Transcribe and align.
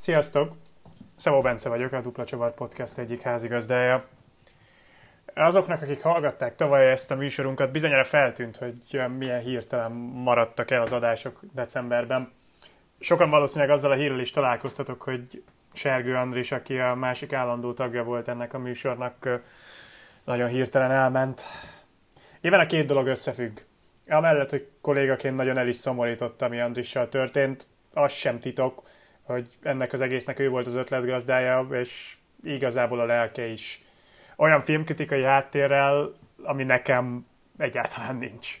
Sziasztok! 0.00 0.52
Szabó 1.16 1.40
Bence 1.40 1.68
vagyok, 1.68 1.92
a 1.92 2.00
Dupla 2.00 2.24
Csavar 2.24 2.54
Podcast 2.54 2.98
egyik 2.98 3.20
házigazdája. 3.20 4.04
Azoknak, 5.34 5.82
akik 5.82 6.02
hallgatták 6.02 6.54
tavaly 6.54 6.90
ezt 6.90 7.10
a 7.10 7.14
műsorunkat, 7.14 7.72
bizonyára 7.72 8.04
feltűnt, 8.04 8.56
hogy 8.56 9.02
milyen 9.18 9.40
hirtelen 9.40 9.92
maradtak 9.92 10.70
el 10.70 10.82
az 10.82 10.92
adások 10.92 11.40
decemberben. 11.54 12.32
Sokan 13.00 13.30
valószínűleg 13.30 13.70
azzal 13.70 13.90
a 13.90 13.94
hírrel 13.94 14.20
is 14.20 14.30
találkoztatok, 14.30 15.02
hogy 15.02 15.42
Sergő 15.72 16.14
Andris, 16.14 16.52
aki 16.52 16.78
a 16.78 16.94
másik 16.94 17.32
állandó 17.32 17.72
tagja 17.72 18.04
volt 18.04 18.28
ennek 18.28 18.54
a 18.54 18.58
műsornak, 18.58 19.28
nagyon 20.24 20.48
hirtelen 20.48 20.90
elment. 20.90 21.42
Éven 22.40 22.60
a 22.60 22.66
két 22.66 22.86
dolog 22.86 23.06
összefügg. 23.06 23.58
Amellett, 24.08 24.50
hogy 24.50 24.68
kollégaként 24.80 25.36
nagyon 25.36 25.58
el 25.58 25.68
is 25.68 25.76
szomorított, 25.76 26.42
ami 26.42 26.60
Andrissal 26.60 27.08
történt, 27.08 27.66
az 27.94 28.12
sem 28.12 28.40
titok, 28.40 28.82
hogy 29.30 29.48
ennek 29.62 29.92
az 29.92 30.00
egésznek 30.00 30.38
ő 30.38 30.48
volt 30.48 30.66
az 30.66 30.74
ötletgazdája, 30.74 31.66
és 31.70 32.16
igazából 32.42 33.00
a 33.00 33.04
lelke 33.04 33.46
is. 33.46 33.82
Olyan 34.36 34.60
filmkritikai 34.60 35.22
háttérrel, 35.22 36.12
ami 36.42 36.64
nekem 36.64 37.26
egyáltalán 37.58 38.16
nincs. 38.16 38.60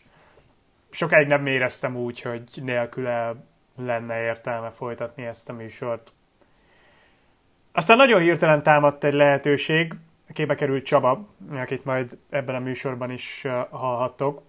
Sokáig 0.90 1.26
nem 1.26 1.46
éreztem 1.46 1.96
úgy, 1.96 2.20
hogy 2.20 2.42
nélküle 2.54 3.34
lenne 3.76 4.22
értelme 4.22 4.70
folytatni 4.70 5.26
ezt 5.26 5.48
a 5.48 5.52
műsort. 5.52 6.12
Aztán 7.72 7.96
nagyon 7.96 8.20
hirtelen 8.20 8.62
támadt 8.62 9.04
egy 9.04 9.12
lehetőség, 9.12 9.94
képbe 10.32 10.54
került 10.54 10.84
Csaba, 10.84 11.28
akit 11.50 11.84
majd 11.84 12.18
ebben 12.30 12.54
a 12.54 12.60
műsorban 12.60 13.10
is 13.10 13.46
hallhattok. 13.70 14.42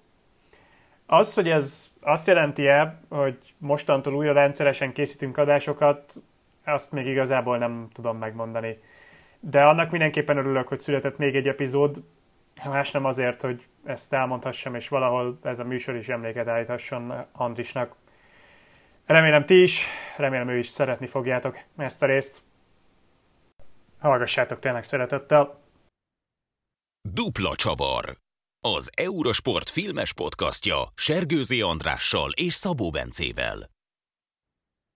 Az, 1.13 1.33
hogy 1.33 1.49
ez 1.49 1.91
azt 2.01 2.27
jelenti-e, 2.27 2.99
hogy 3.09 3.53
mostantól 3.57 4.13
újra 4.13 4.33
rendszeresen 4.33 4.93
készítünk 4.93 5.37
adásokat, 5.37 6.13
azt 6.65 6.91
még 6.91 7.05
igazából 7.05 7.57
nem 7.57 7.87
tudom 7.93 8.17
megmondani. 8.17 8.79
De 9.39 9.63
annak 9.63 9.91
mindenképpen 9.91 10.37
örülök, 10.37 10.67
hogy 10.67 10.79
született 10.79 11.17
még 11.17 11.35
egy 11.35 11.47
epizód, 11.47 12.03
más 12.63 12.91
nem 12.91 13.05
azért, 13.05 13.41
hogy 13.41 13.67
ezt 13.83 14.13
elmondhassam, 14.13 14.75
és 14.75 14.87
valahol 14.87 15.39
ez 15.43 15.59
a 15.59 15.63
műsor 15.63 15.95
is 15.95 16.09
emléket 16.09 16.47
állíthasson 16.47 17.13
Andrisnak. 17.31 17.95
Remélem 19.05 19.45
ti 19.45 19.61
is, 19.61 19.85
remélem 20.17 20.49
ő 20.49 20.57
is 20.57 20.67
szeretni 20.67 21.07
fogjátok 21.07 21.59
ezt 21.77 22.03
a 22.03 22.05
részt. 22.05 22.41
Hallgassátok 23.99 24.59
tényleg 24.59 24.83
szeretettel. 24.83 25.59
Dupla 27.09 27.55
csavar. 27.55 28.20
Az 28.63 28.89
Eurosport 28.95 29.69
filmes 29.69 30.13
podcastja 30.13 30.75
Sergőzi 30.95 31.61
Andrással 31.61 32.31
és 32.35 32.53
Szabó 32.53 32.89
Bencével. 32.89 33.69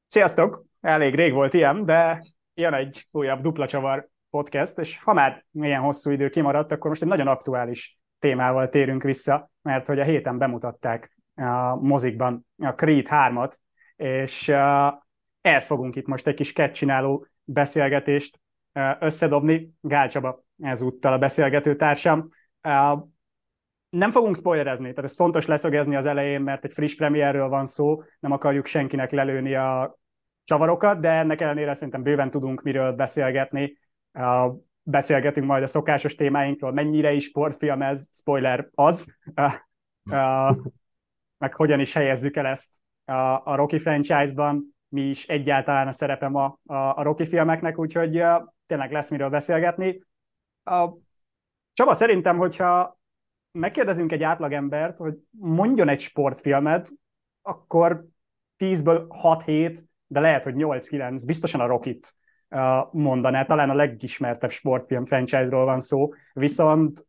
Sziasztok! 0.07 0.65
Elég 0.81 1.15
rég 1.15 1.33
volt 1.33 1.53
ilyen, 1.53 1.85
de 1.85 2.25
jön 2.53 2.73
egy 2.73 3.07
újabb 3.11 3.41
dupla 3.41 3.67
csavar 3.67 4.09
podcast, 4.29 4.77
és 4.77 5.03
ha 5.03 5.13
már 5.13 5.45
ilyen 5.51 5.81
hosszú 5.81 6.11
idő 6.11 6.29
kimaradt, 6.29 6.71
akkor 6.71 6.89
most 6.89 7.01
egy 7.01 7.07
nagyon 7.07 7.27
aktuális 7.27 7.99
témával 8.19 8.69
térünk 8.69 9.03
vissza, 9.03 9.51
mert 9.61 9.87
hogy 9.87 9.99
a 9.99 10.03
héten 10.03 10.37
bemutatták 10.37 11.17
a 11.35 11.75
mozikban 11.75 12.47
a 12.57 12.69
Creed 12.69 13.07
3-at, 13.09 13.53
és 13.95 14.47
ehhez 15.41 15.65
fogunk 15.65 15.95
itt 15.95 16.07
most 16.07 16.27
egy 16.27 16.35
kis 16.35 16.53
csináló 16.71 17.27
beszélgetést 17.43 18.39
összedobni. 18.99 19.71
Gál 19.81 20.09
Csaba 20.09 20.43
ezúttal 20.61 21.13
a 21.13 21.17
beszélgető 21.17 21.75
társam. 21.75 22.29
Nem 23.95 24.11
fogunk 24.11 24.35
spoilerezni, 24.35 24.89
tehát 24.89 25.09
ez 25.09 25.15
fontos 25.15 25.45
leszögezni 25.45 25.95
az 25.95 26.05
elején, 26.05 26.41
mert 26.41 26.63
egy 26.63 26.73
friss 26.73 26.95
premierről 26.95 27.47
van 27.47 27.65
szó, 27.65 28.03
nem 28.19 28.31
akarjuk 28.31 28.65
senkinek 28.65 29.11
lelőni 29.11 29.55
a 29.55 29.97
csavarokat, 30.43 30.99
de 30.99 31.09
ennek 31.09 31.41
ellenére 31.41 31.73
szerintem 31.73 32.03
bőven 32.03 32.31
tudunk 32.31 32.61
miről 32.61 32.91
beszélgetni. 32.91 33.77
Beszélgetünk 34.83 35.47
majd 35.47 35.63
a 35.63 35.67
szokásos 35.67 36.15
témáinkról, 36.15 36.71
mennyire 36.71 37.11
is 37.11 37.23
sportfilm 37.23 37.81
ez, 37.81 38.05
spoiler 38.13 38.67
az, 38.73 39.17
meg 41.37 41.53
hogyan 41.53 41.79
is 41.79 41.93
helyezzük 41.93 42.35
el 42.35 42.45
ezt 42.45 42.75
a 43.43 43.55
Rocky 43.55 43.79
franchise-ban, 43.79 44.75
mi 44.87 45.01
is 45.01 45.25
egyáltalán 45.25 45.87
a 45.87 45.91
szerepem 45.91 46.35
a, 46.35 46.59
a, 46.65 46.75
a 46.75 47.03
Rocky 47.03 47.25
filmeknek, 47.25 47.79
úgyhogy 47.79 48.23
tényleg 48.65 48.91
lesz 48.91 49.09
miről 49.09 49.29
beszélgetni. 49.29 50.03
Csaba, 51.73 51.93
szerintem, 51.93 52.37
hogyha 52.37 52.99
megkérdezünk 53.55 54.11
egy 54.11 54.23
átlagembert, 54.23 54.97
hogy 54.97 55.13
mondjon 55.29 55.89
egy 55.89 55.99
sportfilmet, 55.99 56.91
akkor 57.41 58.05
10-ből 58.57 59.05
6-7, 59.23 59.79
de 60.07 60.19
lehet, 60.19 60.43
hogy 60.43 60.53
8-9, 60.57 61.23
biztosan 61.25 61.61
a 61.61 61.65
Rockit 61.65 62.13
mondaná, 62.91 63.45
talán 63.45 63.69
a 63.69 63.75
legismertebb 63.75 64.49
sportfilm 64.49 65.05
franchise-ról 65.05 65.65
van 65.65 65.79
szó, 65.79 66.09
viszont 66.33 67.05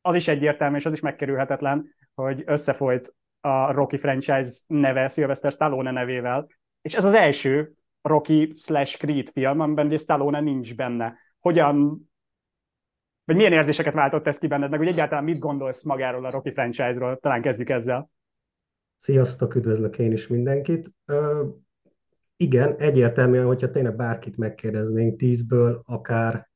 az 0.00 0.14
is 0.14 0.28
egyértelmű, 0.28 0.76
és 0.76 0.86
az 0.86 0.92
is 0.92 1.00
megkerülhetetlen, 1.00 1.94
hogy 2.14 2.42
összefolyt 2.46 3.14
a 3.40 3.72
Rocky 3.72 3.98
franchise 3.98 4.50
neve 4.66 5.08
Sylvester 5.08 5.52
Stallone 5.52 5.90
nevével, 5.90 6.46
és 6.82 6.94
ez 6.94 7.04
az 7.04 7.14
első 7.14 7.72
Rocky 8.02 8.52
slash 8.56 8.98
Creed 8.98 9.28
film, 9.28 9.60
amiben 9.60 9.96
Stallone 9.96 10.40
nincs 10.40 10.76
benne. 10.76 11.18
Hogyan 11.40 12.00
vagy 13.26 13.36
milyen 13.36 13.52
érzéseket 13.52 13.94
váltott 13.94 14.26
ez 14.26 14.38
ki 14.38 14.46
benned, 14.46 14.70
meg 14.70 14.78
hogy 14.78 14.88
egyáltalán 14.88 15.24
mit 15.24 15.38
gondolsz 15.38 15.84
magáról 15.84 16.24
a 16.24 16.30
Rocky 16.30 16.52
franchise-ról? 16.52 17.18
Talán 17.18 17.42
kezdjük 17.42 17.68
ezzel. 17.68 18.10
Sziasztok, 18.96 19.54
üdvözlök 19.54 19.98
én 19.98 20.12
is 20.12 20.26
mindenkit. 20.26 20.90
Ö, 21.04 21.46
igen, 22.36 22.76
egyértelműen, 22.78 23.46
hogyha 23.46 23.70
tényleg 23.70 23.96
bárkit 23.96 24.36
megkérdeznénk 24.36 25.18
tízből, 25.18 25.82
akár 25.86 26.48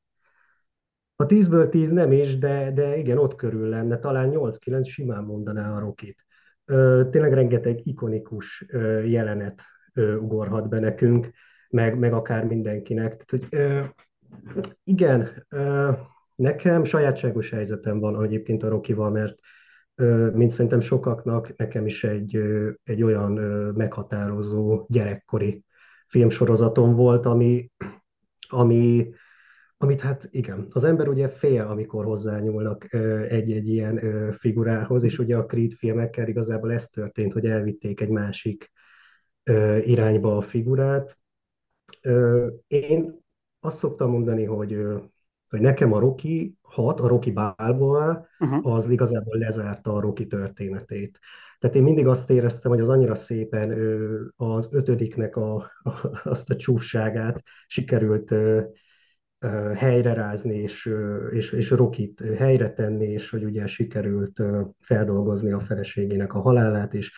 a 1.15 1.25
tízből 1.25 1.69
tíz 1.69 1.91
nem 1.91 2.11
is, 2.11 2.37
de, 2.37 2.71
de 2.71 2.97
igen, 2.97 3.17
ott 3.17 3.35
körül 3.35 3.69
lenne, 3.69 3.99
talán 3.99 4.31
8-9 4.33 4.89
simán 4.89 5.23
mondaná 5.23 5.75
a 5.75 5.79
Rokit. 5.79 6.25
Ö, 6.65 7.07
tényleg 7.11 7.33
rengeteg 7.33 7.85
ikonikus 7.85 8.65
ö, 8.67 9.03
jelenet 9.03 9.61
ö, 9.93 10.15
ugorhat 10.15 10.69
be 10.69 10.79
nekünk, 10.79 11.29
meg, 11.69 11.97
meg 11.97 12.13
akár 12.13 12.45
mindenkinek. 12.45 13.23
Tehát, 13.23 13.29
hogy, 13.29 13.59
ö, 13.59 13.83
igen, 14.83 15.45
ö, 15.49 15.91
Nekem 16.41 16.83
sajátságos 16.83 17.49
helyzetem 17.49 17.99
van 17.99 18.23
egyébként 18.23 18.63
a 18.63 18.69
Rokival, 18.69 19.09
mert 19.09 19.37
mint 20.33 20.51
szerintem 20.51 20.79
sokaknak, 20.79 21.55
nekem 21.55 21.85
is 21.85 22.03
egy, 22.03 22.41
egy 22.83 23.03
olyan 23.03 23.31
meghatározó 23.75 24.85
gyerekkori 24.89 25.63
filmsorozatom 26.07 26.95
volt, 26.95 27.25
ami, 27.25 27.71
ami, 28.49 29.13
amit 29.77 30.01
hát 30.01 30.27
igen, 30.31 30.67
az 30.69 30.83
ember 30.83 31.07
ugye 31.07 31.29
fél, 31.29 31.61
amikor 31.61 32.05
hozzányúlnak 32.05 32.93
egy-egy 33.29 33.67
ilyen 33.67 33.99
figurához, 34.33 35.03
és 35.03 35.19
ugye 35.19 35.37
a 35.37 35.45
Creed 35.45 35.71
filmekkel 35.71 36.27
igazából 36.27 36.71
ez 36.71 36.87
történt, 36.87 37.33
hogy 37.33 37.45
elvitték 37.45 38.01
egy 38.01 38.09
másik 38.09 38.71
irányba 39.83 40.37
a 40.37 40.41
figurát. 40.41 41.17
Én 42.67 43.19
azt 43.59 43.77
szoktam 43.77 44.11
mondani, 44.11 44.43
hogy 44.43 44.77
hogy 45.51 45.61
nekem 45.61 45.93
a 45.93 45.99
Rocky 45.99 46.57
6, 46.61 46.99
a 46.99 47.07
Rocky 47.07 47.31
Balboa, 47.31 48.27
uh-huh. 48.39 48.73
az 48.73 48.89
igazából 48.89 49.37
lezárta 49.37 49.93
a 49.93 49.99
Rocky 49.99 50.27
történetét. 50.27 51.19
Tehát 51.59 51.75
én 51.75 51.83
mindig 51.83 52.07
azt 52.07 52.29
éreztem, 52.29 52.71
hogy 52.71 52.79
az 52.79 52.89
annyira 52.89 53.15
szépen 53.15 53.71
az 54.35 54.67
ötödiknek 54.71 55.35
a, 55.35 55.55
a, 55.55 56.19
azt 56.23 56.49
a 56.49 56.55
csúfságát 56.55 57.43
sikerült 57.67 58.33
helyre 59.75 60.13
rázni, 60.13 60.55
és, 60.55 60.93
és, 61.31 61.51
és 61.51 61.69
Rokit 61.69 62.23
helyre 62.37 62.73
tenni, 62.73 63.05
és 63.05 63.29
hogy 63.29 63.43
ugye 63.43 63.67
sikerült 63.67 64.41
feldolgozni 64.79 65.51
a 65.51 65.59
feleségének 65.59 66.33
a 66.33 66.41
halálát, 66.41 66.93
és, 66.93 67.13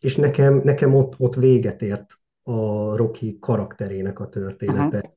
és 0.00 0.16
nekem, 0.16 0.60
nekem 0.64 0.94
ott, 0.94 1.14
ott 1.18 1.34
véget 1.34 1.82
ért 1.82 2.18
a 2.42 2.96
Rocky 2.96 3.38
karakterének 3.40 4.20
a 4.20 4.28
története. 4.28 4.96
Uh-huh. 4.96 5.15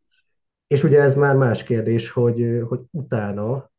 És 0.70 0.84
ugye 0.84 1.02
ez 1.02 1.16
már 1.16 1.36
más 1.36 1.64
kérdés, 1.64 2.10
hogy, 2.10 2.62
hogy 2.68 2.80
utána, 2.92 3.72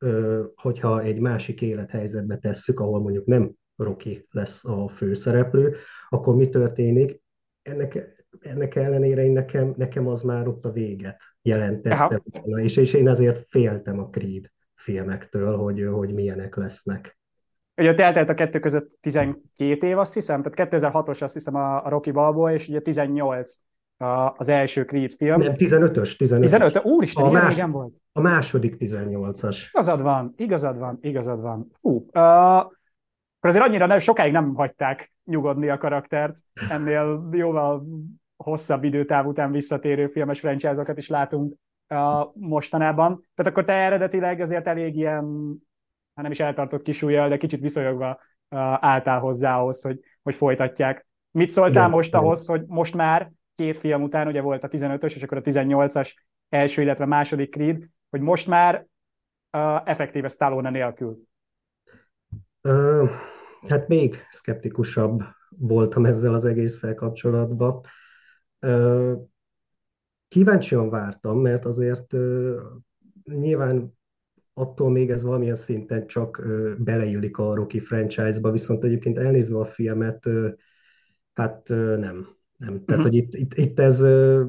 hogyha 0.54 1.00
egy 1.02 1.20
másik 1.20 1.62
élethelyzetbe 1.62 2.36
tesszük, 2.36 2.80
ahol 2.80 3.00
mondjuk 3.00 3.26
nem 3.26 3.52
Rocky 3.76 4.26
lesz 4.30 4.64
a 4.64 4.88
főszereplő, 4.88 5.76
akkor 6.08 6.36
mi 6.36 6.48
történik? 6.48 7.22
Ennek, 7.62 8.16
ennek 8.40 8.74
ellenére 8.74 9.24
én 9.24 9.32
nekem, 9.32 9.74
nekem 9.76 10.06
az 10.06 10.22
már 10.22 10.48
ott 10.48 10.64
a 10.64 10.72
véget 10.72 11.22
jelentette. 11.42 12.22
És, 12.44 12.76
és 12.76 12.92
én 12.92 13.08
ezért 13.08 13.46
féltem 13.48 13.98
a 13.98 14.08
Creed 14.08 14.44
filmektől, 14.74 15.56
hogy, 15.56 15.88
hogy 15.92 16.14
milyenek 16.14 16.56
lesznek. 16.56 17.18
Ugye 17.76 17.90
ott 17.90 17.98
eltelt 17.98 18.28
a 18.28 18.34
kettő 18.34 18.58
között 18.58 18.96
12 19.00 19.86
év, 19.86 19.98
azt 19.98 20.14
hiszem, 20.14 20.42
tehát 20.42 20.72
2006-os 20.72 21.22
azt 21.22 21.34
hiszem 21.34 21.54
a, 21.54 21.84
a 21.84 21.88
Rocky 21.88 22.10
Balboa, 22.10 22.52
és 22.52 22.68
ugye 22.68 22.80
18 22.80 23.54
az 24.36 24.48
első 24.48 24.84
Creed 24.84 25.12
film. 25.12 25.40
Nem, 25.40 25.54
15-ös. 25.56 26.16
15 26.16 26.40
15 26.40 26.84
Úristen, 26.84 27.24
a 27.24 27.30
más, 27.30 27.48
régen 27.48 27.70
volt? 27.70 27.94
A 28.12 28.20
második 28.20 28.76
18-as. 28.78 29.58
Igazad 29.72 30.02
van, 30.02 30.34
igazad 30.36 30.78
van, 30.78 30.98
igazad 31.00 31.40
van. 31.40 31.70
Fú, 31.74 32.06
uh, 32.12 32.56
akkor 33.40 33.50
azért 33.50 33.64
annyira 33.64 33.86
nem, 33.86 33.98
sokáig 33.98 34.32
nem 34.32 34.54
hagyták 34.54 35.12
nyugodni 35.24 35.68
a 35.68 35.78
karaktert, 35.78 36.36
ennél 36.68 37.28
jóval 37.32 37.84
hosszabb 38.36 38.84
időtáv 38.84 39.26
után 39.26 39.52
visszatérő 39.52 40.06
filmes 40.06 40.40
franchise-okat 40.40 40.98
is 40.98 41.08
látunk 41.08 41.54
uh, 41.88 42.28
mostanában. 42.34 43.24
Tehát 43.34 43.52
akkor 43.52 43.64
te 43.64 43.72
eredetileg 43.72 44.40
azért 44.40 44.66
elég 44.66 44.96
ilyen, 44.96 45.24
hát 46.14 46.22
nem 46.22 46.30
is 46.30 46.40
eltartott 46.40 46.82
kisúlyjal, 46.82 47.28
de 47.28 47.36
kicsit 47.36 47.60
viszonyogva 47.60 48.10
uh, 48.10 48.18
álltál 48.80 49.18
hozzá 49.18 49.58
ahhoz, 49.58 49.82
hogy, 49.82 50.00
hogy 50.22 50.34
folytatják. 50.34 51.06
Mit 51.30 51.50
szóltál 51.50 51.72
igen, 51.72 51.90
most 51.90 52.08
igen. 52.08 52.20
ahhoz, 52.20 52.46
hogy 52.46 52.64
most 52.66 52.94
már 52.94 53.30
két 53.60 53.76
film 53.76 54.02
után, 54.02 54.26
ugye 54.26 54.40
volt 54.40 54.64
a 54.64 54.68
15-ös 54.68 55.14
és 55.14 55.22
akkor 55.22 55.38
a 55.38 55.40
18-as 55.40 56.14
első, 56.48 56.82
illetve 56.82 57.04
második 57.04 57.50
Creed, 57.50 57.84
hogy 58.10 58.20
most 58.20 58.46
már 58.46 58.86
uh, 59.52 59.88
effektíve 59.88 60.28
Stallone 60.28 60.70
nélkül? 60.70 61.18
Uh, 62.62 63.10
hát 63.68 63.88
még 63.88 64.16
szkeptikusabb 64.30 65.22
voltam 65.48 66.04
ezzel 66.04 66.34
az 66.34 66.44
egésszel 66.44 66.94
kapcsolatban. 66.94 67.80
Uh, 68.60 69.16
kíváncsian 70.28 70.90
vártam, 70.90 71.40
mert 71.40 71.64
azért 71.64 72.12
uh, 72.12 72.60
nyilván 73.24 73.98
attól 74.54 74.90
még 74.90 75.10
ez 75.10 75.22
valamilyen 75.22 75.56
szinten 75.56 76.06
csak 76.06 76.38
uh, 76.38 76.72
beleillik 76.78 77.38
a 77.38 77.54
Rocky 77.54 77.80
franchise-ba, 77.80 78.50
viszont 78.50 78.84
egyébként 78.84 79.18
elnézve 79.18 79.58
a 79.58 79.66
filmet, 79.66 80.26
uh, 80.26 80.50
hát 81.32 81.70
uh, 81.70 81.96
nem. 81.96 82.38
Nem. 82.60 82.84
Tehát, 82.84 82.88
uh-huh. 82.88 83.02
hogy 83.02 83.14
itt, 83.14 83.34
itt, 83.34 83.54
itt, 83.54 83.78
ez, 83.78 84.04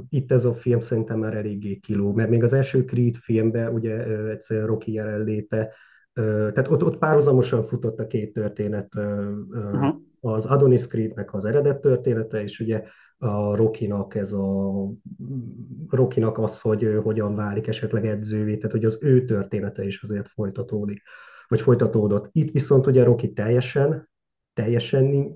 itt 0.09 0.31
ez 0.31 0.45
a 0.45 0.53
film 0.53 0.79
szerintem 0.79 1.19
már 1.19 1.33
eléggé 1.33 1.75
kiló, 1.75 2.13
mert 2.13 2.29
még 2.29 2.43
az 2.43 2.53
első 2.53 2.85
Creed 2.85 3.15
filmben 3.15 3.73
ugye 3.73 4.05
egyszerűen 4.29 4.67
Rocky 4.67 4.93
jelenléte, 4.93 5.73
tehát 6.13 6.71
ott, 6.71 6.83
ott 6.83 6.97
párhuzamosan 6.97 7.63
futott 7.63 7.99
a 7.99 8.07
két 8.07 8.33
történet, 8.33 8.95
uh-huh. 8.95 9.95
az 10.19 10.45
Adonis 10.45 10.87
Creednek 10.87 11.33
az 11.33 11.45
eredet 11.45 11.81
története, 11.81 12.41
és 12.43 12.59
ugye 12.59 12.83
a 13.17 13.55
Rokinak 13.55 14.15
ez 14.15 14.33
a 14.33 14.73
Rokinak 15.89 16.37
az, 16.37 16.61
hogy 16.61 16.99
hogyan 17.03 17.35
válik 17.35 17.67
esetleg 17.67 18.05
edzővé, 18.05 18.57
tehát 18.57 18.71
hogy 18.71 18.85
az 18.85 19.03
ő 19.03 19.25
története 19.25 19.85
is 19.85 20.01
azért 20.01 20.27
folytatódik, 20.27 21.01
vagy 21.47 21.61
folytatódott. 21.61 22.29
Itt 22.31 22.51
viszont 22.51 22.87
ugye 22.87 23.03
Roki 23.03 23.33
teljesen, 23.33 24.09
teljesen, 24.53 25.35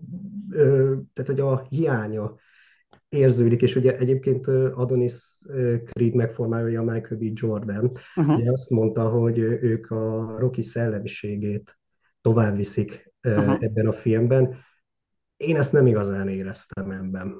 tehát 1.13 1.25
hogy 1.25 1.39
a 1.39 1.65
hiánya 1.69 2.35
érződik, 3.15 3.61
és 3.61 3.75
ugye 3.75 3.97
egyébként 3.97 4.47
Adonis 4.47 5.13
Creed 5.85 6.13
megformálója 6.13 6.81
Michael 6.81 7.19
B. 7.19 7.23
Jordan, 7.33 7.91
uh-huh. 8.15 8.37
ugye 8.37 8.51
azt 8.51 8.69
mondta, 8.69 9.09
hogy 9.09 9.37
ők 9.39 9.91
a 9.91 10.35
Rocky 10.39 10.61
szellemiségét 10.61 11.77
tovább 12.21 12.55
viszik 12.55 13.13
uh-huh. 13.23 13.57
ebben 13.59 13.87
a 13.87 13.93
filmben. 13.93 14.55
Én 15.37 15.55
ezt 15.55 15.73
nem 15.73 15.87
igazán 15.87 16.27
éreztem 16.27 16.91
ebben. 16.91 17.35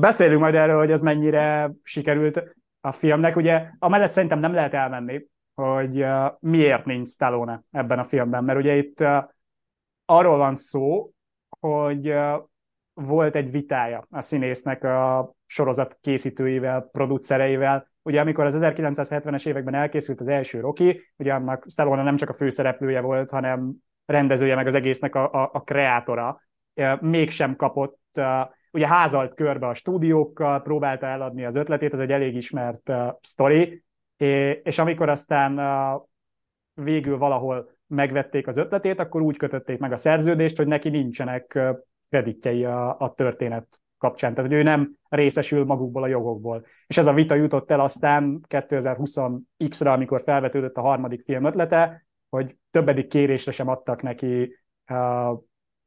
Beszélünk 0.00 0.40
majd 0.40 0.54
erről, 0.54 0.78
hogy 0.78 0.90
ez 0.90 1.00
mennyire 1.00 1.72
sikerült 1.82 2.54
a 2.80 2.92
filmnek. 2.92 3.36
Ugye 3.36 3.68
amellett 3.78 4.10
szerintem 4.10 4.38
nem 4.38 4.54
lehet 4.54 4.74
elmenni, 4.74 5.26
hogy 5.54 6.04
miért 6.40 6.84
nincs 6.84 7.08
Stallone 7.08 7.62
ebben 7.70 7.98
a 7.98 8.04
filmben, 8.04 8.44
mert 8.44 8.58
ugye 8.58 8.76
itt 8.76 9.04
arról 10.04 10.36
van 10.36 10.54
szó, 10.54 11.12
hogy 11.60 12.14
volt 12.94 13.36
egy 13.36 13.50
vitája 13.50 14.06
a 14.10 14.20
színésznek 14.20 14.84
a 14.84 15.32
sorozat 15.46 15.98
készítőivel, 16.00 16.88
producereivel. 16.92 17.90
Ugye 18.02 18.20
amikor 18.20 18.44
az 18.44 18.58
1970-es 18.60 19.46
években 19.46 19.74
elkészült 19.74 20.20
az 20.20 20.28
első 20.28 20.60
Rocky, 20.60 21.00
ugye 21.16 21.34
annak 21.34 21.66
Stallone 21.68 22.02
nem 22.02 22.16
csak 22.16 22.28
a 22.28 22.32
főszereplője 22.32 23.00
volt, 23.00 23.30
hanem 23.30 23.72
rendezője 24.06 24.54
meg 24.54 24.66
az 24.66 24.74
egésznek 24.74 25.14
a, 25.14 25.32
a, 25.32 25.50
a 25.52 25.62
kreátora. 25.62 26.40
Mégsem 27.00 27.56
kapott, 27.56 28.00
ugye 28.70 28.88
házalt 28.88 29.34
körbe 29.34 29.66
a 29.66 29.74
stúdiókkal, 29.74 30.62
próbálta 30.62 31.06
eladni 31.06 31.44
az 31.44 31.54
ötletét, 31.54 31.92
ez 31.92 32.00
egy 32.00 32.12
elég 32.12 32.34
ismert 32.34 32.88
uh, 32.88 33.08
sztori, 33.20 33.84
és 34.62 34.78
amikor 34.78 35.08
aztán 35.08 35.60
végül 36.74 37.18
valahol 37.18 37.70
megvették 37.86 38.46
az 38.46 38.56
ötletét, 38.56 38.98
akkor 38.98 39.20
úgy 39.20 39.36
kötötték 39.36 39.78
meg 39.78 39.92
a 39.92 39.96
szerződést, 39.96 40.56
hogy 40.56 40.66
neki 40.66 40.88
nincsenek 40.88 41.58
kreditjei 42.12 42.64
a, 42.64 42.98
a 42.98 43.14
történet 43.14 43.80
kapcsán, 43.98 44.34
tehát 44.34 44.50
hogy 44.50 44.58
ő 44.58 44.62
nem 44.62 44.96
részesül 45.08 45.64
magukból 45.64 46.02
a 46.02 46.06
jogokból. 46.06 46.66
És 46.86 46.98
ez 46.98 47.06
a 47.06 47.12
vita 47.12 47.34
jutott 47.34 47.70
el 47.70 47.80
aztán 47.80 48.40
2020-ra, 48.48 49.92
amikor 49.92 50.22
felvetődött 50.22 50.76
a 50.76 50.80
harmadik 50.80 51.22
film 51.22 51.44
ötlete, 51.44 52.06
hogy 52.28 52.56
többedik 52.70 53.08
kérésre 53.08 53.52
sem 53.52 53.68
adtak 53.68 54.02
neki 54.02 54.56
uh, 54.90 55.38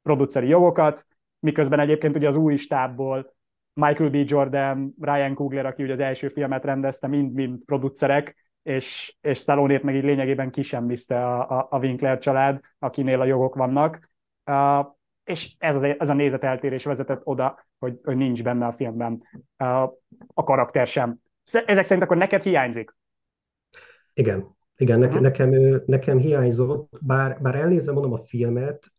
produceri 0.02 0.48
jogokat, 0.48 1.06
miközben 1.40 1.80
egyébként 1.80 2.16
ugye 2.16 2.28
az 2.28 2.36
új 2.36 2.56
stábból 2.56 3.34
Michael 3.74 4.10
B. 4.10 4.16
Jordan, 4.16 4.94
Ryan 5.02 5.34
Coogler, 5.34 5.66
aki 5.66 5.84
ugye 5.84 5.94
az 5.94 6.00
első 6.00 6.28
filmet 6.28 6.66
rendezte, 6.66 7.08
mind-mind 7.08 7.60
producerek, 7.66 8.36
és, 8.64 9.16
és 9.22 9.38
Stallone-ét 9.38 9.84
meg 9.84 9.96
így 9.96 10.04
lényegében 10.04 10.52
kisemmizte 10.52 11.26
a, 11.26 11.60
a, 11.60 11.68
a 11.70 11.80
Winkler 11.80 12.18
család, 12.18 12.60
akinél 12.80 13.22
a 13.22 13.26
jogok 13.26 13.56
vannak. 13.56 14.10
És 15.26 15.56
ez, 15.58 15.76
a, 15.76 15.96
ez 16.00 16.10
a 16.10 16.14
nézeteltérés 16.14 16.84
vezetett 16.84 17.22
oda, 17.24 17.66
hogy, 17.80 18.00
hogy 18.04 18.16
nincs 18.16 18.44
benne 18.44 18.66
a 18.66 18.72
filmben 18.72 19.22
a, 20.34 20.44
karakter 20.44 20.88
sem. 20.88 21.18
Ezek 21.66 21.84
szerint 21.84 22.06
akkor 22.06 22.18
neked 22.18 22.44
hiányzik? 22.44 22.96
Igen, 24.14 24.56
igen, 24.78 25.00
nekem, 25.00 25.22
nekem, 25.22 25.82
nekem 25.86 26.18
hiányzott, 26.18 26.90
bár, 27.02 27.42
bár 27.42 27.56
elnézem, 27.56 27.94
mondom 27.94 28.14
a 28.14 28.18
filmet, 28.18 28.92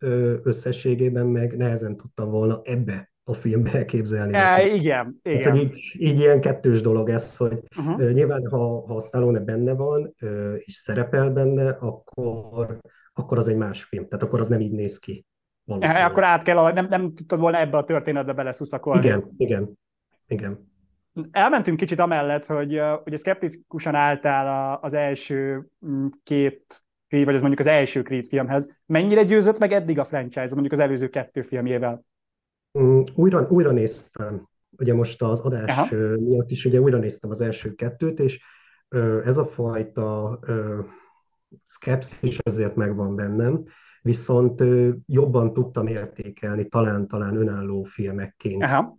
összességében 0.42 1.26
meg 1.26 1.56
nehezen 1.56 1.96
tudtam 1.96 2.30
volna 2.30 2.60
ebbe 2.64 3.10
a 3.24 3.34
filmbe 3.34 3.72
elképzelni. 3.72 4.34
E, 4.34 4.66
igen, 4.66 5.20
igen. 5.22 5.52
Hát, 5.52 5.62
így, 5.62 5.78
így 5.98 6.18
ilyen 6.18 6.40
kettős 6.40 6.80
dolog 6.80 7.08
ez, 7.08 7.36
hogy 7.36 7.62
uh-huh. 7.76 8.10
nyilván 8.12 8.46
ha, 8.46 8.86
ha 8.86 9.00
Stallone 9.00 9.40
benne 9.40 9.72
van, 9.72 10.14
és 10.56 10.74
szerepel 10.74 11.30
benne, 11.30 11.68
akkor, 11.68 12.78
akkor 13.12 13.38
az 13.38 13.48
egy 13.48 13.56
más 13.56 13.84
film, 13.84 14.08
tehát 14.08 14.24
akkor 14.24 14.40
az 14.40 14.48
nem 14.48 14.60
így 14.60 14.72
néz 14.72 14.98
ki. 14.98 15.26
Akkor 15.66 16.24
át 16.24 16.42
kell, 16.42 16.72
nem, 16.72 16.86
nem 16.88 17.14
tudtad 17.14 17.40
volna 17.40 17.58
ebbe 17.58 17.76
a 17.76 17.84
történetbe 17.84 18.32
beleszuszakolni. 18.32 19.06
Igen, 19.06 19.34
igen, 19.36 19.78
igen. 20.26 20.74
Elmentünk 21.30 21.76
kicsit 21.76 21.98
amellett, 21.98 22.46
hogy 22.46 22.80
ugye 23.04 23.16
szkeptikusan 23.16 23.94
álltál 23.94 24.78
az 24.82 24.94
első 24.94 25.68
mm, 25.86 26.06
két 26.22 26.84
Creed, 27.08 27.24
vagy 27.24 27.34
az 27.34 27.40
mondjuk 27.40 27.60
az 27.60 27.66
első 27.66 28.02
Creed 28.02 28.26
filmhez. 28.26 28.76
Mennyire 28.86 29.22
győzött 29.22 29.58
meg 29.58 29.72
eddig 29.72 29.98
a 29.98 30.04
franchise, 30.04 30.52
mondjuk 30.54 30.72
az 30.72 30.78
előző 30.78 31.08
kettő 31.08 31.42
filmjével? 31.42 32.04
Mm, 32.78 33.00
újra, 33.14 33.46
újra 33.48 33.70
néztem, 33.70 34.48
ugye 34.78 34.94
most 34.94 35.22
az 35.22 35.40
adás 35.40 35.76
Aha. 35.76 36.16
miatt 36.16 36.50
is, 36.50 36.64
ugye 36.64 36.80
újra 36.80 36.98
néztem 36.98 37.30
az 37.30 37.40
első 37.40 37.74
kettőt, 37.74 38.18
és 38.18 38.40
ez 39.24 39.36
a 39.36 39.44
fajta 39.44 40.38
szkepszis 41.64 42.38
ezért 42.38 42.74
megvan 42.74 43.16
bennem, 43.16 43.62
viszont 44.06 44.62
jobban 45.06 45.52
tudtam 45.52 45.86
értékelni 45.86 46.68
talán-talán 46.68 47.36
önálló 47.36 47.82
filmekként 47.82 48.62
Aha. 48.62 48.98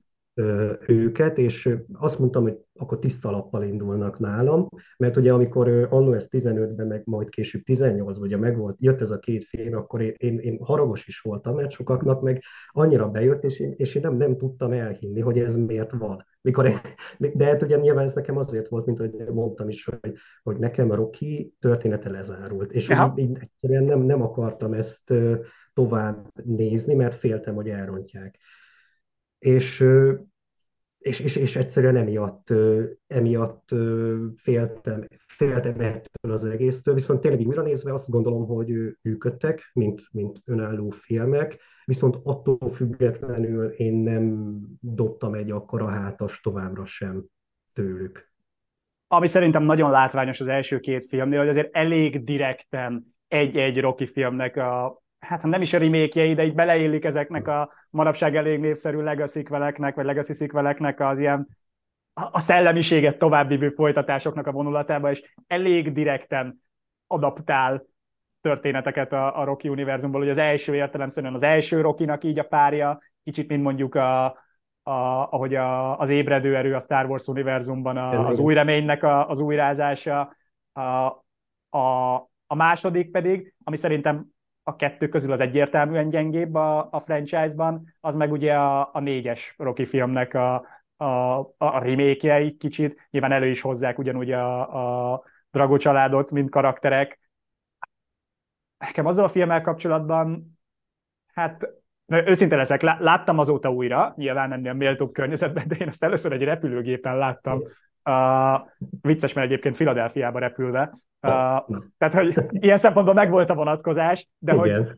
Őket, 0.88 1.38
és 1.38 1.70
azt 1.94 2.20
mondtam, 2.20 2.44
hogy 2.44 2.58
akkor 2.76 3.00
tiszta 3.00 3.32
lappal 3.32 3.64
indulnak 3.64 4.20
nálam, 4.20 4.68
mert 4.98 5.18
ugye 5.18 5.34
amikor 5.34 5.88
annó 5.90 6.14
ez 6.14 6.28
15-ben, 6.32 6.88
meg 6.88 7.02
majd 7.06 7.30
később 7.30 7.64
18 7.64 8.18
ugye 8.18 8.38
meg 8.38 8.58
volt, 8.58 8.76
jött 8.80 9.02
ez 9.02 9.12
a 9.12 9.20
két 9.20 9.44
film, 9.44 9.76
akkor 9.76 10.02
én, 10.02 10.14
én, 10.18 10.40
én 10.40 10.58
haragos 10.62 11.08
is 11.08 11.20
voltam, 11.20 11.56
mert 11.56 11.72
sokaknak 11.72 12.22
meg 12.22 12.44
annyira 12.68 13.10
bejött, 13.10 13.44
és 13.44 13.60
én, 13.60 13.74
és 13.78 13.96
én 13.96 14.02
nem, 14.02 14.18
nem 14.18 14.38
tudtam 14.38 14.72
elhinni, 14.72 15.20
hogy 15.20 15.40
ez 15.40 15.56
miért 15.56 15.92
van. 15.92 16.26
Mikor 16.42 16.66
én, 16.66 16.80
de 17.34 17.46
hát 17.46 17.62
ugye 17.62 17.78
nyilván 17.78 18.06
ez 18.06 18.14
nekem 18.14 18.38
azért 18.38 18.68
volt, 18.68 18.86
mint 18.86 18.98
hogy 18.98 19.12
mondtam 19.34 19.70
is, 19.70 19.86
hogy, 19.86 20.14
hogy 20.44 20.58
nekem 20.58 20.92
a 20.92 20.96
Rocky 20.96 21.54
története 21.60 22.10
lezárult, 22.10 22.72
és 22.72 22.90
ja. 22.90 23.14
így, 23.16 23.30
így 23.30 23.38
egyszerűen 23.40 23.84
nem, 23.84 24.00
nem 24.00 24.22
akartam 24.22 24.74
ezt 24.74 25.14
tovább 25.74 26.28
nézni, 26.44 26.94
mert 26.94 27.16
féltem, 27.16 27.56
hogy 27.56 27.70
elrontják. 27.70 28.40
És 29.40 29.86
és, 31.08 31.20
és, 31.20 31.36
és 31.36 31.56
egyszerűen 31.56 31.96
emiatt, 31.96 32.54
emiatt 33.08 33.70
féltem, 34.36 35.08
féltem 35.28 35.80
ettől 35.80 36.32
az 36.32 36.44
egésztől, 36.44 36.94
viszont 36.94 37.22
tényleg 37.22 37.48
újra 37.48 37.62
nézve 37.62 37.94
azt 37.94 38.10
gondolom, 38.10 38.46
hogy 38.46 38.74
működtek, 39.02 39.70
mint, 39.74 40.02
mint 40.12 40.42
önálló 40.46 40.90
filmek, 40.90 41.60
viszont 41.86 42.18
attól 42.24 42.70
függetlenül 42.70 43.70
én 43.70 43.94
nem 43.94 44.58
dobtam 44.80 45.34
egy 45.34 45.52
akkora 45.52 45.88
hátas 45.88 46.42
továbbra 46.42 46.86
sem 46.86 47.26
tőlük. 47.74 48.32
Ami 49.08 49.28
szerintem 49.28 49.64
nagyon 49.64 49.92
látványos 49.92 50.40
az 50.40 50.48
első 50.48 50.80
két 50.80 51.06
filmnél, 51.06 51.40
hogy 51.40 51.50
azért 51.50 51.76
elég 51.76 52.24
direkten 52.24 53.16
egy-egy 53.28 53.80
Rocky 53.80 54.06
filmnek 54.08 54.56
a 54.56 55.02
hát 55.28 55.44
nem 55.44 55.62
is 55.62 55.74
a 55.74 55.78
remake 55.78 56.34
de 56.34 56.46
így 56.46 56.54
beleillik 56.54 57.06
ezeknek 57.06 57.48
a 57.48 57.74
manapság 57.90 58.36
elég 58.36 58.60
népszerű 58.60 59.02
legacy 59.02 59.44
vagy 59.44 60.06
legacy 60.06 60.48
veleknek 60.52 61.00
az 61.00 61.20
ilyen 61.20 61.48
a 62.14 62.40
szellemiséget 62.40 63.18
továbbvívő 63.18 63.70
folytatásoknak 63.70 64.48
a 64.48 64.52
vonulatába, 64.52 65.10
és 65.10 65.34
elég 65.48 65.92
direkten 65.92 66.62
adaptál 67.08 67.86
történeteket 68.42 69.14
a, 69.14 69.40
a 69.40 69.44
Rocky 69.44 69.70
univerzumból, 69.70 70.20
hogy 70.20 70.30
az 70.30 70.38
első 70.38 70.76
értelemszerűen 70.76 71.34
az 71.34 71.44
első 71.44 71.82
Rokinak 71.82 72.24
így 72.24 72.40
a 72.40 72.44
párja, 72.44 73.00
kicsit 73.24 73.50
mint 73.50 73.64
mondjuk 73.64 73.96
a, 73.96 74.26
a, 74.84 74.92
ahogy 75.30 75.56
a, 75.56 76.00
az 76.00 76.10
ébredő 76.10 76.56
erő 76.56 76.76
a 76.76 76.80
Star 76.80 77.06
Wars 77.06 77.28
univerzumban 77.28 77.98
a, 77.98 78.28
az 78.28 78.40
új 78.40 78.54
reménynek 78.54 79.04
a, 79.04 79.30
az 79.30 79.40
újrázása, 79.40 80.36
a, 80.72 80.82
a, 81.78 82.16
a 82.48 82.56
második 82.56 83.12
pedig, 83.12 83.54
ami 83.64 83.76
szerintem 83.76 84.26
a 84.68 84.76
kettő 84.76 85.08
közül 85.10 85.32
az 85.32 85.40
egyértelműen 85.40 86.10
gyengébb 86.10 86.56
a, 86.56 86.88
a 86.92 87.00
franchise-ban, 87.00 87.96
az 88.00 88.16
meg 88.16 88.32
ugye 88.32 88.56
a, 88.56 88.90
a 88.94 89.00
négyes 89.00 89.54
Rocky 89.58 89.86
filmnek 89.86 90.34
a, 90.34 90.56
a, 90.98 91.38
a 91.58 91.80
remake 91.80 92.56
kicsit, 92.58 93.08
nyilván 93.10 93.32
elő 93.32 93.48
is 93.48 93.62
hozzák 93.62 94.00
ugyanúgy 94.00 94.32
a, 94.32 95.14
a 95.14 95.24
Drago 95.52 95.78
családot, 95.78 96.32
mint 96.32 96.50
karakterek. 96.50 97.20
Nekem 98.78 99.06
azzal 99.06 99.26
a 99.26 99.30
filmmel 99.30 99.62
kapcsolatban, 99.62 100.60
hát 101.34 101.70
őszinte 102.06 102.56
leszek, 102.56 102.82
láttam 102.82 103.40
azóta 103.40 103.72
újra, 103.72 104.14
nyilván 104.18 104.52
ennél 104.52 104.74
méltóbb 104.74 105.14
környezetben, 105.14 105.68
de 105.68 105.76
én 105.76 105.88
ezt 105.88 106.04
először 106.04 106.32
egy 106.32 106.44
repülőgépen 106.44 107.18
láttam. 107.18 107.62
Uh, 108.08 108.68
vicces, 109.02 109.34
mert 109.34 109.48
egyébként 109.48 109.76
Filadelfiába 109.76 110.40
repülve. 110.40 110.92
Uh, 111.22 111.80
tehát, 111.98 112.14
hogy 112.14 112.36
ilyen 112.50 112.78
szempontból 112.78 113.14
megvolt 113.14 113.50
a 113.50 113.56
vonatkozás, 113.56 114.30
de 114.38 114.54
Igen. 114.54 114.84
hogy 114.84 114.98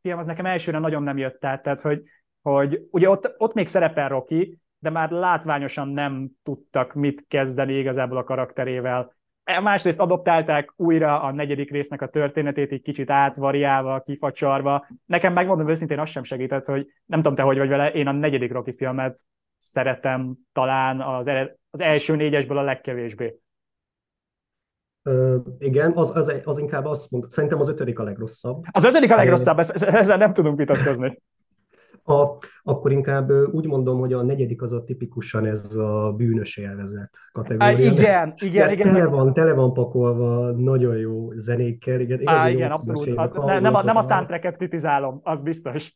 film 0.00 0.18
az 0.18 0.26
nekem 0.26 0.46
elsőre 0.46 0.78
nagyon 0.78 1.02
nem 1.02 1.18
jött 1.18 1.44
át, 1.44 1.62
tehát, 1.62 1.80
hogy, 1.80 2.02
hogy 2.42 2.86
ugye 2.90 3.10
ott, 3.10 3.34
ott 3.38 3.54
még 3.54 3.66
szerepel 3.66 4.08
Rocky, 4.08 4.58
de 4.78 4.90
már 4.90 5.10
látványosan 5.10 5.88
nem 5.88 6.30
tudtak 6.42 6.94
mit 6.94 7.24
kezdeni 7.28 7.78
igazából 7.78 8.16
a 8.16 8.24
karakterével. 8.24 9.14
E, 9.44 9.60
másrészt 9.60 10.00
adoptálták 10.00 10.72
újra 10.76 11.22
a 11.22 11.32
negyedik 11.32 11.70
résznek 11.70 12.02
a 12.02 12.08
történetét, 12.08 12.72
egy 12.72 12.82
kicsit 12.82 13.10
átvariálva, 13.10 14.00
kifacsarva. 14.00 14.86
Nekem 15.04 15.32
megmondom 15.32 15.68
őszintén, 15.68 15.98
azt 15.98 16.12
sem 16.12 16.22
segített, 16.22 16.64
hogy 16.64 16.86
nem 17.04 17.18
tudom 17.18 17.34
te, 17.34 17.42
hogy 17.42 17.58
vagy 17.58 17.68
vele, 17.68 17.92
én 17.92 18.06
a 18.06 18.12
negyedik 18.12 18.52
Rocky 18.52 18.72
filmet 18.72 19.20
szeretem 19.58 20.36
talán 20.52 21.00
az, 21.00 21.30
az 21.70 21.80
első 21.80 22.16
négyesből 22.16 22.58
a 22.58 22.62
legkevésbé. 22.62 23.38
Ö, 25.02 25.36
igen, 25.58 25.92
az, 25.94 26.16
az, 26.16 26.32
az 26.44 26.58
inkább 26.58 26.84
azt 26.84 27.10
mondta, 27.10 27.30
szerintem 27.30 27.60
az 27.60 27.68
ötödik 27.68 27.98
a 27.98 28.02
legrosszabb. 28.02 28.64
Az 28.70 28.84
ötödik 28.84 29.12
a 29.12 29.16
legrosszabb, 29.16 29.58
ezzel 29.58 30.16
nem 30.16 30.32
tudunk 30.32 30.58
vitatkozni. 30.58 31.18
A, 32.08 32.38
akkor 32.62 32.92
inkább 32.92 33.30
úgy 33.30 33.66
mondom, 33.66 33.98
hogy 33.98 34.12
a 34.12 34.22
negyedik 34.22 34.62
az 34.62 34.72
a 34.72 34.84
tipikusan 34.84 35.46
ez 35.46 35.76
a 35.76 36.14
bűnös 36.16 36.56
élvezet 36.56 37.10
kategória. 37.32 37.66
Á, 37.66 37.72
igen, 37.72 38.34
igen, 38.36 38.70
igen. 38.70 38.92
Tele 38.92 39.06
van, 39.06 39.32
tele 39.32 39.52
van 39.52 39.72
pakolva 39.72 40.50
nagyon 40.50 40.96
jó 40.96 41.32
zenékkel. 41.32 42.00
Igen, 42.00 42.20
Á, 42.24 42.48
igen 42.50 42.70
abszolút. 42.70 43.16
A, 43.16 43.44
ne, 43.44 43.60
nem, 43.60 43.74
a, 43.74 43.82
nem 43.82 43.96
a 43.96 44.02
soundtracket 44.02 44.56
kritizálom, 44.56 45.20
az 45.22 45.42
biztos. 45.42 45.94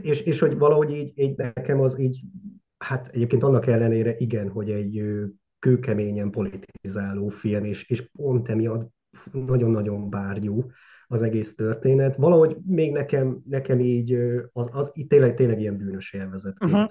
És, 0.00 0.20
és 0.20 0.38
hogy 0.38 0.58
valahogy 0.58 0.90
így, 0.90 1.12
így 1.14 1.36
nekem 1.36 1.80
az 1.80 1.98
így, 1.98 2.20
hát 2.84 3.08
egyébként 3.12 3.42
annak 3.42 3.66
ellenére 3.66 4.14
igen, 4.16 4.48
hogy 4.48 4.70
egy 4.70 5.02
kőkeményen 5.58 6.30
politizáló 6.30 7.28
film, 7.28 7.64
és, 7.64 7.88
és 7.88 8.08
pont 8.12 8.48
emiatt 8.48 8.90
nagyon-nagyon 9.32 10.10
bárgyú 10.10 10.70
az 11.06 11.22
egész 11.22 11.54
történet. 11.54 12.16
Valahogy 12.16 12.56
még 12.66 12.92
nekem, 12.92 13.38
nekem 13.48 13.80
így 13.80 14.18
az, 14.52 14.68
az 14.72 14.90
így 14.94 15.06
tényleg, 15.06 15.34
tényleg 15.34 15.60
ilyen 15.60 15.76
bűnös 15.76 16.12
élvezet. 16.12 16.56
Uh-huh. 16.60 16.90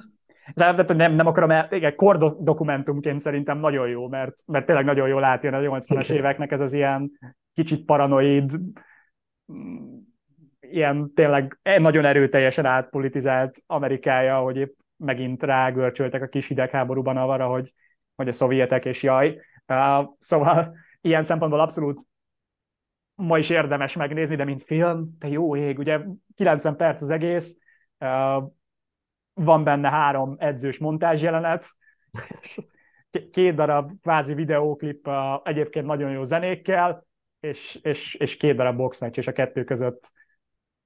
Nem, 0.88 1.14
nem 1.14 1.28
akarom 1.28 1.52
el, 1.52 1.68
igen, 1.72 1.96
kor 1.96 2.18
dokumentumként 2.44 3.20
szerintem 3.20 3.60
nagyon 3.60 3.88
jó, 3.88 4.08
mert, 4.08 4.34
mert 4.46 4.66
tényleg 4.66 4.86
nagyon 4.86 5.08
jól 5.08 5.24
átjön 5.24 5.54
a 5.54 5.60
80-as 5.60 6.12
éveknek 6.12 6.52
ez 6.52 6.62
az 6.62 6.74
ilyen 6.74 7.12
kicsit 7.54 7.86
paranoid, 7.86 8.52
mm, 9.54 9.98
ilyen 10.60 11.12
tényleg 11.14 11.60
nagyon 11.78 12.06
erőteljesen 12.06 12.66
átpolitizált 12.66 13.64
Amerikája, 13.66 14.38
hogy 14.38 14.58
épp 14.58 14.78
megint 15.00 15.44
rágörcsöltek 15.44 16.22
a 16.22 16.28
kis 16.28 16.48
hidegháborúban 16.48 17.18
arra, 17.18 17.48
hogy, 17.48 17.74
hogy 18.16 18.28
a 18.28 18.32
szovjetek 18.32 18.86
és 18.86 19.04
jaj. 19.04 19.42
Szóval 20.20 20.76
ilyen 21.02 21.24
szempontból 21.24 21.60
abszolút 21.60 22.02
ma 23.16 23.38
is 23.38 23.50
érdemes 23.50 23.96
megnézni, 23.96 24.36
de 24.36 24.44
mint 24.44 24.64
film, 24.64 25.18
te 25.20 25.28
jó 25.28 25.56
ég, 25.56 25.80
ugye 25.80 26.00
90 26.36 26.76
perc 26.76 27.02
az 27.02 27.10
egész, 27.10 27.58
van 29.34 29.64
benne 29.64 29.90
három 29.90 30.36
edzős 30.38 30.78
montázs 30.78 31.22
jelenet, 31.22 31.66
két 33.32 33.56
darab 33.56 33.92
kvázi 34.02 34.34
videóklip 34.34 35.10
egyébként 35.44 35.86
nagyon 35.86 36.12
jó 36.12 36.24
zenékkel, 36.24 37.08
és, 37.40 37.80
és, 37.82 38.14
és 38.14 38.38
két 38.38 38.56
darab 38.56 38.78
boxmeccs, 38.78 39.18
és 39.18 39.28
a 39.28 39.32
kettő 39.32 39.64
között 39.64 40.12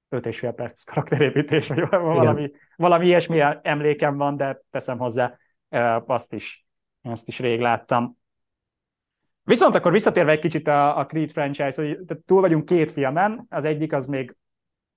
öt 0.08 0.26
és 0.26 0.38
fél 0.38 0.52
perc 0.52 0.84
karakterépítés, 0.84 1.68
vagy 1.68 1.88
valami, 1.88 2.50
valami 2.76 3.06
ilyesmi 3.06 3.40
emlékem 3.62 4.16
van, 4.16 4.36
de 4.36 4.60
teszem 4.70 4.98
hozzá, 4.98 5.38
azt 6.06 6.32
is, 6.32 6.66
azt 7.02 7.28
is 7.28 7.38
rég 7.38 7.60
láttam. 7.60 8.18
Viszont 9.42 9.74
akkor 9.74 9.92
visszatérve 9.92 10.30
egy 10.30 10.38
kicsit 10.38 10.68
a, 10.68 10.98
a 10.98 11.06
Creed 11.06 11.30
franchise, 11.30 11.82
hogy 11.82 11.98
túl 12.26 12.40
vagyunk 12.40 12.64
két 12.64 12.90
filmen, 12.90 13.46
az 13.48 13.64
egyik 13.64 13.92
az 13.92 14.06
még, 14.06 14.36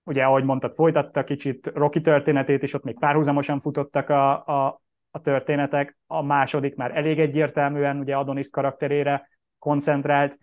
ugye 0.04 0.24
ahogy 0.24 0.44
mondtad, 0.44 0.74
folytatta 0.74 1.24
kicsit 1.24 1.72
Rocky 1.74 2.02
történetét, 2.02 2.64
és 2.64 2.74
ott 2.74 2.84
még 2.84 3.00
párhuzamosan 3.00 3.60
futottak 3.60 4.10
a, 4.10 4.46
a, 4.46 4.82
a 5.12 5.22
történetek, 5.22 5.98
a 6.08 6.22
második 6.22 6.76
már 6.76 6.98
elég 6.98 7.20
egyértelműen 7.20 8.00
ugye 8.00 8.16
Adonis 8.16 8.50
karakterére 8.50 9.30
koncentrált. 9.60 10.38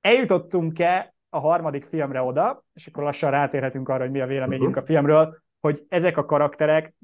Eljutottunk-e 0.00 1.11
a 1.34 1.38
harmadik 1.38 1.84
filmre 1.84 2.22
oda, 2.22 2.64
és 2.72 2.86
akkor 2.86 3.02
lassan 3.02 3.30
rátérhetünk 3.30 3.88
arra, 3.88 4.02
hogy 4.02 4.10
mi 4.10 4.20
a 4.20 4.26
véleményünk 4.26 4.68
uh-huh. 4.68 4.82
a 4.82 4.86
filmről, 4.86 5.42
hogy 5.60 5.84
ezek 5.88 6.16
a 6.16 6.24
karakterek, 6.24 6.94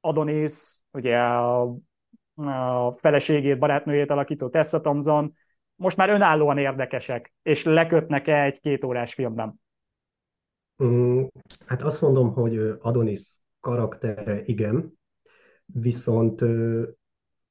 Adonis, 0.00 0.80
ugye 0.92 1.18
a 1.18 1.74
a 2.36 2.92
feleségét, 2.92 3.58
barátnőjét 3.58 4.10
alakító 4.10 4.48
Tessa 4.48 4.80
Thompson, 4.80 5.34
most 5.74 5.96
már 5.96 6.08
önállóan 6.08 6.58
érdekesek, 6.58 7.34
és 7.42 7.64
lekötnek-e 7.64 8.42
egy 8.42 8.60
két 8.60 8.84
órás 8.84 9.14
filmben? 9.14 9.60
Mm, 10.84 11.24
hát 11.66 11.82
azt 11.82 12.00
mondom, 12.00 12.32
hogy 12.32 12.76
Adonis 12.80 13.36
karaktere 13.60 14.42
igen, 14.44 14.98
viszont 15.66 16.44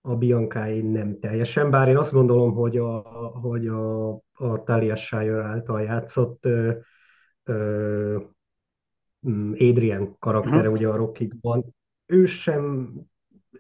a 0.05 0.15
Biancái 0.15 0.81
nem 0.81 1.19
teljesen, 1.19 1.69
bár 1.69 1.88
én 1.88 1.98
azt 1.98 2.13
gondolom, 2.13 2.53
hogy 2.53 2.77
a, 2.77 3.00
hogy 3.41 3.67
a, 3.67 4.10
a 4.33 4.63
Talia 4.63 4.95
Shire 4.95 5.43
által 5.43 5.81
játszott 5.81 6.45
ö, 6.45 6.72
ö, 7.43 8.17
mm, 9.29 9.51
Adrian 9.51 10.15
karaktere, 10.19 10.57
uh-huh. 10.57 10.74
ugye 10.74 10.88
a 10.88 10.95
Rocky-ban, 10.95 11.75
ő 12.05 12.25
sem 12.25 12.93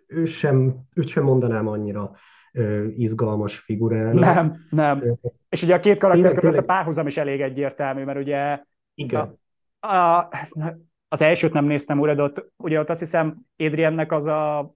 ő 0.07 0.25
sem, 0.25 0.83
őt 0.93 1.07
sem 1.07 1.23
mondanám 1.23 1.67
annyira 1.67 2.11
ö, 2.51 2.85
izgalmas 2.85 3.59
figurának. 3.59 4.35
Nem, 4.35 4.65
nem. 4.69 5.01
Ö, 5.01 5.11
És 5.49 5.63
ugye 5.63 5.75
a 5.75 5.79
két 5.79 5.97
karakter 5.97 6.23
tényleg, 6.23 6.39
között 6.39 6.57
a 6.57 6.65
párhuzam 6.65 7.07
is 7.07 7.17
elég 7.17 7.41
egyértelmű, 7.41 8.03
mert 8.03 8.19
ugye 8.19 8.63
igen. 8.93 9.39
A, 9.79 9.87
a, 9.87 10.29
az 11.07 11.21
elsőt 11.21 11.53
nem 11.53 11.65
néztem 11.65 11.99
újra, 11.99 12.15
de 12.15 12.21
ott, 12.21 12.51
ugye 12.57 12.79
ott 12.79 12.89
azt 12.89 12.99
hiszem 12.99 13.45
Adriennek 13.57 14.11
az 14.11 14.25
a 14.25 14.73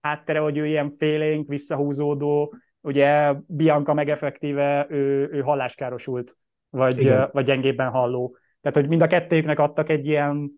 háttere, 0.00 0.38
hogy 0.38 0.56
ő 0.56 0.66
ilyen 0.66 0.90
félénk, 0.90 1.48
visszahúzódó, 1.48 2.54
ugye 2.80 3.34
Bianca 3.46 3.94
meg 3.94 4.08
effektíve 4.08 4.86
ő, 4.90 5.28
ő 5.32 5.40
halláskárosult, 5.40 6.36
vagy, 6.70 7.12
vagy 7.32 7.44
gyengébben 7.44 7.90
halló. 7.90 8.36
Tehát, 8.60 8.78
hogy 8.78 8.88
mind 8.88 9.02
a 9.02 9.06
kettőknek 9.06 9.58
adtak 9.58 9.88
egy 9.88 10.06
ilyen 10.06 10.50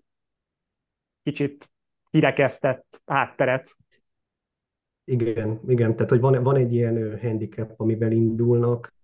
kicsit 1.23 1.71
kirekesztett 2.11 3.03
hátteret. 3.07 3.77
Igen, 5.05 5.61
igen, 5.67 5.95
tehát 5.95 6.11
hogy 6.11 6.21
van, 6.21 6.43
van 6.43 6.57
egy 6.57 6.75
ilyen 6.75 7.21
handicap, 7.21 7.73
amivel 7.77 8.13
indulnak. 8.13 8.95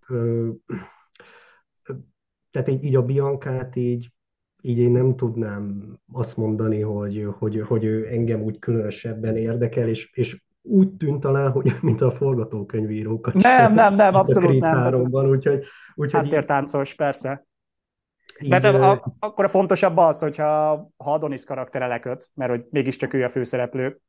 Tehát 2.50 2.68
így, 2.68 2.84
így 2.84 2.96
a 2.96 3.02
Biancát 3.02 3.76
így, 3.76 4.08
így 4.60 4.78
én 4.78 4.90
nem 4.90 5.16
tudnám 5.16 5.94
azt 6.12 6.36
mondani, 6.36 6.80
hogy, 6.80 7.28
hogy, 7.38 7.60
hogy 7.66 7.84
ő 7.84 8.06
engem 8.06 8.40
úgy 8.40 8.58
különösebben 8.58 9.36
érdekel, 9.36 9.88
és, 9.88 10.10
és 10.12 10.42
úgy 10.62 10.92
tűnt 10.92 11.20
talán, 11.20 11.50
hogy 11.50 11.72
mint 11.80 12.00
a 12.00 12.10
forgatókönyvírókat. 12.10 13.34
Nem, 13.34 13.74
nem, 13.74 13.94
nem, 13.94 14.14
abszolút 14.14 14.60
nem. 14.60 14.74
Háromban, 14.74 15.28
úgyhogy, 15.28 15.64
úgyhogy 15.94 16.22
Háttértáncos, 16.22 16.94
persze. 16.94 17.46
Így, 18.40 18.50
De 18.50 18.68
a, 18.68 19.16
akkor 19.18 19.44
a 19.44 19.48
fontosabb 19.48 19.96
az, 19.96 20.20
hogyha 20.20 20.44
ha 20.96 21.12
Adonis 21.12 21.44
karaktere 21.44 21.86
leköt, 21.86 22.30
mert 22.34 22.50
hogy 22.50 22.66
mégiscsak 22.70 23.12
ő 23.14 23.24
a 23.24 23.28
főszereplő, 23.28 24.00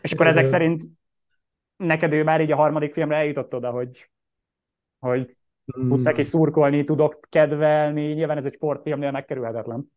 és 0.00 0.12
akkor 0.12 0.26
ezek 0.26 0.46
szerint 0.46 0.82
neked 1.76 2.12
ő 2.12 2.24
már 2.24 2.40
így 2.40 2.52
a 2.52 2.56
harmadik 2.56 2.92
filmre 2.92 3.16
eljutott 3.16 3.54
oda, 3.54 3.70
hogy, 3.70 4.10
hogy. 4.98 5.36
Tudsz 5.64 6.04
neki 6.04 6.22
szurkolni, 6.22 6.84
tudok 6.84 7.20
kedvelni, 7.28 8.12
nyilván 8.12 8.36
ez 8.36 8.46
egy 8.46 8.54
sportfilmnél 8.54 9.10
megkerülhetetlen. 9.10 9.90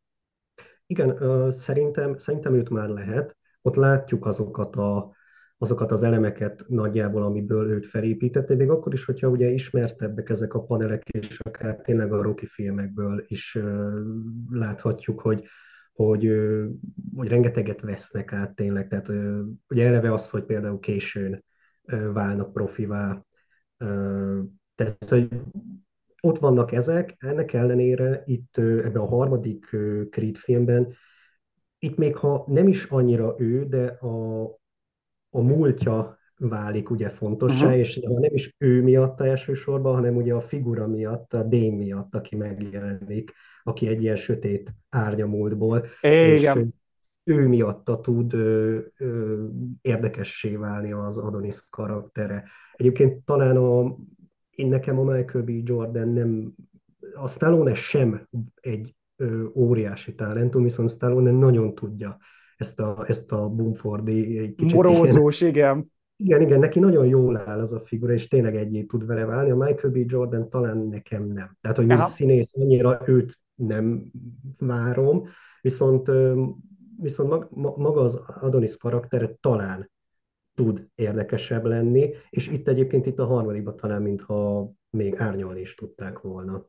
Igen, 0.88 1.18
szerintem, 1.52 2.18
szerintem 2.18 2.56
őt 2.56 2.70
már 2.70 2.90
lehet. 2.90 3.38
Ott 3.62 3.76
látjuk 3.76 4.26
azokat 4.26 4.76
a, 4.76 5.16
azokat 5.58 5.92
az 5.92 6.04
elemeket 6.04 6.66
nagyjából, 6.68 7.24
amiből 7.24 7.70
őt 7.70 7.86
felépítette, 7.86 8.56
még 8.56 8.70
akkor 8.70 8.94
is, 8.94 9.06
hogyha 9.06 9.28
ugye 9.28 9.48
ismertebbek 9.48 10.30
ezek 10.30 10.54
a 10.54 10.64
panelek, 10.64 11.04
és 11.10 11.40
akár 11.40 11.76
tényleg 11.76 12.14
a 12.14 12.22
Rocky 12.22 12.46
filmekből 12.46 13.24
is 13.28 13.58
láthatjuk, 14.50 15.20
hogy, 15.22 15.46
hogy, 15.94 16.32
hogy 17.16 17.28
rengeteget 17.28 17.82
vesznek 17.82 18.34
át 18.34 18.56
tényleg. 18.56 18.88
Tehát 18.88 19.10
ugye 19.70 19.88
eleve 19.88 20.14
az, 20.14 20.30
hogy 20.30 20.44
például 20.44 20.80
későn 20.80 21.44
válnak 22.14 22.54
profivá. 22.54 23.24
Tehát, 24.76 25.10
hogy 25.10 25.30
ott 26.22 26.40
vannak 26.40 26.72
ezek, 26.72 27.16
ennek 27.18 27.54
ellenére 27.54 28.24
itt 28.26 28.58
ebben 28.58 29.02
a 29.02 29.08
harmadik 29.08 29.66
Creed 30.10 30.36
filmben, 30.36 30.96
itt 31.80 31.98
még 31.98 32.16
ha 32.16 32.46
nem 32.48 32.68
is 32.68 32.86
annyira 32.86 33.36
ő, 33.38 33.66
de 33.66 33.86
a, 33.86 34.44
a 35.30 35.42
múltja 35.42 36.18
válik 36.38 36.90
ugye 36.90 37.10
fontossá, 37.10 37.66
uh-huh. 37.66 37.80
és 37.80 38.00
nem 38.02 38.34
is 38.34 38.56
ő 38.58 38.82
miatt 38.82 39.22
elsősorban, 39.22 39.94
hanem 39.94 40.16
ugye 40.16 40.34
a 40.34 40.42
figura 40.42 40.88
miatt, 40.88 41.34
a 41.34 41.44
Dén 41.44 41.74
miatt, 41.74 42.16
aki 42.16 42.36
megjelenik, 42.36 43.32
aki 43.64 43.88
egy 43.88 44.02
ilyen 44.02 44.16
sötét 44.16 44.74
árnyamúltból, 44.90 45.86
és 46.02 46.52
ő 47.24 47.48
miatta 47.48 48.00
tud 48.02 48.34
ö, 48.34 48.80
ö, 48.98 49.44
érdekessé 49.82 50.56
válni 50.56 50.92
az 50.92 51.18
Adonis 51.18 51.58
karaktere. 51.70 52.44
Egyébként 52.76 53.26
talán 53.26 53.58
a, 53.58 53.96
én 54.56 54.68
nekem 54.68 55.00
a 55.00 55.04
Michael 55.04 55.44
B. 55.44 55.50
Jordan 55.50 56.10
nem, 56.10 56.54
a 57.14 57.28
Stallone 57.28 57.74
sem 57.74 58.28
egy 58.62 58.96
ö, 59.16 59.44
óriási 59.54 60.16
talentum, 60.16 60.64
viszont 60.64 60.90
Stallone 60.90 61.32
nagyon 61.32 61.76
tudja 61.76 62.18
ezt 62.58 62.80
a, 62.80 63.04
ezt 63.08 63.32
a 63.32 63.50
Bumfordi 63.50 64.38
egy 64.38 64.56
kicsit 64.56 64.76
Morózós, 64.76 65.42
igen. 65.42 65.94
Igen, 66.18 66.42
igen, 66.42 66.60
neki 66.60 66.80
nagyon 66.80 67.06
jól 67.06 67.38
áll 67.38 67.60
az 67.60 67.72
a 67.72 67.80
figura, 67.80 68.14
és 68.14 68.28
tényleg 68.28 68.56
egyé 68.56 68.84
tud 68.84 69.06
vele 69.06 69.26
válni. 69.26 69.50
A 69.50 69.56
Michael 69.56 69.94
B. 69.94 70.12
Jordan 70.12 70.50
talán 70.50 70.78
nekem 70.78 71.24
nem. 71.24 71.58
Tehát, 71.62 71.78
hogy 71.78 71.86
mint 71.86 72.00
Aha. 72.00 72.10
színész, 72.10 72.52
annyira 72.54 73.02
őt 73.06 73.40
nem 73.56 74.12
várom, 74.60 75.28
viszont, 75.62 76.12
viszont 77.02 77.52
maga 77.78 78.02
az 78.02 78.20
Adonis 78.42 78.78
karaktere 78.78 79.38
talán 79.40 79.92
tud 80.56 80.88
érdekesebb 80.96 81.66
lenni, 81.66 82.14
és 82.30 82.48
itt 82.48 82.68
egyébként 82.68 83.06
itt 83.06 83.20
a 83.20 83.26
harmadikban 83.26 83.76
talán, 83.76 84.02
mintha 84.02 84.72
még 84.90 85.16
árnyalni 85.16 85.60
is 85.60 85.76
tudták 85.76 86.20
volna. 86.20 86.66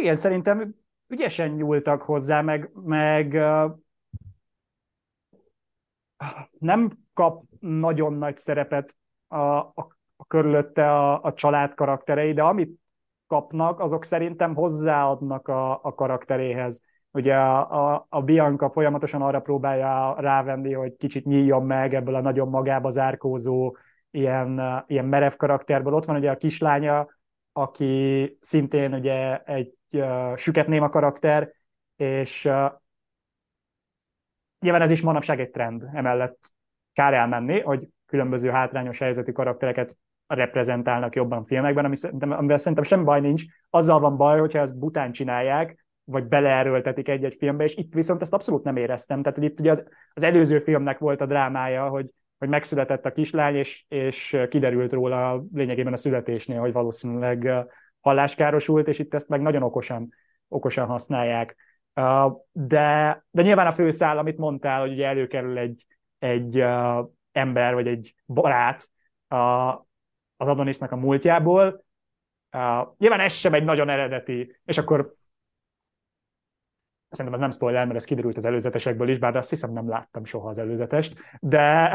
Igen, 0.00 0.14
szerintem 0.14 0.74
ügyesen 1.06 1.50
nyúltak 1.50 2.02
hozzá, 2.02 2.40
meg, 2.40 2.70
meg 2.74 3.32
nem 6.58 6.98
kap 7.12 7.44
nagyon 7.60 8.12
nagy 8.12 8.36
szerepet 8.36 8.96
a, 9.26 9.36
a, 9.36 9.72
a 10.16 10.24
körülötte 10.26 10.92
a, 10.92 11.22
a 11.22 11.32
család 11.32 11.74
karakterei, 11.74 12.32
de 12.32 12.42
amit 12.42 12.80
kapnak, 13.26 13.80
azok 13.80 14.04
szerintem 14.04 14.54
hozzáadnak 14.54 15.48
a, 15.48 15.84
a 15.84 15.94
karakteréhez. 15.94 16.82
Ugye 17.10 17.34
a, 17.34 17.92
a, 17.94 18.06
a 18.08 18.22
Bianca 18.22 18.70
folyamatosan 18.70 19.22
arra 19.22 19.40
próbálja 19.40 20.14
rávenni, 20.18 20.72
hogy 20.72 20.96
kicsit 20.96 21.24
nyíljon 21.24 21.66
meg 21.66 21.94
ebből 21.94 22.14
a 22.14 22.20
nagyon 22.20 22.48
magába 22.48 22.90
zárkózó, 22.90 23.76
ilyen, 24.10 24.84
ilyen 24.86 25.04
merev 25.04 25.32
karakterből. 25.32 25.94
Ott 25.94 26.04
van 26.04 26.16
ugye 26.16 26.30
a 26.30 26.36
kislánya, 26.36 27.08
aki 27.52 28.36
szintén 28.40 28.94
ugye 28.94 29.42
egy 29.42 29.74
uh, 29.92 30.36
süketnéma 30.36 30.88
karakter, 30.88 31.52
és 31.96 32.44
uh, 32.44 32.72
nyilván 34.60 34.82
ez 34.82 34.90
is 34.90 35.02
manapság 35.02 35.40
egy 35.40 35.50
trend, 35.50 35.84
emellett 35.92 36.38
kár 36.92 37.14
elmenni, 37.14 37.60
hogy 37.60 37.88
különböző 38.06 38.50
hátrányos 38.50 38.98
helyzetű 38.98 39.32
karaktereket 39.32 39.96
reprezentálnak 40.26 41.14
jobban 41.14 41.44
filmekben, 41.44 41.84
ami 41.84 41.96
szerintem, 41.96 42.32
amivel 42.32 42.56
szerintem 42.56 42.84
sem 42.84 43.04
baj 43.04 43.20
nincs. 43.20 43.44
Azzal 43.70 44.00
van 44.00 44.16
baj, 44.16 44.38
hogyha 44.38 44.58
ezt 44.58 44.78
bután 44.78 45.12
csinálják, 45.12 45.86
vagy 46.10 46.24
beleerőltetik 46.24 47.08
egy-egy 47.08 47.34
filmbe, 47.34 47.64
és 47.64 47.76
itt 47.76 47.94
viszont 47.94 48.20
ezt 48.20 48.32
abszolút 48.32 48.64
nem 48.64 48.76
éreztem. 48.76 49.22
Tehát 49.22 49.38
hogy 49.38 49.46
itt 49.46 49.60
ugye 49.60 49.70
az, 49.70 49.84
az 50.12 50.22
előző 50.22 50.58
filmnek 50.58 50.98
volt 50.98 51.20
a 51.20 51.26
drámája, 51.26 51.88
hogy, 51.88 52.12
hogy 52.38 52.48
megszületett 52.48 53.04
a 53.04 53.12
kislány, 53.12 53.54
és, 53.54 53.84
és 53.88 54.36
kiderült 54.48 54.92
róla 54.92 55.44
lényegében 55.52 55.92
a 55.92 55.96
születésnél, 55.96 56.60
hogy 56.60 56.72
valószínűleg 56.72 57.66
halláskárosult, 58.00 58.88
és 58.88 58.98
itt 58.98 59.14
ezt 59.14 59.28
meg 59.28 59.40
nagyon 59.40 59.62
okosan, 59.62 60.08
okosan 60.48 60.86
használják. 60.86 61.56
De, 62.52 63.24
de 63.30 63.42
nyilván 63.42 63.66
a 63.66 63.72
főszál, 63.72 64.18
amit 64.18 64.38
mondtál, 64.38 64.80
hogy 64.80 64.92
ugye 64.92 65.06
előkerül 65.06 65.58
egy, 65.58 65.86
egy 66.18 66.64
ember, 67.32 67.74
vagy 67.74 67.86
egy 67.86 68.14
barát, 68.26 68.88
az 70.36 70.48
Adonisnak 70.48 70.92
a 70.92 70.96
múltjából. 70.96 71.84
Nyilván 72.98 73.20
ez 73.20 73.32
sem 73.32 73.54
egy 73.54 73.64
nagyon 73.64 73.88
eredeti, 73.88 74.60
és 74.64 74.78
akkor 74.78 75.16
szerintem 77.10 77.34
ez 77.34 77.40
nem 77.40 77.50
spoiler, 77.50 77.84
mert 77.86 77.98
ez 77.98 78.04
kiderült 78.04 78.36
az 78.36 78.44
előzetesekből 78.44 79.08
is, 79.08 79.18
bár 79.18 79.36
azt 79.36 79.50
hiszem 79.50 79.72
nem 79.72 79.88
láttam 79.88 80.24
soha 80.24 80.48
az 80.48 80.58
előzetest, 80.58 81.20
de, 81.40 81.90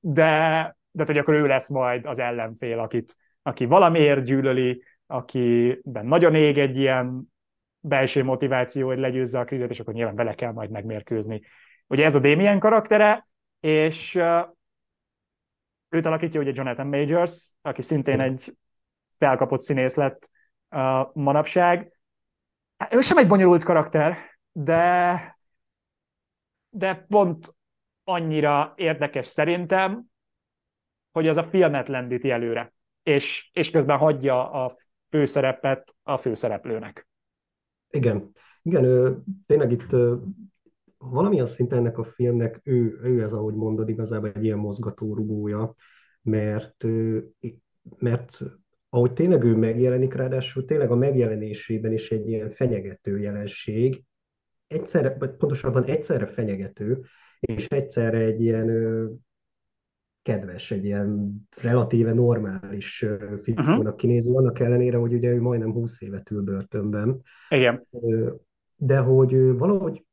de, 0.00 0.76
de 0.90 1.04
hogy 1.04 1.18
akkor 1.18 1.34
ő 1.34 1.46
lesz 1.46 1.68
majd 1.68 2.06
az 2.06 2.18
ellenfél, 2.18 2.78
akit, 2.78 3.16
aki 3.42 3.64
valamiért 3.64 4.24
gyűlöli, 4.24 4.84
akiben 5.06 6.06
nagyon 6.06 6.34
ég 6.34 6.58
egy 6.58 6.76
ilyen 6.76 7.32
belső 7.80 8.24
motiváció, 8.24 8.86
hogy 8.86 8.98
legyőzze 8.98 9.38
a 9.38 9.44
krizet, 9.44 9.70
és 9.70 9.80
akkor 9.80 9.94
nyilván 9.94 10.14
vele 10.14 10.34
kell 10.34 10.52
majd 10.52 10.70
megmérkőzni. 10.70 11.40
Ugye 11.86 12.04
ez 12.04 12.14
a 12.14 12.18
Damien 12.18 12.58
karaktere, 12.58 13.28
és 13.60 14.20
Őt 15.90 16.06
alakítja 16.06 16.40
ugye 16.40 16.52
Jonathan 16.54 16.86
Majors, 16.86 17.52
aki 17.62 17.82
szintén 17.82 18.20
egy 18.20 18.56
felkapott 19.18 19.60
színész 19.60 19.94
lett 19.94 20.30
uh, 20.70 20.80
manapság. 21.12 21.92
Hát, 22.78 22.94
ő 22.94 23.00
sem 23.00 23.16
egy 23.16 23.26
bonyolult 23.26 23.64
karakter, 23.64 24.18
de, 24.52 25.38
de 26.70 26.94
pont 27.08 27.54
annyira 28.04 28.72
érdekes 28.76 29.26
szerintem, 29.26 30.04
hogy 31.12 31.28
az 31.28 31.36
a 31.36 31.42
filmet 31.42 31.88
lendíti 31.88 32.30
előre, 32.30 32.72
és, 33.02 33.50
és 33.52 33.70
közben 33.70 33.98
hagyja 33.98 34.50
a 34.50 34.76
főszerepet 35.08 35.94
a 36.02 36.16
főszereplőnek. 36.16 37.08
Igen, 37.90 38.30
igen, 38.62 38.84
ő, 38.84 39.18
tényleg 39.46 39.72
itt 39.72 39.96
valamilyen 40.98 41.46
szinten 41.46 41.78
ennek 41.78 41.98
a 41.98 42.04
filmnek 42.04 42.60
ő, 42.62 43.00
ő 43.02 43.22
ez, 43.22 43.32
ahogy 43.32 43.54
mondod, 43.54 43.88
igazából 43.88 44.32
egy 44.34 44.44
ilyen 44.44 44.58
mozgatórugója, 44.58 45.74
mert, 46.22 46.84
mert 47.98 48.38
ahogy 48.88 49.12
tényleg 49.12 49.44
ő 49.44 49.56
megjelenik, 49.56 50.14
ráadásul 50.14 50.64
tényleg 50.64 50.90
a 50.90 50.96
megjelenésében 50.96 51.92
is 51.92 52.10
egy 52.10 52.28
ilyen 52.28 52.48
fenyegető 52.48 53.18
jelenség, 53.18 54.04
egyszerre, 54.70 55.16
vagy 55.18 55.30
pontosabban 55.30 55.84
egyszerre 55.84 56.26
fenyegető, 56.26 57.04
és 57.40 57.66
egyszerre 57.66 58.18
egy 58.18 58.40
ilyen 58.40 58.68
kedves, 60.22 60.70
egy 60.70 60.84
ilyen 60.84 61.40
relatíve 61.60 62.12
normális 62.12 63.06
fickónak 63.42 63.78
uh-huh. 63.78 63.96
kinéző, 63.96 64.32
annak 64.32 64.58
ellenére, 64.58 64.96
hogy 64.96 65.12
ugye 65.12 65.30
ő 65.30 65.40
majdnem 65.40 65.72
20 65.72 66.00
évet 66.00 66.30
ül 66.30 66.42
börtönben. 66.42 67.22
Igen. 67.48 67.86
De 68.76 68.98
hogy 68.98 69.56
valahogy 69.56 70.04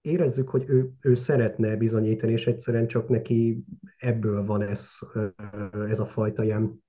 érezzük, 0.00 0.48
hogy 0.48 0.64
ő, 0.66 0.90
ő 1.00 1.14
szeretne 1.14 1.76
bizonyítani, 1.76 2.32
és 2.32 2.46
egyszerűen 2.46 2.86
csak 2.86 3.08
neki 3.08 3.64
ebből 3.96 4.44
van 4.44 4.62
ez, 4.62 4.90
ez 5.88 5.98
a 5.98 6.06
fajta 6.06 6.42
ilyen 6.44 6.84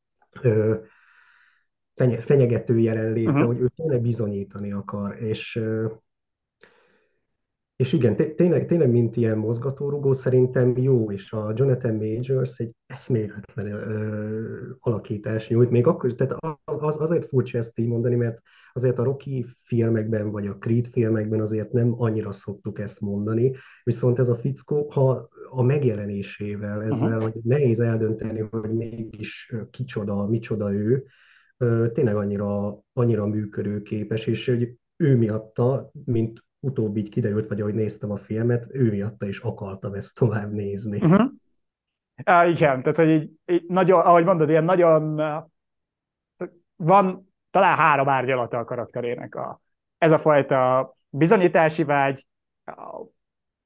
fenyegető 2.19 2.79
jelenléte, 2.79 3.31
uh-huh. 3.31 3.45
hogy 3.45 3.59
ő 3.59 3.67
tényleg 3.75 4.01
bizonyítani 4.01 4.71
akar, 4.71 5.21
és 5.21 5.61
és 7.79 7.93
igen, 7.93 8.15
tényleg, 8.35 8.65
tényleg, 8.65 8.89
mint 8.89 9.17
ilyen 9.17 9.37
mozgatórugó, 9.37 10.13
szerintem 10.13 10.77
jó, 10.77 11.11
és 11.11 11.31
a 11.31 11.53
Jonathan 11.55 11.95
Majors 11.95 12.57
egy 12.57 12.71
eszméletlen 12.85 13.65
ö, 13.65 14.43
alakítás 14.79 15.49
nyújt, 15.49 15.69
még 15.69 15.87
akkor, 15.87 16.13
tehát 16.13 16.35
az, 16.65 16.95
azért 16.99 17.27
furcsa 17.27 17.57
ezt 17.57 17.79
így 17.79 17.87
mondani, 17.87 18.15
mert 18.15 18.41
azért 18.73 18.99
a 18.99 19.03
Rocky 19.03 19.45
filmekben, 19.63 20.31
vagy 20.31 20.47
a 20.47 20.57
Creed 20.57 20.87
filmekben 20.87 21.41
azért 21.41 21.71
nem 21.71 21.93
annyira 21.97 22.31
szoktuk 22.31 22.79
ezt 22.79 22.99
mondani, 22.99 23.55
viszont 23.83 24.19
ez 24.19 24.29
a 24.29 24.37
fickó, 24.37 24.89
ha 24.89 25.29
a 25.49 25.61
megjelenésével, 25.61 26.83
ezzel, 26.83 27.07
uh-huh. 27.07 27.23
hogy 27.23 27.41
nehéz 27.43 27.79
eldönteni, 27.79 28.39
hogy 28.39 28.73
mégis 28.73 29.53
kicsoda, 29.71 30.27
micsoda 30.27 30.73
ő, 30.73 31.05
tényleg 31.93 32.15
annyira, 32.15 32.79
annyira 32.93 33.25
működőképes, 33.25 34.25
és 34.25 34.45
hogy 34.45 34.73
ő 34.97 35.17
miatta, 35.17 35.91
mint 36.05 36.47
utóbb 36.59 36.97
így 36.97 37.09
kiderült, 37.09 37.47
vagy 37.47 37.61
ahogy 37.61 37.73
néztem 37.73 38.11
a 38.11 38.17
filmet, 38.17 38.67
ő 38.71 38.89
miatta 38.89 39.27
is 39.27 39.39
akartam 39.39 39.93
ezt 39.93 40.15
tovább 40.15 40.51
nézni. 40.51 41.01
Uh-huh. 41.01 41.31
Á, 42.23 42.45
igen, 42.45 42.81
tehát 42.81 42.97
hogy 42.97 43.09
így, 43.09 43.29
így 43.45 43.63
nagyon, 43.67 43.99
ahogy 43.99 44.25
mondod, 44.25 44.49
ilyen 44.49 44.63
nagyon 44.63 45.21
van 46.75 47.33
talán 47.51 47.77
három 47.77 48.09
árnyalata 48.09 48.57
a 48.57 48.63
karakterének. 48.63 49.35
A, 49.35 49.61
ez 49.97 50.11
a 50.11 50.17
fajta 50.17 50.93
bizonyítási 51.09 51.83
vágy, 51.83 52.25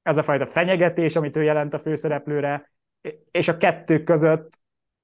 ez 0.02 0.16
a 0.16 0.22
fajta 0.22 0.46
fenyegetés, 0.46 1.16
amit 1.16 1.36
ő 1.36 1.42
jelent 1.42 1.74
a 1.74 1.78
főszereplőre, 1.78 2.72
és 3.30 3.48
a 3.48 3.56
kettő 3.56 4.02
között 4.02 4.58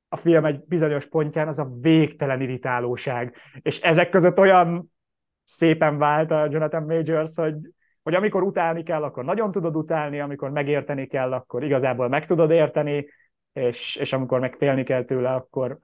a 0.08 0.16
film 0.16 0.44
egy 0.44 0.64
bizonyos 0.64 1.06
pontján 1.06 1.48
az 1.48 1.58
a 1.58 1.70
végtelen 1.80 2.40
irritálóság. 2.40 3.36
És 3.62 3.80
ezek 3.80 4.10
között 4.10 4.38
olyan 4.38 4.92
szépen 5.44 5.98
vált 5.98 6.30
a 6.30 6.48
Jonathan 6.50 6.82
Majors, 6.82 7.36
hogy, 7.36 7.56
hogy 8.02 8.14
amikor 8.14 8.42
utálni 8.42 8.82
kell, 8.82 9.02
akkor 9.02 9.24
nagyon 9.24 9.50
tudod 9.50 9.76
utálni, 9.76 10.20
amikor 10.20 10.50
megérteni 10.50 11.06
kell, 11.06 11.32
akkor 11.32 11.64
igazából 11.64 12.08
meg 12.08 12.26
tudod 12.26 12.50
érteni, 12.50 13.06
és, 13.52 13.96
és 13.96 14.12
amikor 14.12 14.40
meg 14.40 14.54
félni 14.54 14.82
kell 14.82 15.04
tőle, 15.04 15.34
akkor, 15.34 15.78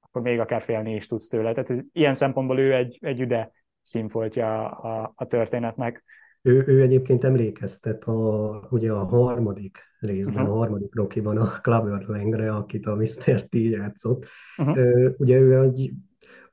akkor 0.00 0.22
még 0.22 0.40
akár 0.40 0.60
félni 0.60 0.94
is 0.94 1.06
tudsz 1.06 1.28
tőle. 1.28 1.52
Tehát 1.52 1.70
ez, 1.70 1.80
ilyen 1.92 2.14
szempontból 2.14 2.58
ő 2.58 2.74
egy, 2.74 2.98
egy 3.00 3.20
üde 3.20 3.52
színfoltja 3.80 4.70
a, 4.70 5.12
a 5.14 5.26
történetnek. 5.26 6.04
Ő, 6.42 6.64
ő 6.66 6.82
egyébként 6.82 7.24
emlékeztet 7.24 8.04
a, 8.04 8.66
ugye 8.70 8.92
a 8.92 9.04
harmadik 9.04 9.78
részben, 9.98 10.42
uh-huh. 10.42 10.54
a 10.54 10.58
harmadik 10.58 10.94
Rocky-ban 10.94 11.36
a 11.36 11.60
Clover 11.62 12.04
Langre, 12.06 12.54
akit 12.54 12.86
a 12.86 12.94
Mr. 12.94 13.42
T 13.42 13.54
játszott. 13.54 14.24
Uh-huh. 14.56 15.12
Ugye 15.16 15.38
ő 15.38 15.60
egy, 15.60 15.92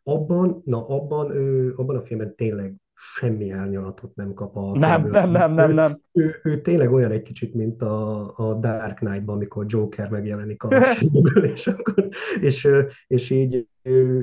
abban, 0.04 0.62
na 0.66 0.88
abban, 0.88 1.32
ő, 1.32 1.74
abban 1.76 1.96
a 1.96 2.02
filmben 2.02 2.36
tényleg 2.36 2.76
semmi 3.14 3.52
árnyalatot 3.52 4.16
nem 4.16 4.34
kap 4.34 4.58
a 4.58 4.78
Nem, 4.78 5.08
nem, 5.08 5.32
nem, 5.32 5.54
nem, 5.54 5.72
nem. 5.72 6.00
Ő, 6.12 6.24
ő, 6.24 6.40
ő 6.44 6.62
tényleg 6.62 6.92
olyan 6.92 7.12
egy 7.12 7.22
kicsit, 7.22 7.54
mint 7.54 7.82
a, 7.82 8.34
a 8.38 8.54
Dark 8.54 8.98
Knight-ban, 8.98 9.36
amikor 9.36 9.66
Joker 9.68 10.10
megjelenik 10.10 10.64
a 10.64 10.84
semmiből, 10.94 11.44
és, 11.44 11.68
akkor, 11.68 12.10
és, 12.40 12.68
és 13.08 13.30
így 13.30 13.68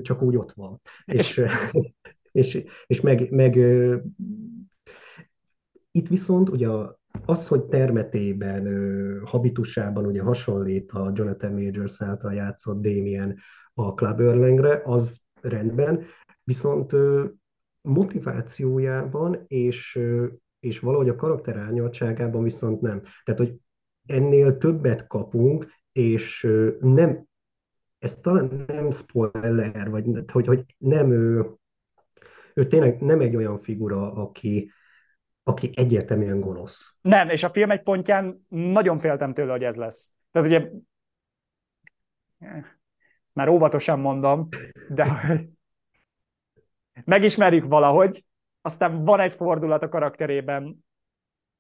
csak 0.03 0.23
úgy 0.23 0.37
ott 0.37 0.53
van. 0.53 0.81
És, 1.05 1.43
és, 2.33 2.65
és 2.87 3.01
meg, 3.01 3.31
meg 3.31 3.57
itt 5.91 6.09
viszont 6.09 6.49
ugye 6.49 6.69
az, 7.25 7.49
hogy 7.49 7.63
termetében, 7.63 8.67
habitusában 9.25 10.07
ugye 10.07 10.23
hasonlít 10.23 10.93
a 10.93 11.13
Jonathan 11.15 11.53
Majors 11.53 12.03
által 12.03 12.35
játszott 12.35 12.83
Damien 12.83 13.39
a 13.75 13.95
Club 13.95 14.21
Erlengre, 14.21 14.83
az 14.85 15.21
rendben, 15.41 16.05
viszont 16.45 16.93
motivációjában 17.83 19.45
és, 19.47 20.01
és 20.61 20.79
valahogy 20.79 21.09
a 21.09 21.17
karakter 21.17 21.57
árnyaltságában 21.57 22.43
viszont 22.43 22.81
nem. 22.81 23.03
Tehát, 23.25 23.41
hogy 23.41 23.55
ennél 24.07 24.59
többet 24.59 25.07
kapunk, 25.07 25.67
és 25.93 26.49
nem, 26.81 27.25
ez 27.99 28.17
talán 28.17 28.65
nem 28.67 28.91
spoiler, 28.91 29.91
vagy 29.91 30.05
hogy, 30.33 30.47
hogy 30.47 30.65
nem 30.79 31.11
ő, 31.11 31.47
ő 32.55 32.67
tényleg 32.67 33.01
nem 33.01 33.21
egy 33.21 33.37
olyan 33.37 33.59
figura, 33.59 34.13
aki, 34.13 34.73
aki 35.43 35.71
egyértelműen 35.75 36.41
gonosz. 36.41 36.95
Nem, 37.01 37.29
és 37.29 37.43
a 37.43 37.51
film 37.51 37.71
egy 37.71 37.83
pontján 37.83 38.47
nagyon 38.49 38.99
féltem 38.99 39.35
tőle, 39.35 39.53
hogy 39.53 39.65
ez 39.65 39.77
lesz. 39.77 40.13
Tehát 40.31 40.49
ugye, 40.49 40.71
már 43.33 43.49
óvatosan 43.49 43.99
mondom, 43.99 44.49
de 44.89 45.07
megismerjük 47.05 47.65
valahogy, 47.65 48.25
aztán 48.61 49.05
van 49.05 49.21
egy 49.21 49.33
fordulat 49.33 49.83
a 49.83 49.89
karakterében, 49.89 50.85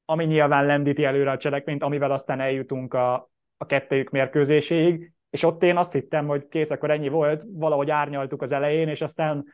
ami 0.04 0.24
nyilván 0.24 0.66
lendíti 0.66 1.04
előre 1.04 1.30
a 1.30 1.36
cselekményt, 1.36 1.82
amivel 1.82 2.10
aztán 2.10 2.40
eljutunk 2.40 2.94
a, 2.94 3.30
a 3.56 3.66
kettőjük 3.66 4.10
mérkőzéséig, 4.10 5.12
és 5.30 5.42
ott 5.42 5.62
én 5.62 5.76
azt 5.76 5.92
hittem, 5.92 6.26
hogy 6.26 6.48
kész, 6.48 6.70
akkor 6.70 6.90
ennyi 6.90 7.08
volt, 7.08 7.44
valahogy 7.52 7.90
árnyaltuk 7.90 8.42
az 8.42 8.52
elején, 8.52 8.88
és 8.88 9.00
aztán 9.00 9.44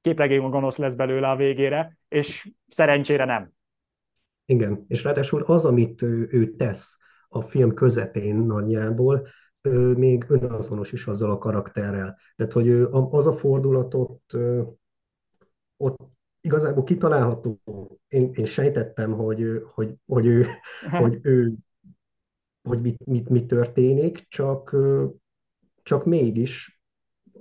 képregény 0.00 0.48
gonosz 0.48 0.76
lesz 0.76 0.94
belőle 0.94 1.30
a 1.30 1.36
végére, 1.36 1.96
és 2.08 2.50
szerencsére 2.66 3.24
nem. 3.24 3.50
Igen, 4.44 4.84
és 4.88 5.02
ráadásul 5.02 5.42
az, 5.42 5.64
amit 5.64 6.02
ő, 6.02 6.28
ő 6.30 6.54
tesz 6.54 6.96
a 7.28 7.42
film 7.42 7.74
közepén 7.74 8.36
nagyjából, 8.36 9.28
ő 9.60 9.92
még 9.92 10.24
önazonos 10.28 10.92
is 10.92 11.06
azzal 11.06 11.30
a 11.30 11.38
karakterrel. 11.38 12.18
Tehát, 12.36 12.52
hogy 12.52 12.66
ő, 12.66 12.88
az 12.90 13.26
a 13.26 13.32
fordulatot 13.32 14.20
ott 15.78 15.96
igazából 16.40 16.84
kitalálható. 16.84 17.60
Én, 18.08 18.30
én 18.34 18.44
sejtettem, 18.44 19.12
hogy, 19.12 19.62
hogy, 19.74 19.94
hogy 20.06 20.26
ő, 20.26 20.46
hogy 20.90 21.18
ő 21.22 21.54
hogy 22.68 22.80
mit, 22.80 23.06
mit, 23.06 23.28
mit 23.28 23.46
történik, 23.46 24.26
csak, 24.28 24.76
csak 25.82 26.04
mégis 26.04 26.80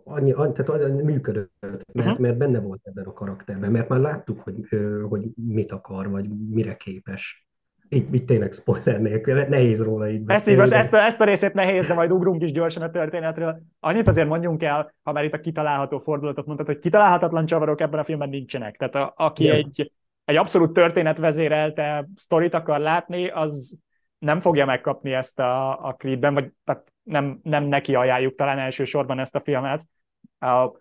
annyi, 0.04 0.32
annyi, 0.32 0.54
tehát 0.54 0.70
annyi 0.70 1.02
működött, 1.02 1.52
mert, 1.60 1.84
uh-huh. 1.94 2.20
mert 2.20 2.38
benne 2.38 2.60
volt 2.60 2.82
ebben 2.84 3.06
a 3.06 3.14
karakterben, 3.14 3.72
mert 3.72 3.90
már 3.90 4.00
láttuk, 4.00 4.40
hogy, 4.40 4.68
hogy 5.10 5.30
mit 5.36 5.72
akar, 5.72 6.10
vagy 6.10 6.30
mire 6.50 6.76
képes. 6.76 7.47
Így, 7.90 8.14
így 8.14 8.26
tényleg 8.26 8.54
spoiler 8.54 9.02
nélkül, 9.02 9.44
nehéz 9.44 9.82
róla 9.82 10.10
így 10.10 10.22
beszélni. 10.22 10.62
Ezt, 10.62 10.74
ezt, 10.74 10.94
ezt 10.94 11.22
a 11.22 11.24
részét 11.24 11.54
nehéz, 11.54 11.86
de 11.86 11.94
majd 11.94 12.12
ugrunk 12.12 12.44
is 12.44 12.52
gyorsan 12.52 12.82
a 12.84 12.90
történetről. 12.90 13.62
Annyit 13.80 14.08
azért 14.08 14.28
mondjunk 14.28 14.64
el, 14.64 14.94
ha 15.04 15.12
már 15.12 15.24
itt 15.24 15.34
a 15.34 15.40
kitalálható 15.40 15.98
fordulatot 15.98 16.46
mondtad, 16.46 16.68
hogy 16.68 16.80
kitalálhatatlan 16.80 17.46
csavarok 17.46 17.82
ebben 17.82 18.00
a 18.00 18.04
filmben 18.04 18.30
nincsenek. 18.30 18.78
Tehát 18.78 18.96
a, 18.96 19.14
aki 19.16 19.44
ja. 19.44 19.54
egy, 19.54 19.92
egy 20.26 20.36
abszolút 20.36 20.74
történetvezérelte 20.74 22.08
sztorit 22.16 22.54
akar 22.54 22.80
látni, 22.80 23.30
az 23.30 23.78
nem 24.18 24.40
fogja 24.40 24.66
megkapni 24.66 25.14
ezt 25.14 25.40
a, 25.40 25.86
a 25.88 25.94
klipben, 25.94 26.34
vagy 26.34 26.52
tehát 26.64 26.92
nem, 27.04 27.40
nem 27.44 27.64
neki 27.64 27.96
ajánljuk 27.96 28.36
talán 28.36 28.60
elsősorban 28.60 29.20
ezt 29.20 29.36
a 29.36 29.40
filmet. 29.40 29.86
Uh, 30.40 30.76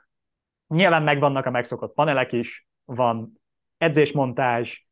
nyilván 0.69 1.03
megvannak 1.03 1.47
a 1.47 1.51
megszokott 1.51 1.95
panelek 1.95 2.33
is, 2.33 2.67
van 2.85 3.33
edzésmontázs, 3.79 4.86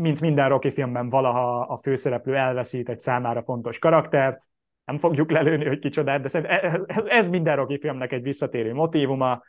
mint 0.00 0.20
minden 0.20 0.48
Rocky 0.48 0.70
filmben 0.70 1.08
valaha 1.08 1.60
a 1.60 1.76
főszereplő 1.76 2.36
elveszít 2.36 2.88
egy 2.88 3.00
számára 3.00 3.42
fontos 3.42 3.78
karaktert, 3.78 4.44
nem 4.84 4.98
fogjuk 4.98 5.30
lelőni, 5.30 5.64
hogy 5.64 5.78
kicsoda, 5.78 6.18
de 6.18 6.28
szerintem 6.28 6.86
ez 7.06 7.28
minden 7.28 7.56
Rocky 7.56 7.78
filmnek 7.78 8.12
egy 8.12 8.22
visszatérő 8.22 8.74
motívuma, 8.74 9.42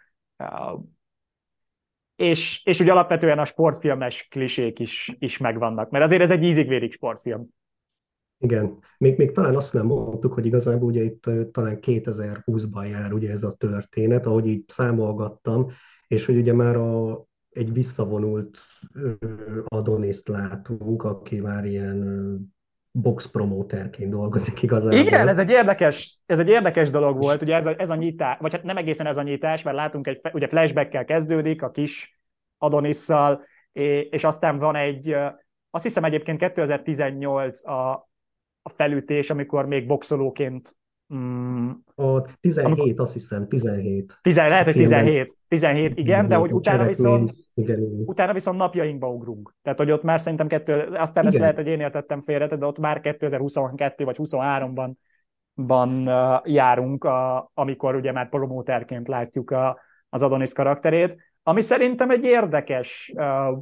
és, 2.16 2.62
és 2.64 2.80
ugye 2.80 2.92
alapvetően 2.92 3.40
a 3.40 3.46
sportfilmes 3.46 4.28
klisék 4.28 4.80
is, 4.80 5.16
is 5.20 5.38
megvannak, 5.38 5.90
mert 5.90 6.04
azért 6.04 6.22
ez 6.22 6.30
egy 6.30 6.44
ízig-vérig 6.44 6.92
sportfilm. 6.92 7.48
Igen, 8.38 8.78
még, 8.98 9.18
még 9.18 9.32
talán 9.32 9.56
azt 9.56 9.74
nem 9.74 9.86
mondtuk, 9.86 10.34
hogy 10.34 10.46
igazából 10.46 10.90
ugye 10.90 11.02
itt 11.02 11.22
talán 11.52 11.78
2020-ban 11.82 12.90
jár 12.90 13.14
ugye 13.14 13.32
ez 13.32 13.44
a 13.44 13.54
történet, 13.54 14.26
ahogy 14.26 14.48
így 14.48 14.64
számolgattam, 14.68 15.72
és 16.08 16.26
hogy 16.26 16.38
ugye 16.38 16.54
már 16.54 16.76
a, 16.76 17.26
egy 17.52 17.74
visszavonult 17.74 18.58
Adoniszt 19.66 20.28
látunk, 20.28 21.04
aki 21.04 21.40
már 21.40 21.66
ilyen 21.66 22.40
box 22.92 23.30
promóterként 23.30 24.10
dolgozik 24.10 24.62
igazából. 24.62 24.98
Igen, 24.98 25.28
ez 25.28 25.38
egy 25.38 25.50
érdekes, 25.50 26.20
ez 26.26 26.40
egy 26.40 26.50
érdekes 26.50 26.90
dolog 26.90 27.18
volt, 27.18 27.42
ugye 27.42 27.56
ez 27.56 27.66
a, 27.66 27.76
ez 27.78 27.90
a 27.90 27.96
nyitás, 27.96 28.38
vagy 28.40 28.52
hát 28.52 28.64
nem 28.64 28.78
egészen 28.78 29.08
ez 29.08 29.18
a 29.18 29.22
nyitás, 29.22 29.62
mert 29.62 29.76
látunk 29.76 30.08
egy, 30.08 30.22
ugye 30.34 30.48
flashbackkel 30.48 31.06
kezdődik, 31.06 31.62
a 31.62 31.72
kis 31.72 32.20
Adonisszal, 32.58 33.44
és 34.10 34.24
aztán 34.24 34.58
van 34.58 34.76
egy, 34.76 35.16
azt 35.70 35.84
hiszem 35.84 36.04
egyébként 36.04 36.40
2018 36.40 37.68
a, 37.68 37.92
a 38.62 38.70
felütés, 38.70 39.30
amikor 39.30 39.66
még 39.66 39.88
boxolóként 39.88 40.76
Mm, 41.14 41.70
a 41.96 42.22
17, 42.40 42.66
amikor, 42.66 42.94
azt 42.98 43.14
hiszem, 43.14 43.48
17. 43.48 44.18
10, 44.22 44.36
lehet, 44.36 44.66
hogy 44.66 44.74
17, 44.74 45.38
17, 45.48 45.98
igen, 45.98 46.28
de 46.28 46.36
hogy 46.36 46.54
utána 46.54 46.86
viszont, 46.86 47.34
igen, 47.54 47.80
igen. 47.80 48.04
utána 48.06 48.34
viszont 48.34 48.58
napjainkba 48.58 49.10
ugrunk. 49.10 49.54
Tehát, 49.62 49.80
hogy 49.80 49.92
ott 49.92 50.04
már 50.04 50.20
szerintem 50.20 50.48
kettő, 50.48 50.74
aztán 50.74 51.24
igen. 51.24 51.26
ezt 51.26 51.38
lehet, 51.38 51.56
hogy 51.56 51.68
én 51.68 51.80
értettem 51.80 52.22
félre, 52.22 52.48
de 52.48 52.66
ott 52.66 52.78
már 52.78 53.02
2022 53.02 54.04
vagy 54.04 54.16
23-ban 54.20 54.92
ban, 55.56 56.08
uh, 56.08 56.52
járunk, 56.54 57.04
a, 57.04 57.52
amikor 57.54 57.96
ugye 57.96 58.12
már 58.12 58.30
promóterként 58.30 59.08
látjuk 59.08 59.52
a, 59.52 59.80
az 60.10 60.24
Adonis 60.24 60.54
karakterét, 60.54 61.18
ami 61.44 61.62
szerintem 61.62 62.10
egy 62.10 62.24
érdekes 62.24 63.12
uh, 63.16 63.58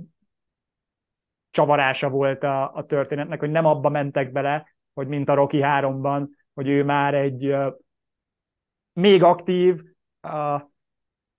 csavarása 1.50 2.10
volt 2.10 2.44
a, 2.44 2.74
a 2.74 2.86
történetnek, 2.86 3.40
hogy 3.40 3.52
nem 3.52 3.66
abba 3.66 3.90
mentek 3.90 4.32
bele, 4.32 4.76
hogy 4.94 5.08
mint 5.08 5.30
a 5.30 5.34
Rocky 5.34 5.60
3-ban, 5.62 6.28
hogy 6.60 6.70
ő 6.70 6.84
már 6.84 7.14
egy 7.14 7.56
még 8.94 9.24
aktív, 9.24 9.84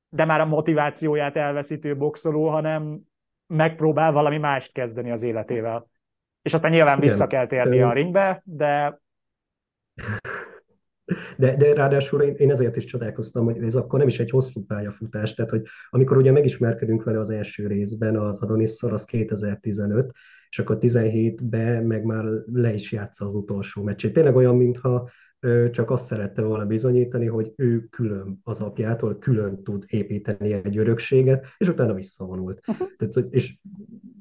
de 0.09 0.24
már 0.24 0.40
a 0.40 0.46
motivációját 0.46 1.37
elveszítő 1.37 1.96
boxoló, 1.96 2.48
hanem 2.48 3.00
megpróbál 3.46 4.12
valami 4.12 4.38
mást 4.38 4.72
kezdeni 4.72 5.11
az 5.11 5.22
életével. 5.22 5.88
És 6.42 6.54
aztán 6.54 6.70
nyilván 6.70 6.96
Igen. 6.96 7.09
vissza 7.09 7.26
kell 7.26 7.46
térni 7.46 7.83
a 7.83 7.92
ringbe, 7.92 8.42
de... 8.44 9.00
De, 11.37 11.56
de 11.56 11.74
ráadásul 11.74 12.22
én, 12.22 12.35
én 12.35 12.50
ezért 12.50 12.76
is 12.76 12.85
csodálkoztam, 12.85 13.44
hogy 13.44 13.62
ez 13.62 13.76
akkor 13.76 13.98
nem 13.98 14.09
is 14.09 14.18
egy 14.18 14.30
hosszú 14.30 14.64
pályafutás, 14.66 15.35
tehát 15.35 15.50
hogy 15.50 15.62
amikor 15.90 16.16
ugye 16.16 16.33
megismerkedünk 16.33 17.04
vele 17.04 17.18
az 17.18 17.30
első 17.30 17.66
részben, 17.66 18.16
az 18.16 18.42
Adonisszal, 18.42 18.92
az 18.92 19.04
2015, 19.04 20.12
és 20.50 20.58
akkor 20.58 20.78
17-ben 20.80 21.84
meg 21.84 22.04
már 22.04 22.24
le 22.52 22.72
is 22.72 22.92
játsza 22.92 23.24
az 23.24 23.34
utolsó 23.34 23.82
meccsét. 23.82 24.12
Tényleg 24.12 24.36
olyan, 24.36 24.56
mintha 24.56 25.10
csak 25.70 25.90
azt 25.90 26.04
szerette 26.04 26.42
volna 26.42 26.64
bizonyítani, 26.64 27.26
hogy 27.26 27.52
ő 27.56 27.86
külön 27.90 28.40
az 28.42 28.60
apjától, 28.60 29.18
külön 29.18 29.62
tud 29.62 29.84
építeni 29.86 30.52
egy 30.52 30.78
örökséget, 30.78 31.46
és 31.58 31.68
utána 31.68 31.94
visszavonult. 31.94 32.60
Uh-huh. 32.66 32.88
Tehát, 32.96 33.32
és, 33.32 33.56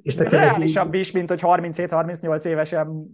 és 0.01 0.15
nekem 0.15 0.39
Reálisabb 0.39 0.93
így... 0.93 0.99
is, 0.99 1.11
mint 1.11 1.29
hogy 1.29 1.39
37-38 1.43 2.45
évesen 2.45 3.05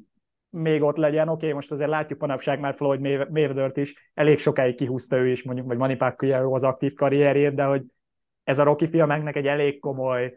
még 0.50 0.82
ott 0.82 0.98
legyen. 0.98 1.28
Oké, 1.28 1.46
okay, 1.46 1.52
most 1.54 1.72
azért 1.72 1.90
látjuk 1.90 2.20
manapság 2.20 2.60
már 2.60 2.76
Floyd 2.76 3.00
Mayweather-t 3.00 3.78
is, 3.78 4.12
elég 4.14 4.38
sokáig 4.38 4.76
kihúzta 4.76 5.18
ő 5.18 5.28
is, 5.28 5.44
mondjuk, 5.44 5.68
vagy 5.68 5.78
Manny 5.78 5.98
Pacquiao 5.98 6.54
az 6.54 6.64
aktív 6.64 6.94
karrierjét, 6.94 7.56
de 7.56 7.64
hogy 7.64 7.84
ez 8.44 8.60
a 8.60 8.64
Rocky 8.64 8.88
filmeknek 8.88 9.36
egy 9.36 9.48
elég 9.48 9.80
komoly 9.80 10.34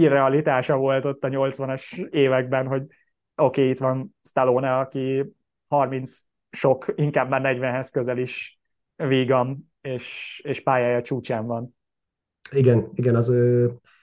irrealitása 0.00 0.76
volt 0.76 1.04
ott 1.04 1.24
a 1.24 1.28
80-as 1.28 2.08
években, 2.10 2.66
hogy 2.66 2.82
oké, 2.82 3.60
okay, 3.60 3.68
itt 3.68 3.78
van 3.78 4.16
Stallone, 4.22 4.78
aki 4.78 5.24
30 5.68 6.20
sok, 6.50 6.92
inkább 6.94 7.28
már 7.28 7.40
40-hez 7.44 7.88
közel 7.92 8.18
is 8.18 8.58
vígan, 8.96 9.72
és, 9.80 10.40
és 10.44 10.60
pályája 10.60 11.02
csúcsán 11.02 11.46
van. 11.46 11.76
Igen, 12.50 12.90
igen, 12.94 13.14
az, 13.14 13.32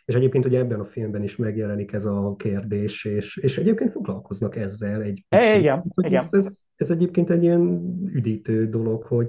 és 0.05 0.15
egyébként 0.15 0.45
ugye 0.45 0.59
ebben 0.59 0.79
a 0.79 0.85
filmben 0.85 1.23
is 1.23 1.35
megjelenik 1.35 1.91
ez 1.91 2.05
a 2.05 2.35
kérdés, 2.37 3.05
és, 3.05 3.37
és 3.37 3.57
egyébként 3.57 3.91
foglalkoznak 3.91 4.55
ezzel 4.55 5.01
egy 5.01 5.25
picit. 5.29 5.55
igen, 5.55 5.83
hogy 5.95 6.05
igen. 6.05 6.23
Ez, 6.23 6.33
ez, 6.33 6.57
ez 6.75 6.89
egyébként 6.89 7.29
egy 7.29 7.43
ilyen 7.43 7.93
üdítő 8.13 8.69
dolog, 8.69 9.03
hogy, 9.03 9.27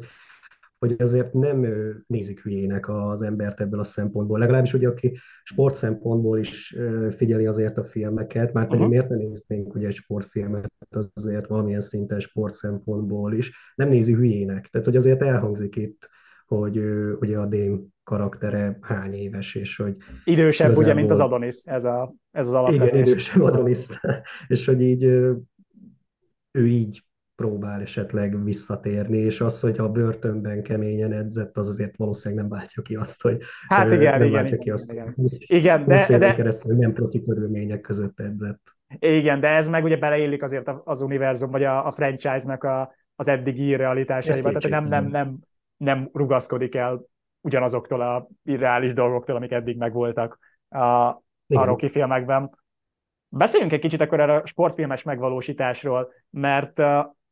hogy 0.87 0.97
azért 0.99 1.33
nem 1.33 1.67
nézik 2.07 2.41
hülyének 2.41 2.89
az 2.89 3.23
embert 3.23 3.61
ebből 3.61 3.81
a 3.81 3.85
szempontból. 3.85 4.39
Legalábbis 4.39 4.73
ugye, 4.73 4.89
aki 4.89 5.19
sport 5.43 5.75
szempontból 5.75 6.39
is 6.39 6.77
figyeli 7.17 7.47
azért 7.47 7.79
a 7.79 7.85
filmeket, 7.85 8.53
már 8.53 8.65
pedig 8.65 8.81
uh-huh. 8.81 8.95
miért 8.95 9.09
ne 9.09 9.17
néznénk 9.17 9.75
ugye 9.75 9.87
egy 9.87 9.95
sportfilmet 9.95 10.73
azért 11.15 11.47
valamilyen 11.47 11.81
szinten 11.81 12.21
sport 12.21 12.55
szempontból 12.55 13.35
is, 13.35 13.73
nem 13.75 13.89
nézi 13.89 14.13
hülyének. 14.13 14.67
Tehát, 14.67 14.87
hogy 14.87 14.97
azért 14.97 15.23
elhangzik 15.23 15.77
itt, 15.77 16.09
hogy 16.47 16.79
ugye 17.21 17.39
a 17.39 17.47
Dém 17.47 17.87
karaktere 18.05 18.79
hány 18.81 19.15
éves, 19.15 19.55
és 19.55 19.77
hogy... 19.77 19.97
Idősebb, 20.25 20.67
igazából... 20.67 20.83
ugye, 20.83 20.95
mint 20.95 21.11
az 21.11 21.21
Adonis, 21.21 21.63
ez, 21.65 21.85
a, 21.85 22.15
ez 22.31 22.47
az 22.47 22.55
alapvetés. 22.55 22.89
Igen, 22.89 23.07
idősebb 23.07 23.43
Adonis, 23.43 23.87
és 24.49 24.67
hogy 24.67 24.81
így 24.81 25.05
ő 26.57 26.67
így 26.67 27.05
próbál 27.37 27.81
esetleg 27.81 28.45
visszatérni, 28.45 29.19
és 29.19 29.41
az, 29.41 29.61
hogy 29.61 29.79
a 29.79 29.89
börtönben 29.89 30.63
keményen 30.63 31.13
edzett, 31.13 31.57
az 31.57 31.69
azért 31.69 31.97
valószínűleg 31.97 32.45
nem 32.45 32.59
váltja 32.59 32.83
ki 32.83 32.95
azt, 32.95 33.23
hogy 33.23 33.43
hát 33.69 33.93
igen, 33.93 34.19
nem 34.19 34.21
igen, 34.21 34.33
váltja 34.33 34.49
igen, 34.49 34.59
ki 34.59 34.71
azt, 34.71 34.93
igen, 34.93 35.13
hogy 35.17 35.37
igen, 35.39 35.87
de, 35.87 36.19
de, 36.19 36.35
keresztül 36.35 36.77
nem 36.77 36.93
profi 36.93 37.25
körülmények 37.25 37.81
között 37.81 38.21
edzett. 38.21 38.61
Igen, 38.99 39.41
de 39.41 39.49
ez 39.49 39.69
meg 39.69 39.85
ugye 39.85 39.97
beleillik 39.97 40.43
azért 40.43 40.71
az 40.85 41.03
univerzum, 41.03 41.51
vagy 41.51 41.65
a, 41.65 41.87
a 41.87 41.91
franchise-nak 41.91 42.65
a, 42.65 42.95
az 43.17 43.29
eddigi 43.29 43.77
realitásaiba, 43.77 44.53
tehát 44.53 44.69
nem, 44.69 44.85
nem, 44.89 45.07
nem, 45.11 45.39
nem 45.77 46.09
rugaszkodik 46.13 46.75
el 46.75 47.05
ugyanazoktól 47.41 48.01
a 48.01 48.29
irreális 48.43 48.93
dolgoktól, 48.93 49.37
amik 49.37 49.53
eddig 49.53 49.77
megvoltak 49.77 50.39
a, 50.69 50.79
a 50.79 51.65
Rocky 51.65 51.89
filmekben. 51.89 52.51
Beszéljünk 53.29 53.73
egy 53.73 53.81
kicsit 53.81 54.01
akkor 54.01 54.21
erre 54.21 54.35
a 54.35 54.47
sportfilmes 54.47 55.03
megvalósításról, 55.03 56.13
mert 56.31 56.83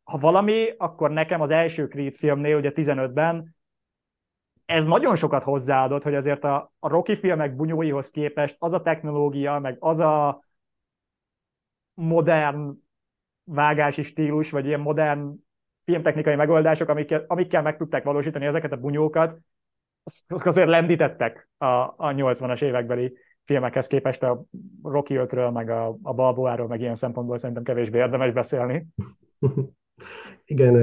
ha 0.04 0.18
valami, 0.18 0.68
akkor 0.76 1.10
nekem 1.10 1.40
az 1.40 1.50
első 1.50 1.88
Creed 1.88 2.14
filmnél, 2.14 2.56
ugye 2.56 2.72
15-ben, 2.74 3.56
ez 4.64 4.84
nagyon 4.84 5.16
sokat 5.16 5.42
hozzáadott, 5.42 6.02
hogy 6.02 6.14
azért 6.14 6.44
a, 6.44 6.72
a 6.78 6.88
Rocky 6.88 7.16
filmek 7.16 7.56
bunyóihoz 7.56 8.10
képest 8.10 8.56
az 8.58 8.72
a 8.72 8.82
technológia, 8.82 9.58
meg 9.58 9.76
az 9.80 9.98
a 9.98 10.44
modern 11.94 12.72
vágási 13.44 14.02
stílus, 14.02 14.50
vagy 14.50 14.66
ilyen 14.66 14.80
modern 14.80 15.34
filmtechnikai 15.82 16.34
megoldások, 16.34 16.88
amikkel, 16.88 17.24
amikkel 17.26 17.62
meg 17.62 17.76
tudták 17.76 18.04
valósítani 18.04 18.46
ezeket 18.46 18.72
a 18.72 18.76
bunyókat, 18.76 19.38
azok 20.28 20.46
azért 20.46 20.68
lendítettek 20.68 21.48
a, 21.56 21.66
a 21.66 21.96
80-as 21.98 22.62
évekbeli 22.62 23.16
filmekhez 23.42 23.86
képest 23.86 24.22
a 24.22 24.44
Rocky 24.82 25.14
5-ről, 25.18 25.52
meg 25.52 25.70
a, 25.70 25.98
a 26.02 26.14
Balboáról, 26.14 26.66
meg 26.66 26.80
ilyen 26.80 26.94
szempontból 26.94 27.36
szerintem 27.36 27.64
kevésbé 27.64 27.98
érdemes 27.98 28.32
beszélni. 28.32 28.86
Igen, 30.44 30.74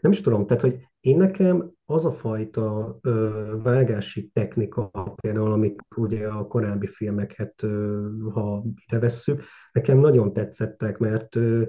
nem 0.00 0.12
is 0.12 0.20
tudom, 0.20 0.46
tehát, 0.46 0.62
hogy 0.62 0.88
én 1.00 1.16
nekem 1.16 1.70
az 1.84 2.04
a 2.04 2.12
fajta 2.12 2.98
ö, 3.00 3.54
vágási 3.62 4.30
technika, 4.32 4.90
például 5.22 5.52
amik 5.52 5.80
ugye 5.96 6.26
a 6.26 6.46
korábbi 6.46 6.86
filmeket, 6.86 7.62
ö, 7.62 8.08
ha 8.32 8.64
ide 8.86 8.98
vesszük, 8.98 9.42
nekem 9.72 9.98
nagyon 9.98 10.32
tetszettek, 10.32 10.98
mert 10.98 11.36
ö, 11.36 11.62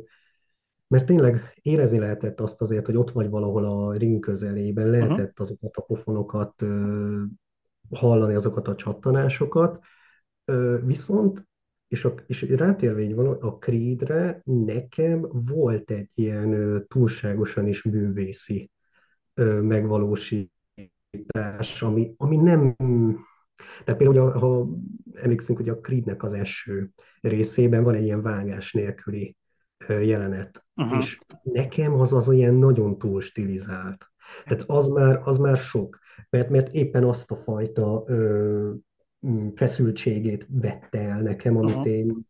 mert 0.88 1.06
tényleg 1.06 1.60
érezni 1.62 2.00
lehetett 2.00 2.40
azt 2.40 2.62
azért, 2.62 2.86
hogy 2.86 2.98
ott 2.98 3.12
vagy 3.12 3.30
valahol 3.30 3.66
a 3.66 3.94
ring 3.94 4.20
közelében, 4.20 4.90
lehetett 4.90 5.40
azokat 5.40 5.76
a 5.76 5.82
pofonokat 5.82 6.62
ö, 6.62 7.22
hallani, 7.90 8.34
azokat 8.34 8.68
a 8.68 8.76
csattanásokat, 8.76 9.80
ö, 10.46 10.80
viszont 10.86 11.48
és, 11.92 12.06
a, 12.06 12.14
és 12.28 12.42
rátérve 12.42 13.02
így 13.02 13.16
van, 13.16 13.28
a 13.28 13.58
Creedre 13.58 14.42
nekem 14.44 15.28
volt 15.32 15.92
egy 15.92 16.10
ilyen 16.14 16.86
túlságosan 16.88 17.68
is 17.68 17.84
művészi 17.84 18.72
ö, 19.34 19.62
megvalósítás, 19.62 20.50
ami, 21.82 22.14
ami 22.18 22.36
nem... 22.36 22.76
Tehát 23.84 24.00
például, 24.00 24.32
ha 24.32 24.68
emlékszünk, 25.14 25.58
hogy 25.58 25.70
a 25.70 25.80
Creednek 25.80 26.24
az 26.24 26.34
első 26.34 26.90
részében 27.22 27.84
van 27.84 27.96
egy 27.96 28.04
ilyen 28.04 28.22
vágás 28.22 28.72
nélküli 28.72 29.36
jelenet, 29.88 30.66
uh-huh. 30.76 30.98
és 30.98 31.18
nekem 31.44 31.94
az 31.94 32.14
az 32.14 32.32
ilyen 32.32 32.54
nagyon 32.54 32.98
túl 32.98 33.22
stilizált. 33.22 34.12
Tehát 34.44 34.64
az 34.68 34.88
már, 34.88 35.22
az 35.24 35.38
már 35.38 35.58
sok, 35.58 36.00
mert, 36.30 36.50
mert 36.50 36.74
éppen 36.74 37.04
azt 37.04 37.32
a 37.32 37.36
fajta 37.36 38.04
ö, 38.08 38.74
feszültségét 39.56 40.48
vette 40.50 41.00
el 41.00 41.22
nekem, 41.22 41.58
amit 41.58 41.76
uh-huh. 41.76 41.92
én 41.92 42.30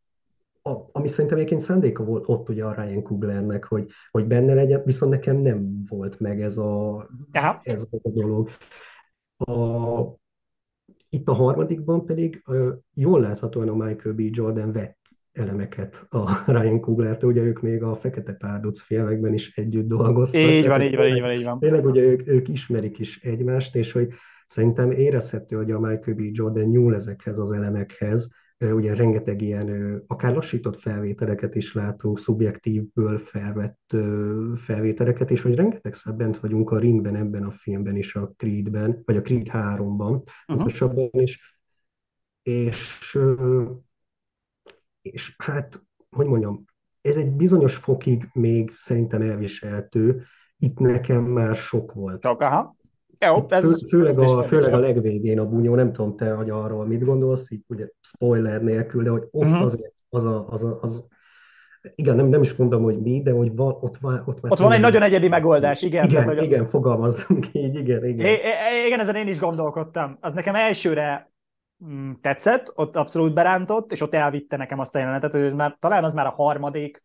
a, 0.63 0.89
ami 0.91 1.07
szerintem 1.07 1.37
egyébként 1.37 1.61
szándéka 1.61 2.03
volt 2.03 2.23
ott 2.27 2.49
ugye 2.49 2.63
a 2.63 2.73
Ryan 2.73 3.01
Cooglernek, 3.01 3.63
hogy, 3.63 3.87
hogy 4.11 4.25
benne 4.25 4.53
legyen, 4.53 4.81
viszont 4.85 5.11
nekem 5.11 5.37
nem 5.37 5.83
volt 5.89 6.19
meg 6.19 6.41
ez 6.41 6.57
a, 6.57 7.07
ez 7.63 7.87
a 7.91 8.09
dolog. 8.09 8.49
A, 9.37 10.19
itt 11.09 11.27
a 11.27 11.33
harmadikban 11.33 12.05
pedig 12.05 12.43
jól 12.93 13.21
láthatóan 13.21 13.69
a 13.69 13.85
Michael 13.85 14.15
B. 14.15 14.19
Jordan 14.19 14.71
vett 14.71 14.97
elemeket 15.31 16.05
a 16.09 16.43
Ryan 16.51 16.79
Coogler-től, 16.79 17.29
ugye 17.29 17.41
ők 17.41 17.61
még 17.61 17.83
a 17.83 17.95
Fekete 17.95 18.33
Párduc 18.33 18.81
filmekben 18.81 19.33
is 19.33 19.55
együtt 19.55 19.87
dolgoztak. 19.87 20.41
Így 20.41 20.67
van, 20.67 20.81
így 20.81 20.95
van, 20.95 21.07
így 21.07 21.21
van, 21.21 21.31
így 21.31 21.43
van. 21.43 21.59
Tényleg 21.59 21.85
ugye 21.85 22.01
ők, 22.01 22.27
ők 22.27 22.47
ismerik 22.47 22.99
is 22.99 23.19
egymást, 23.21 23.75
és 23.75 23.91
hogy 23.91 24.13
szerintem 24.51 24.91
érezhető, 24.91 25.55
hogy 25.55 25.71
a 25.71 25.79
Michael 25.79 26.15
B. 26.15 26.19
Jordan 26.19 26.63
nyúl 26.63 26.95
ezekhez 26.95 27.39
az 27.39 27.51
elemekhez, 27.51 28.27
ugye 28.57 28.93
rengeteg 28.93 29.41
ilyen, 29.41 30.03
akár 30.07 30.33
lassított 30.33 30.79
felvételeket 30.79 31.55
is 31.55 31.73
látunk, 31.73 32.19
szubjektívből 32.19 33.19
felvett 33.19 33.95
felvételeket, 34.55 35.31
és 35.31 35.41
hogy 35.41 35.55
rengeteg 35.55 35.95
bent 36.15 36.39
vagyunk 36.39 36.71
a 36.71 36.79
ringben 36.79 37.15
ebben 37.15 37.43
a 37.43 37.51
filmben 37.51 37.95
is, 37.95 38.15
a 38.15 38.33
Creedben, 38.37 39.01
vagy 39.05 39.17
a 39.17 39.21
Creed 39.21 39.47
3-ban, 39.49 40.21
uh-huh. 40.47 41.09
is, 41.11 41.59
és 42.41 43.17
és 45.01 45.35
hát, 45.37 45.83
hogy 46.09 46.25
mondjam, 46.25 46.65
ez 47.01 47.15
egy 47.15 47.31
bizonyos 47.31 47.75
fokig 47.75 48.29
még 48.33 48.73
szerintem 48.77 49.21
elviselhető, 49.21 50.23
itt 50.57 50.79
nekem 50.79 51.23
már 51.23 51.55
sok 51.55 51.93
volt. 51.93 52.23
Sok, 52.23 52.41
aha. 52.41 52.75
Jó, 53.25 53.45
ez, 53.49 53.81
Fő, 53.81 53.87
főleg, 53.87 54.19
a, 54.19 54.43
főleg 54.43 54.73
a 54.73 54.77
legvégén 54.77 55.39
a 55.39 55.49
bunyó, 55.49 55.75
nem 55.75 55.91
tudom 55.91 56.15
te, 56.15 56.31
hogy 56.31 56.49
arról 56.49 56.85
mit 56.85 57.05
gondolsz, 57.05 57.51
így 57.51 57.63
ugye 57.67 57.87
spoiler 57.99 58.61
nélkül, 58.61 59.03
de 59.03 59.09
hogy 59.09 59.27
ott 59.31 59.43
uh-huh. 59.43 59.61
azért 59.61 59.93
az 60.09 60.25
a, 60.25 60.47
az, 60.49 60.63
a, 60.63 60.79
az 60.81 61.03
igen, 61.95 62.15
nem, 62.15 62.27
nem 62.27 62.41
is 62.41 62.55
mondom, 62.55 62.83
hogy 62.83 63.01
mi, 63.01 63.21
de 63.21 63.31
hogy 63.31 63.55
van, 63.55 63.77
ott, 63.81 63.97
van, 63.97 64.23
ott. 64.25 64.51
Ott 64.51 64.59
van 64.59 64.71
egy 64.71 64.79
nagyon 64.79 65.01
egyedi 65.01 65.27
megoldás, 65.27 65.81
igen. 65.81 66.09
Igen, 66.09 66.23
tehát, 66.23 66.39
hogy... 66.39 66.47
igen 66.47 66.65
fogalmazzunk 66.65 67.47
így, 67.53 67.75
igen, 67.75 68.05
igen. 68.05 68.25
É, 68.25 68.39
igen, 68.85 68.99
ezen 68.99 69.15
én 69.15 69.27
is 69.27 69.39
gondolkodtam. 69.39 70.17
Az 70.21 70.33
nekem 70.33 70.55
elsőre 70.55 71.31
Mm, 71.85 72.11
tetszett, 72.21 72.71
ott 72.75 72.95
abszolút 72.95 73.33
berántott, 73.33 73.91
és 73.91 74.01
ott 74.01 74.13
elvitte 74.13 74.57
nekem 74.57 74.79
azt 74.79 74.95
a 74.95 74.99
jelenetet, 74.99 75.31
hogy 75.31 75.41
ez 75.41 75.53
már, 75.53 75.77
talán 75.79 76.03
az 76.03 76.13
már 76.13 76.25
a 76.25 76.29
harmadik 76.29 77.01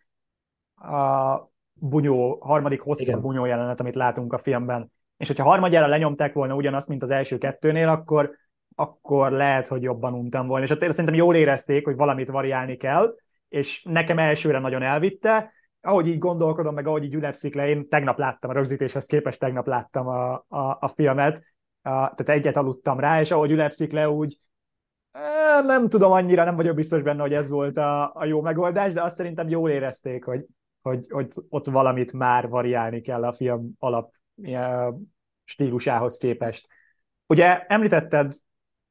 a 0.75 1.37
bunyó, 1.73 2.39
harmadik 2.41 2.81
hosszabb 2.81 3.09
Igen. 3.09 3.21
bunyó 3.21 3.45
jelenet, 3.45 3.81
amit 3.81 3.95
látunk 3.95 4.33
a 4.33 4.39
filmben. 4.39 4.93
És 5.17 5.27
hogyha 5.27 5.45
harmadjára 5.45 5.87
lenyomták 5.87 6.33
volna 6.33 6.55
ugyanazt, 6.55 6.89
mint 6.89 7.03
az 7.03 7.11
első 7.11 7.39
kettőnél, 7.39 7.89
akkor, 7.89 8.37
akkor 8.75 9.33
lehet, 9.33 9.67
hogy 9.67 9.83
jobban 9.83 10.13
untam 10.13 10.47
volna. 10.47 10.65
És 10.65 10.71
ott 10.71 10.91
szerintem 10.91 11.15
jól 11.15 11.37
érezték, 11.37 11.85
hogy 11.85 11.97
valamit 11.97 12.29
variálni 12.29 12.77
kell, 12.77 13.15
és 13.49 13.83
nekem 13.83 14.19
elsőre 14.19 14.59
nagyon 14.59 14.83
elvitte, 14.83 15.53
ahogy 15.81 16.09
így 16.09 16.19
gondolkodom, 16.19 16.75
meg 16.75 16.87
ahogy 16.87 17.05
így 17.05 17.15
ülepszik 17.15 17.55
le, 17.55 17.69
én 17.69 17.89
tegnap 17.89 18.19
láttam 18.19 18.51
a 18.51 18.53
rögzítéshez 18.53 19.07
képest, 19.07 19.39
tegnap 19.39 19.67
láttam 19.67 20.07
a, 20.07 20.33
a, 20.35 20.77
a 20.81 20.93
filmet, 20.95 21.37
a, 21.83 21.91
tehát 21.91 22.29
egyet 22.29 22.57
aludtam 22.57 23.01
rá, 23.01 23.21
és 23.21 23.31
ahogy 23.31 23.51
ülepszik 23.51 23.93
le, 23.93 24.11
úgy, 24.11 24.39
nem 25.67 25.89
tudom 25.89 26.13
annyira, 26.13 26.45
nem 26.45 26.57
vagyok 26.57 26.75
biztos 26.75 27.03
benne, 27.03 27.21
hogy 27.21 27.33
ez 27.33 27.51
volt 27.51 27.77
a, 27.77 28.15
a 28.15 28.25
jó 28.25 28.41
megoldás, 28.41 28.93
de 28.93 29.03
azt 29.03 29.17
szerintem 29.17 29.49
jól 29.49 29.71
érezték, 29.71 30.25
hogy, 30.25 30.47
hogy, 30.83 31.07
hogy 31.09 31.33
ott 31.49 31.67
valamit 31.67 32.13
már 32.13 32.49
variálni 32.49 33.01
kell 33.01 33.25
a 33.25 33.33
film 33.33 33.71
alap 33.79 34.13
stílusához 35.45 36.17
képest. 36.17 36.69
Ugye 37.27 37.67
említetted 37.67 38.33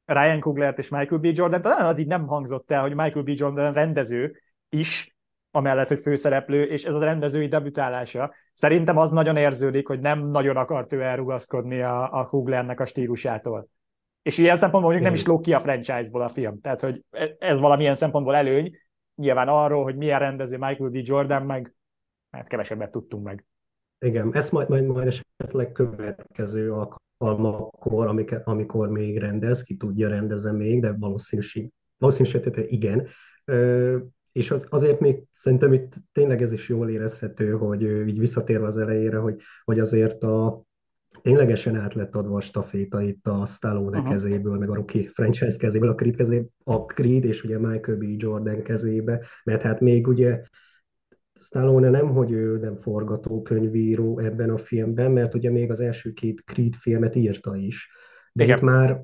Ryan 0.05 0.39
Coogler-t 0.39 0.77
és 0.77 0.89
Michael 0.89 1.21
B. 1.21 1.25
Jordan, 1.25 1.61
talán 1.61 1.85
az 1.85 1.99
így 1.99 2.07
nem 2.07 2.27
hangzott 2.27 2.71
el, 2.71 2.81
hogy 2.81 2.95
Michael 2.95 3.23
B. 3.23 3.29
Jordan 3.29 3.73
rendező 3.73 4.41
is, 4.69 5.15
amellett, 5.51 5.87
hogy 5.87 5.99
főszereplő, 5.99 6.63
és 6.63 6.83
ez 6.83 6.93
a 6.95 7.03
rendezői 7.03 7.47
debütálása. 7.47 8.33
Szerintem 8.51 8.97
az 8.97 9.11
nagyon 9.11 9.37
érződik, 9.37 9.87
hogy 9.87 9.99
nem 9.99 10.27
nagyon 10.27 10.57
akart 10.57 10.93
ő 10.93 11.01
elrugaszkodni 11.01 11.81
a, 11.81 12.19
a 12.19 12.25
Cooglernek 12.25 12.79
a 12.79 12.85
stílusától. 12.85 13.67
És 14.21 14.37
ilyen 14.37 14.55
szempontból 14.55 14.91
mondjuk 14.91 15.03
nem 15.03 15.13
is 15.13 15.25
lók 15.25 15.41
ki 15.41 15.53
a 15.53 15.59
franchise-ból 15.59 16.21
a 16.21 16.29
film. 16.29 16.61
Tehát, 16.61 16.81
hogy 16.81 17.03
ez 17.39 17.59
valamilyen 17.59 17.95
szempontból 17.95 18.35
előny. 18.35 18.77
Nyilván 19.15 19.47
arról, 19.47 19.83
hogy 19.83 19.95
milyen 19.95 20.19
rendező 20.19 20.57
Michael 20.57 20.89
B. 20.89 20.95
Jordan, 20.95 21.41
meg 21.45 21.73
hát 22.31 22.47
kevesebbet 22.47 22.91
tudtunk 22.91 23.23
meg. 23.23 23.45
Igen, 23.99 24.33
ezt 24.33 24.51
majd, 24.51 24.69
majd, 24.69 24.85
majd 24.85 25.07
esetleg 25.07 25.71
következő 25.71 26.73
alkalmakkor, 26.73 28.07
amikor, 28.07 28.41
amikor 28.45 28.89
még 28.89 29.17
rendez, 29.17 29.63
ki 29.63 29.77
tudja 29.77 30.09
rendezem 30.09 30.55
még, 30.55 30.81
de 30.81 30.95
valószínűség, 30.99 31.71
valószínűség 31.97 32.65
igen. 32.67 33.07
Ö, 33.45 33.97
és 34.31 34.51
az, 34.51 34.67
azért 34.69 34.99
még 34.99 35.23
szerintem 35.31 35.73
itt 35.73 35.93
tényleg 36.11 36.41
ez 36.41 36.51
is 36.51 36.69
jól 36.69 36.89
érezhető, 36.89 37.51
hogy 37.51 37.81
így 37.81 38.19
visszatérve 38.19 38.67
az 38.67 38.77
elejére, 38.77 39.17
hogy, 39.17 39.41
hogy 39.63 39.79
azért 39.79 40.23
a, 40.23 40.65
ténylegesen 41.21 41.75
át 41.75 41.93
lett 41.93 42.15
adva 42.15 42.37
a 42.37 42.41
staféta 42.41 43.01
itt 43.01 43.27
a 43.27 43.45
Stallone 43.45 43.97
uh-huh. 43.97 44.13
kezéből, 44.13 44.57
meg 44.57 44.69
a 44.69 44.73
Rocky 44.73 45.07
franchise 45.07 45.57
kezéből, 45.57 45.89
a 45.89 45.95
Creed, 45.95 46.15
kezéből, 46.15 46.49
a 46.63 46.75
Creed 46.75 47.23
és 47.23 47.43
ugye 47.43 47.59
Michael 47.59 47.97
B. 47.97 48.03
Jordan 48.17 48.61
kezébe, 48.61 49.25
mert 49.43 49.61
hát 49.61 49.79
még 49.79 50.07
ugye 50.07 50.41
Stallone 51.39 51.89
nem, 51.89 52.07
hogy 52.07 52.31
ő 52.31 52.57
nem 52.57 52.75
forgatókönyvíró 52.75 54.19
ebben 54.19 54.49
a 54.49 54.57
filmben, 54.57 55.11
mert 55.11 55.33
ugye 55.33 55.51
még 55.51 55.71
az 55.71 55.79
első 55.79 56.13
két 56.13 56.43
Creed 56.45 56.73
filmet 56.73 57.15
írta 57.15 57.55
is. 57.55 57.89
De 58.33 58.43
Igen. 58.43 58.57
itt 58.57 58.63
már, 58.63 59.03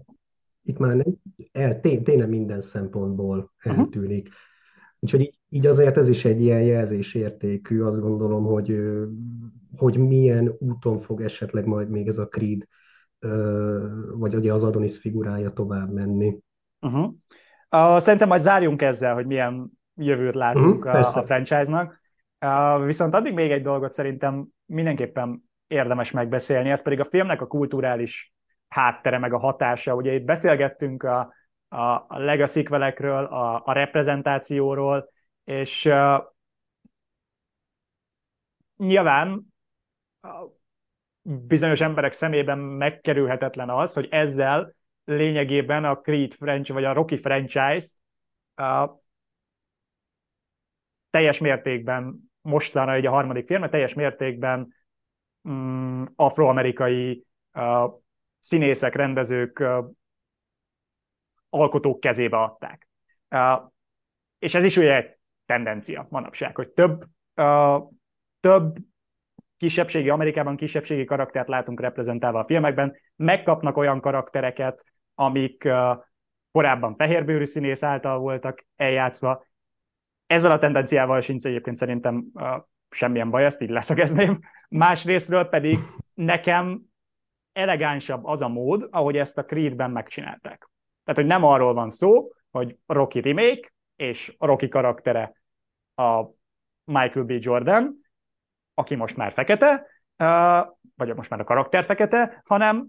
itt 0.63 0.78
már 0.78 0.96
nem, 0.96 1.15
el, 1.52 1.80
tényleg 1.80 2.30
minden 2.30 2.62
szempontból 2.62 3.54
eltűnik. 3.58 4.28
Uh-huh. 4.28 4.39
Úgyhogy 5.00 5.22
így, 5.22 5.39
így 5.50 5.67
azért 5.67 5.98
ez 5.98 6.10
is 6.10 6.26
egy 6.26 6.41
ilyen 6.41 6.62
jelzésértékű, 6.62 7.82
azt 7.82 8.02
gondolom, 8.02 8.44
hogy, 8.44 8.76
hogy 9.78 9.98
milyen 9.98 10.56
úton 10.60 10.98
fog 10.98 11.22
esetleg 11.22 11.65
majd 11.65 11.89
még 11.89 12.08
ez 12.08 12.17
a 12.17 12.28
Creed, 12.28 12.67
vagy 14.13 14.36
ugye 14.36 14.54
az 14.54 14.63
Adonis 14.63 14.98
figurája 14.98 15.52
tovább 15.54 15.94
menni. 15.94 16.38
Uh-huh. 16.82 17.13
Uh, 17.72 18.00
szerintem 18.00 18.28
majd 18.28 18.41
zárjunk 18.41 18.82
ezzel, 18.82 19.13
hogy 19.13 19.26
milyen 19.26 19.72
jövőt 19.96 20.36
látunk 20.36 20.86
uh-huh, 20.86 21.15
a, 21.15 21.17
a 21.17 21.24
franchise-nak. 21.24 22.01
Viszont 22.86 23.13
addig 23.13 23.34
még 23.34 23.51
egy 23.51 23.62
dolgot 23.62 23.93
szerintem 23.93 24.47
mindenképpen 24.65 25.49
érdemes 25.67 26.12
megbeszélni, 26.12 26.69
ez 26.69 26.82
pedig 26.82 26.99
a 26.99 27.06
filmnek 27.06 27.41
a 27.41 27.47
kulturális 27.47 28.34
háttere, 28.67 29.17
meg 29.17 29.34
a 29.34 29.39
hatása. 29.39 29.95
Ugye 29.95 30.13
itt 30.13 30.23
beszélgettünk 30.23 31.04
a, 31.04 31.34
a 31.67 32.19
legacy 32.19 32.63
a, 32.65 33.65
a 33.65 33.71
reprezentációról, 33.71 35.10
és 35.43 35.86
uh, 35.86 36.23
nyilván 38.77 39.54
uh, 40.21 40.49
bizonyos 41.21 41.82
emberek 41.82 42.13
szemében 42.13 42.58
megkerülhetetlen 42.58 43.69
az, 43.69 43.93
hogy 43.93 44.08
ezzel 44.12 44.73
lényegében 45.04 45.86
a 45.86 45.99
Creed 45.99 46.34
franchise, 46.34 46.73
vagy 46.73 46.84
a 46.84 46.93
Rocky 46.93 47.17
franchise-t 47.17 47.93
uh, 48.62 48.99
teljes 51.10 51.39
mértékben 51.39 52.31
mostanra 52.41 52.93
egy 52.93 53.06
a 53.06 53.12
harmadik 53.12 53.45
film, 53.45 53.69
teljes 53.69 53.93
mértékben 53.93 54.75
mm, 55.49 56.04
afroamerikai 56.15 57.25
uh, 57.54 57.91
színészek, 58.39 58.95
rendezők, 58.95 59.60
uh, 59.60 59.86
alkotók 61.49 61.99
kezébe 61.99 62.38
adták. 62.38 62.88
Uh, 63.30 63.69
és 64.39 64.56
ez 64.56 64.63
is 64.63 64.77
ugye 64.77 64.95
egy 64.95 65.17
tendencia 65.45 66.08
manapság, 66.10 66.56
hogy 66.56 66.69
több, 66.69 67.06
uh, 67.36 67.82
több 68.39 68.77
kisebbségi, 69.58 70.10
Amerikában 70.10 70.56
kisebbségi 70.56 71.06
karaktert 71.06 71.47
látunk 71.47 71.80
reprezentálva 71.80 72.39
a 72.39 72.45
filmekben, 72.45 72.95
megkapnak 73.15 73.77
olyan 73.77 74.01
karaktereket, 74.01 74.86
amik 75.15 75.63
uh, 75.65 76.04
korábban 76.51 76.95
fehérbőrű 76.95 77.45
színész 77.45 77.84
által 77.84 78.19
voltak 78.19 78.65
eljátszva, 78.75 79.45
ezzel 80.32 80.52
a 80.52 80.58
tendenciával 80.58 81.22
sincs 81.22 81.46
egyébként 81.46 81.76
szerintem 81.76 82.26
uh, 82.34 82.48
semmilyen 82.89 83.30
baj, 83.30 83.46
ezt 83.46 83.62
így 83.62 83.70
leszögezném. 83.70 84.39
Másrésztről 84.70 85.46
pedig 85.46 85.80
nekem 86.13 86.82
elegánsabb 87.52 88.26
az 88.26 88.41
a 88.41 88.48
mód, 88.48 88.88
ahogy 88.91 89.17
ezt 89.17 89.38
a 89.38 89.46
Creedben 89.46 89.91
megcsinálták. 89.91 90.70
Tehát, 91.04 91.20
hogy 91.20 91.30
nem 91.30 91.44
arról 91.44 91.74
van 91.74 91.89
szó, 91.89 92.32
hogy 92.52 92.78
Rocky 92.86 93.22
remake, 93.22 93.72
és 93.96 94.36
a 94.38 94.46
Rocky 94.46 94.67
karaktere 94.67 95.41
a 95.96 96.24
Michael 96.84 97.26
B. 97.26 97.32
Jordan, 97.32 97.96
aki 98.74 98.96
most 98.96 99.15
már 99.15 99.32
fekete, 99.32 99.88
vagy 100.96 101.15
most 101.15 101.30
már 101.30 101.39
a 101.39 101.44
karakter 101.44 101.84
fekete, 101.84 102.41
hanem 102.46 102.88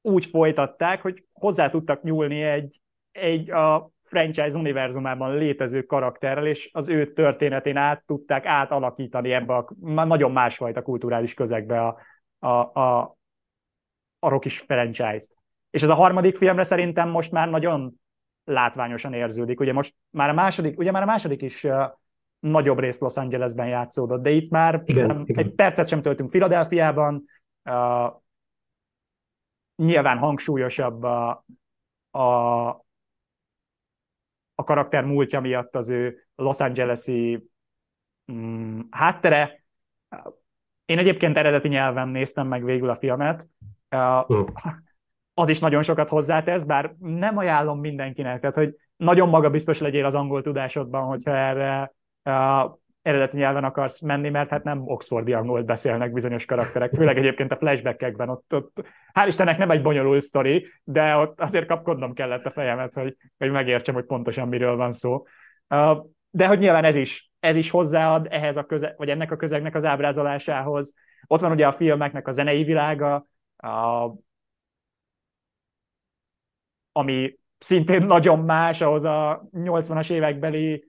úgy 0.00 0.24
folytatták, 0.24 1.02
hogy 1.02 1.24
hozzá 1.32 1.68
tudtak 1.68 2.02
nyúlni 2.02 2.42
egy, 2.42 2.80
egy 3.12 3.50
a 3.50 3.90
franchise 4.08 4.58
univerzumában 4.58 5.36
létező 5.36 5.82
karakterrel, 5.82 6.46
és 6.46 6.70
az 6.72 6.88
ő 6.88 7.12
történetén 7.12 7.76
át 7.76 8.02
tudták 8.06 8.46
átalakítani 8.46 9.32
ebbe 9.32 9.54
a 9.54 9.68
nagyon 9.80 10.32
másfajta 10.32 10.82
kulturális 10.82 11.34
közegbe 11.34 11.86
a, 11.86 11.98
a, 12.38 12.80
a, 12.80 13.16
a 14.18 14.28
Rockis 14.28 14.58
franchise-t. 14.58 15.36
És 15.70 15.82
ez 15.82 15.88
a 15.88 15.94
harmadik 15.94 16.36
filmre 16.36 16.62
szerintem 16.62 17.08
most 17.08 17.32
már 17.32 17.48
nagyon 17.48 17.94
látványosan 18.44 19.12
érződik. 19.12 19.60
Ugye 19.60 19.72
most 19.72 19.94
már 20.10 20.28
a 20.28 20.34
második, 20.34 20.78
ugye 20.78 20.90
már 20.90 21.02
a 21.02 21.06
második 21.06 21.42
is 21.42 21.64
uh, 21.64 21.84
nagyobb 22.38 22.78
részt 22.78 23.00
Los 23.00 23.16
Angelesben 23.16 23.68
játszódott, 23.68 24.22
de 24.22 24.30
itt 24.30 24.50
már 24.50 24.82
igen, 24.84 25.06
nem, 25.06 25.22
igen. 25.26 25.44
egy 25.44 25.54
percet 25.54 25.88
sem 25.88 26.02
töltünk 26.02 26.30
Filadelfiában, 26.30 27.24
uh, 27.64 28.12
nyilván 29.76 30.18
hangsúlyosabb 30.18 31.02
a, 31.02 31.44
a, 32.10 32.86
a 34.60 34.64
karakter 34.64 35.04
múltja 35.04 35.40
miatt 35.40 35.76
az 35.76 35.88
ő 35.88 36.26
Los 36.34 36.60
Angeles-i 36.60 37.48
mm, 38.32 38.80
háttere. 38.90 39.62
Én 40.84 40.98
egyébként 40.98 41.36
eredeti 41.36 41.68
nyelven 41.68 42.08
néztem 42.08 42.46
meg 42.46 42.64
végül 42.64 42.90
a 42.90 42.96
filmet. 42.96 43.48
Uh, 43.90 44.46
az 45.34 45.48
is 45.48 45.58
nagyon 45.58 45.82
sokat 45.82 46.08
hozzátesz, 46.08 46.64
bár 46.64 46.94
nem 46.98 47.38
ajánlom 47.38 47.80
mindenkinek, 47.80 48.40
tehát 48.40 48.56
hogy 48.56 48.76
nagyon 48.96 49.28
magabiztos 49.28 49.78
legyél 49.78 50.04
az 50.04 50.14
angol 50.14 50.42
tudásodban, 50.42 51.04
hogyha 51.04 51.36
erre 51.36 51.92
uh, 52.24 52.78
eredeti 53.02 53.36
nyelven 53.36 53.64
akarsz 53.64 54.00
menni, 54.00 54.28
mert 54.28 54.50
hát 54.50 54.64
nem 54.64 54.82
oxfordi 54.88 55.32
angolt 55.32 55.64
beszélnek 55.64 56.12
bizonyos 56.12 56.44
karakterek, 56.44 56.94
főleg 56.94 57.18
egyébként 57.18 57.52
a 57.52 57.56
flashbackekben, 57.56 58.28
ott, 58.28 58.54
ott 58.54 58.82
hál' 59.14 59.26
Istennek 59.26 59.58
nem 59.58 59.70
egy 59.70 59.82
bonyolult 59.82 60.22
sztori, 60.22 60.66
de 60.84 61.16
ott 61.16 61.40
azért 61.40 61.66
kapkodnom 61.66 62.14
kellett 62.14 62.44
a 62.44 62.50
fejemet, 62.50 62.94
hogy, 62.94 63.16
hogy 63.38 63.50
megértsem, 63.50 63.94
hogy 63.94 64.04
pontosan 64.04 64.48
miről 64.48 64.76
van 64.76 64.92
szó. 64.92 65.22
De 66.30 66.46
hogy 66.46 66.58
nyilván 66.58 66.84
ez 66.84 66.96
is, 66.96 67.30
ez 67.40 67.56
is 67.56 67.70
hozzáad 67.70 68.26
ehhez 68.30 68.56
a 68.56 68.64
köze, 68.64 68.94
vagy 68.96 69.08
ennek 69.08 69.30
a 69.30 69.36
közegnek 69.36 69.74
az 69.74 69.84
ábrázolásához. 69.84 70.94
Ott 71.26 71.40
van 71.40 71.52
ugye 71.52 71.66
a 71.66 71.72
filmeknek 71.72 72.28
a 72.28 72.30
zenei 72.30 72.62
világa, 72.62 73.26
a, 73.56 74.10
ami 76.92 77.38
szintén 77.58 78.02
nagyon 78.02 78.38
más 78.38 78.80
ahhoz 78.80 79.04
a 79.04 79.48
80-as 79.52 80.10
évekbeli 80.10 80.87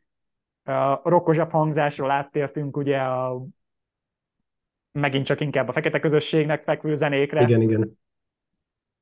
rokkosabb 1.03 1.51
hangzásról 1.51 2.11
áttértünk 2.11 2.77
ugye 2.77 2.97
a 2.97 3.45
megint 4.91 5.25
csak 5.25 5.39
inkább 5.39 5.67
a 5.67 5.71
fekete 5.71 5.99
közösségnek 5.99 6.63
fekvő 6.63 6.95
zenékre. 6.95 7.41
Igen, 7.41 7.61
igen. 7.61 7.97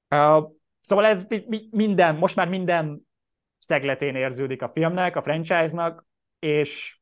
Uh, 0.10 0.51
szóval 0.82 1.06
ez 1.06 1.27
minden, 1.69 2.15
most 2.15 2.36
már 2.36 2.49
minden 2.49 3.08
szegletén 3.58 4.15
érződik 4.15 4.62
a 4.62 4.69
filmnek, 4.69 5.15
a 5.15 5.21
franchise-nak, 5.21 6.06
és, 6.39 6.99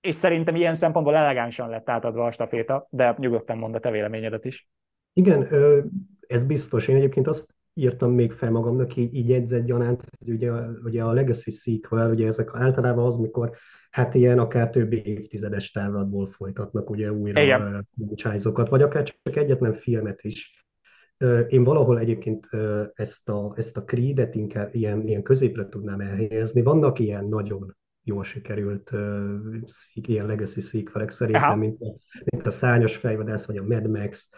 és 0.00 0.14
szerintem 0.14 0.56
ilyen 0.56 0.74
szempontból 0.74 1.16
elegánsan 1.16 1.68
lett 1.68 1.88
átadva 1.88 2.26
a 2.26 2.30
staféta, 2.30 2.86
de 2.90 3.14
nyugodtan 3.18 3.58
mondd 3.58 3.74
a 3.74 3.80
te 3.80 3.90
véleményedet 3.90 4.44
is. 4.44 4.68
Igen, 5.12 5.48
ez 6.26 6.44
biztos. 6.44 6.88
Én 6.88 6.96
egyébként 6.96 7.26
azt 7.26 7.54
írtam 7.74 8.12
még 8.12 8.32
fel 8.32 8.50
magamnak, 8.50 8.96
így, 8.96 9.14
így 9.14 9.28
jegyzett 9.28 9.64
gyanánt, 9.64 10.04
hogy 10.18 10.30
ugye, 10.30 10.50
ugye 10.84 11.02
a 11.02 11.12
Legacy 11.12 11.50
sequel, 11.50 12.10
ugye 12.10 12.26
ezek 12.26 12.50
általában 12.54 13.04
az, 13.04 13.16
mikor 13.16 13.56
hát 13.96 14.14
ilyen 14.14 14.38
akár 14.38 14.70
több 14.70 14.92
évtizedes 14.92 15.70
távlatból 15.70 16.26
folytatnak 16.26 16.90
ugye 16.90 17.12
újra 17.12 17.84
franchise-okat, 17.96 18.68
vagy 18.68 18.82
akár 18.82 19.02
csak 19.02 19.36
egyetlen 19.36 19.72
filmet 19.72 20.22
is. 20.22 20.66
Én 21.48 21.64
valahol 21.64 21.98
egyébként 21.98 22.48
ezt 22.94 23.28
a, 23.28 23.52
ezt 23.56 23.76
a 23.76 23.84
Creed-et 23.84 24.34
inkább 24.34 24.74
ilyen, 24.74 25.06
ilyen 25.06 25.22
középre 25.22 25.68
tudnám 25.68 26.00
elhelyezni. 26.00 26.62
Vannak 26.62 26.98
ilyen 26.98 27.24
nagyon 27.24 27.76
jól 28.02 28.24
sikerült 28.24 28.90
ilyen 29.94 30.26
legacy 30.26 30.60
sequelek 30.60 31.10
szerintem, 31.10 31.58
mint 31.58 31.80
a, 31.80 31.96
mint 32.24 32.46
a 32.46 32.50
Szányos 32.50 32.96
fejvadász, 32.96 33.46
vagy 33.46 33.56
a 33.56 33.64
Mad 33.64 33.88
Max. 33.88 34.28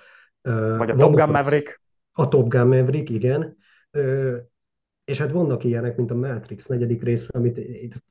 Vagy 0.42 0.90
a 0.90 0.96
Top 0.96 1.14
Gun 1.14 1.30
Maverick. 1.30 1.80
A 2.12 2.28
Top 2.28 2.48
Gun 2.48 2.66
Maverick, 2.66 3.10
igen. 3.10 3.56
És 5.08 5.18
hát 5.18 5.32
vannak 5.32 5.64
ilyenek, 5.64 5.96
mint 5.96 6.10
a 6.10 6.14
Matrix 6.14 6.66
negyedik 6.66 7.02
része, 7.02 7.28
amit 7.32 7.60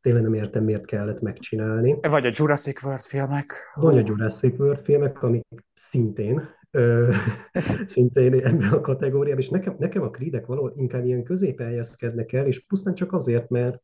tényleg 0.01 0.23
nem 0.23 0.33
értem, 0.33 0.63
miért 0.63 0.85
kellett 0.85 1.21
megcsinálni. 1.21 1.97
Vagy 2.01 2.25
a 2.25 2.31
Jurassic 2.33 2.83
World 2.83 3.01
filmek. 3.01 3.53
Vagy 3.75 3.97
a 3.97 4.03
Jurassic 4.05 4.59
World 4.59 4.79
filmek, 4.79 5.23
amik 5.23 5.45
szintén 5.73 6.41
szintén 7.87 8.33
ebben 8.33 8.71
a 8.71 8.81
kategóriában, 8.81 9.41
és 9.41 9.49
nekem, 9.49 9.75
nekem 9.79 10.01
a 10.01 10.09
Creedek 10.09 10.45
való 10.45 10.71
inkább 10.75 11.05
ilyen 11.05 11.23
közép 11.23 11.61
helyezkednek 11.61 12.33
el, 12.33 12.45
és 12.45 12.65
pusztán 12.65 12.93
csak 12.93 13.13
azért, 13.13 13.49
mert 13.49 13.83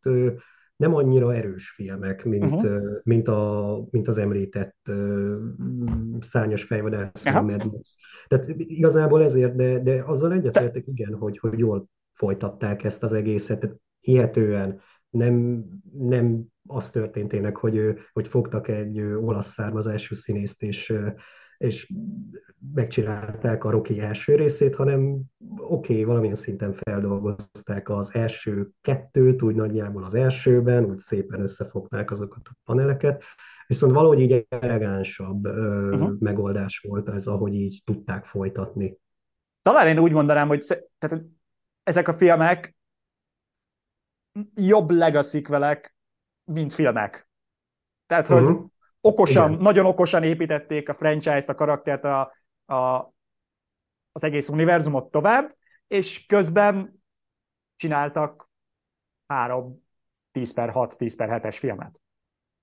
nem 0.75 0.95
annyira 0.95 1.33
erős 1.33 1.69
filmek, 1.69 2.25
mint, 2.25 2.53
uh-huh. 2.53 2.81
mint, 3.03 3.27
a, 3.27 3.87
mint 3.91 4.07
az 4.07 4.17
említett 4.17 4.77
uh, 4.89 5.35
szányos 6.19 6.63
fejvadász, 6.63 7.25
uh-huh. 7.25 7.49
Mad 7.49 7.71
Max. 7.71 7.95
Tehát 8.27 8.47
igazából 8.57 9.23
ezért, 9.23 9.55
de, 9.55 9.79
de 9.79 10.03
azzal 10.05 10.33
egyetértek, 10.33 10.87
igen, 10.87 11.13
hogy, 11.13 11.37
hogy 11.37 11.59
jól 11.59 11.89
folytatták 12.13 12.83
ezt 12.83 13.03
az 13.03 13.13
egészet, 13.13 13.75
hihetően 13.99 14.81
nem, 15.09 15.63
nem 15.97 16.43
az 16.67 16.89
történt 16.89 17.29
tényleg, 17.29 17.57
hogy, 17.57 17.93
hogy 18.13 18.27
fogtak 18.27 18.67
egy 18.67 19.01
olasz 19.01 19.51
származású 19.51 20.15
színészt, 20.15 20.63
és, 20.63 20.93
és 21.57 21.93
megcsinálták 22.73 23.63
a 23.63 23.69
Rocky 23.69 23.99
első 23.99 24.35
részét, 24.35 24.75
hanem 24.75 25.21
oké, 25.57 25.93
okay, 25.93 26.03
valamilyen 26.03 26.35
szinten 26.35 26.73
feldolgozták 26.73 27.89
az 27.89 28.13
első 28.13 28.69
kettőt, 28.81 29.41
úgy 29.41 29.55
nagyjából 29.55 30.03
az 30.03 30.13
elsőben, 30.13 30.85
úgy 30.85 30.99
szépen 30.99 31.41
összefogták 31.41 32.11
azokat 32.11 32.41
a 32.43 32.55
paneleket, 32.65 33.23
viszont 33.67 33.93
valahogy 33.93 34.19
így 34.19 34.45
elegánsabb 34.49 35.47
uh-huh. 35.47 36.19
megoldás 36.19 36.85
volt 36.87 37.09
ez, 37.09 37.27
ahogy 37.27 37.53
így 37.53 37.81
tudták 37.85 38.25
folytatni. 38.25 38.97
Talán 39.61 39.87
én 39.87 39.99
úgy 39.99 40.11
mondanám, 40.11 40.47
hogy 40.47 40.65
tehát, 40.97 41.25
ezek 41.83 42.07
a 42.07 42.13
filmek 42.13 42.75
jobb 44.55 44.89
legacy 44.89 45.41
mint 46.43 46.73
filmek. 46.73 47.27
Tehát, 48.05 48.27
hogy 48.27 48.41
uh-huh. 48.41 48.65
okosan, 49.01 49.51
Igen. 49.51 49.61
nagyon 49.61 49.85
okosan 49.85 50.23
építették 50.23 50.89
a 50.89 50.93
franchise-t, 50.93 51.49
a 51.49 51.55
karaktert, 51.55 52.03
a, 52.03 52.33
a, 52.65 53.13
az 54.11 54.23
egész 54.23 54.49
univerzumot 54.49 55.11
tovább, 55.11 55.55
és 55.87 56.25
közben 56.25 57.03
csináltak 57.75 58.49
három 59.27 59.83
10 60.31 60.53
per 60.53 60.69
6, 60.69 60.97
10 60.97 61.15
per 61.15 61.41
7-es 61.41 61.55
filmet. 61.59 62.01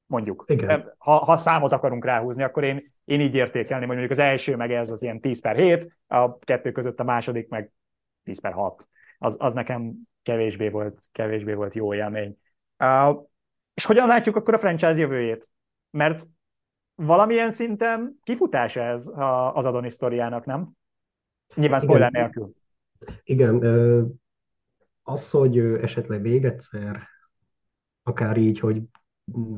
Mondjuk. 0.06 0.44
Igen. 0.46 0.94
Ha, 0.98 1.16
ha 1.16 1.36
számot 1.36 1.72
akarunk 1.72 2.04
ráhúzni, 2.04 2.42
akkor 2.42 2.64
én, 2.64 2.92
én 3.04 3.20
így 3.20 3.34
értékelném, 3.34 3.88
hogy 3.88 3.96
mondjuk 3.96 4.18
az 4.18 4.24
első 4.24 4.56
meg 4.56 4.72
ez 4.72 4.90
az 4.90 5.02
ilyen 5.02 5.20
10 5.20 5.40
per 5.40 5.56
7, 5.56 5.96
a 6.06 6.38
kettő 6.38 6.72
között 6.72 7.00
a 7.00 7.04
második 7.04 7.48
meg 7.48 7.72
10 8.24 8.40
per 8.40 8.52
6. 8.52 8.88
Az, 9.22 9.36
az 9.38 9.52
nekem 9.52 9.94
kevésbé 10.22 10.68
volt, 10.68 10.98
kevésbé 11.12 11.52
volt 11.52 11.74
jó 11.74 11.94
élmény. 11.94 12.38
Uh, 12.78 13.28
és 13.74 13.84
hogyan 13.84 14.06
látjuk 14.06 14.36
akkor 14.36 14.54
a 14.54 14.58
franchise 14.58 15.00
jövőjét? 15.00 15.50
Mert 15.90 16.26
valamilyen 16.94 17.50
szinten 17.50 18.18
kifutás 18.22 18.76
ez 18.76 19.12
az 19.52 19.66
Adonis 19.66 19.94
sztoriának, 19.94 20.44
nem? 20.44 20.70
Nyilván 21.54 21.80
spoiler 21.80 22.10
nélkül. 22.10 22.52
Igen, 23.22 23.64
az, 25.02 25.30
hogy 25.30 25.58
esetleg 25.58 26.20
még 26.20 26.44
egyszer, 26.44 27.08
akár 28.02 28.36
így, 28.36 28.58
hogy 28.58 28.82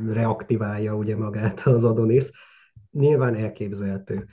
reaktiválja 0.07 0.97
ugye 0.97 1.17
magát 1.17 1.61
az 1.61 1.85
Adonis, 1.85 2.31
nyilván 2.91 3.35
elképzelhető. 3.35 4.27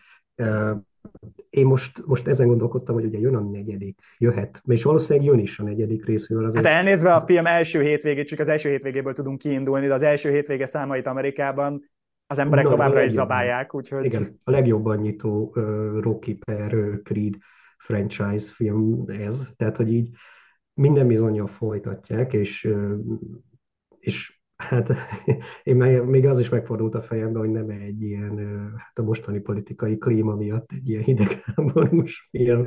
Én 1.49 1.65
most, 1.65 2.05
most 2.05 2.27
ezen 2.27 2.47
gondolkodtam, 2.47 2.95
hogy 2.95 3.05
ugye 3.05 3.19
jön 3.19 3.35
a 3.35 3.39
negyedik, 3.39 3.99
jöhet, 4.17 4.61
és 4.65 4.83
valószínűleg 4.83 5.27
jön 5.27 5.39
is 5.39 5.59
a 5.59 5.63
negyedik 5.63 6.05
részről. 6.05 6.45
Azért. 6.45 6.65
Hát 6.65 6.75
elnézve 6.75 7.13
a 7.13 7.21
film 7.21 7.45
első 7.45 7.81
hétvégét, 7.81 8.27
csak 8.27 8.39
az 8.39 8.47
első 8.47 8.69
hétvégéből 8.69 9.13
tudunk 9.13 9.37
kiindulni, 9.37 9.87
de 9.87 9.93
az 9.93 10.01
első 10.01 10.29
hétvége 10.29 10.65
számait 10.65 11.07
Amerikában 11.07 11.89
az 12.27 12.39
emberek 12.39 12.63
Na, 12.63 12.69
továbbra 12.69 13.03
is 13.03 13.11
zabálják, 13.11 13.75
úgyhogy... 13.75 14.05
Igen, 14.05 14.39
a 14.43 14.51
legjobban 14.51 14.97
nyitó 14.97 15.53
uh, 15.55 15.99
Rocky 15.99 16.33
per 16.33 16.73
uh, 16.73 17.01
Creed 17.03 17.33
franchise 17.77 18.51
film 18.51 19.05
ez, 19.07 19.47
tehát 19.55 19.77
hogy 19.77 19.93
így 19.93 20.09
minden 20.73 21.07
bizonyal 21.07 21.47
folytatják, 21.47 22.33
és, 22.33 22.63
uh, 22.63 22.93
és 23.97 24.38
Hát 24.59 24.89
én 25.63 25.75
meg, 25.75 26.05
még 26.05 26.27
az 26.27 26.39
is 26.39 26.49
megfordult 26.49 26.95
a 26.95 27.01
fejembe, 27.01 27.39
hogy 27.39 27.49
nem 27.49 27.69
egy 27.69 28.01
ilyen, 28.01 28.37
hát 28.77 28.99
a 28.99 29.01
mostani 29.01 29.39
politikai 29.39 29.97
klíma 29.97 30.35
miatt 30.35 30.71
egy 30.71 30.89
ilyen 30.89 31.03
hidegháborús 31.03 32.27
film. 32.31 32.63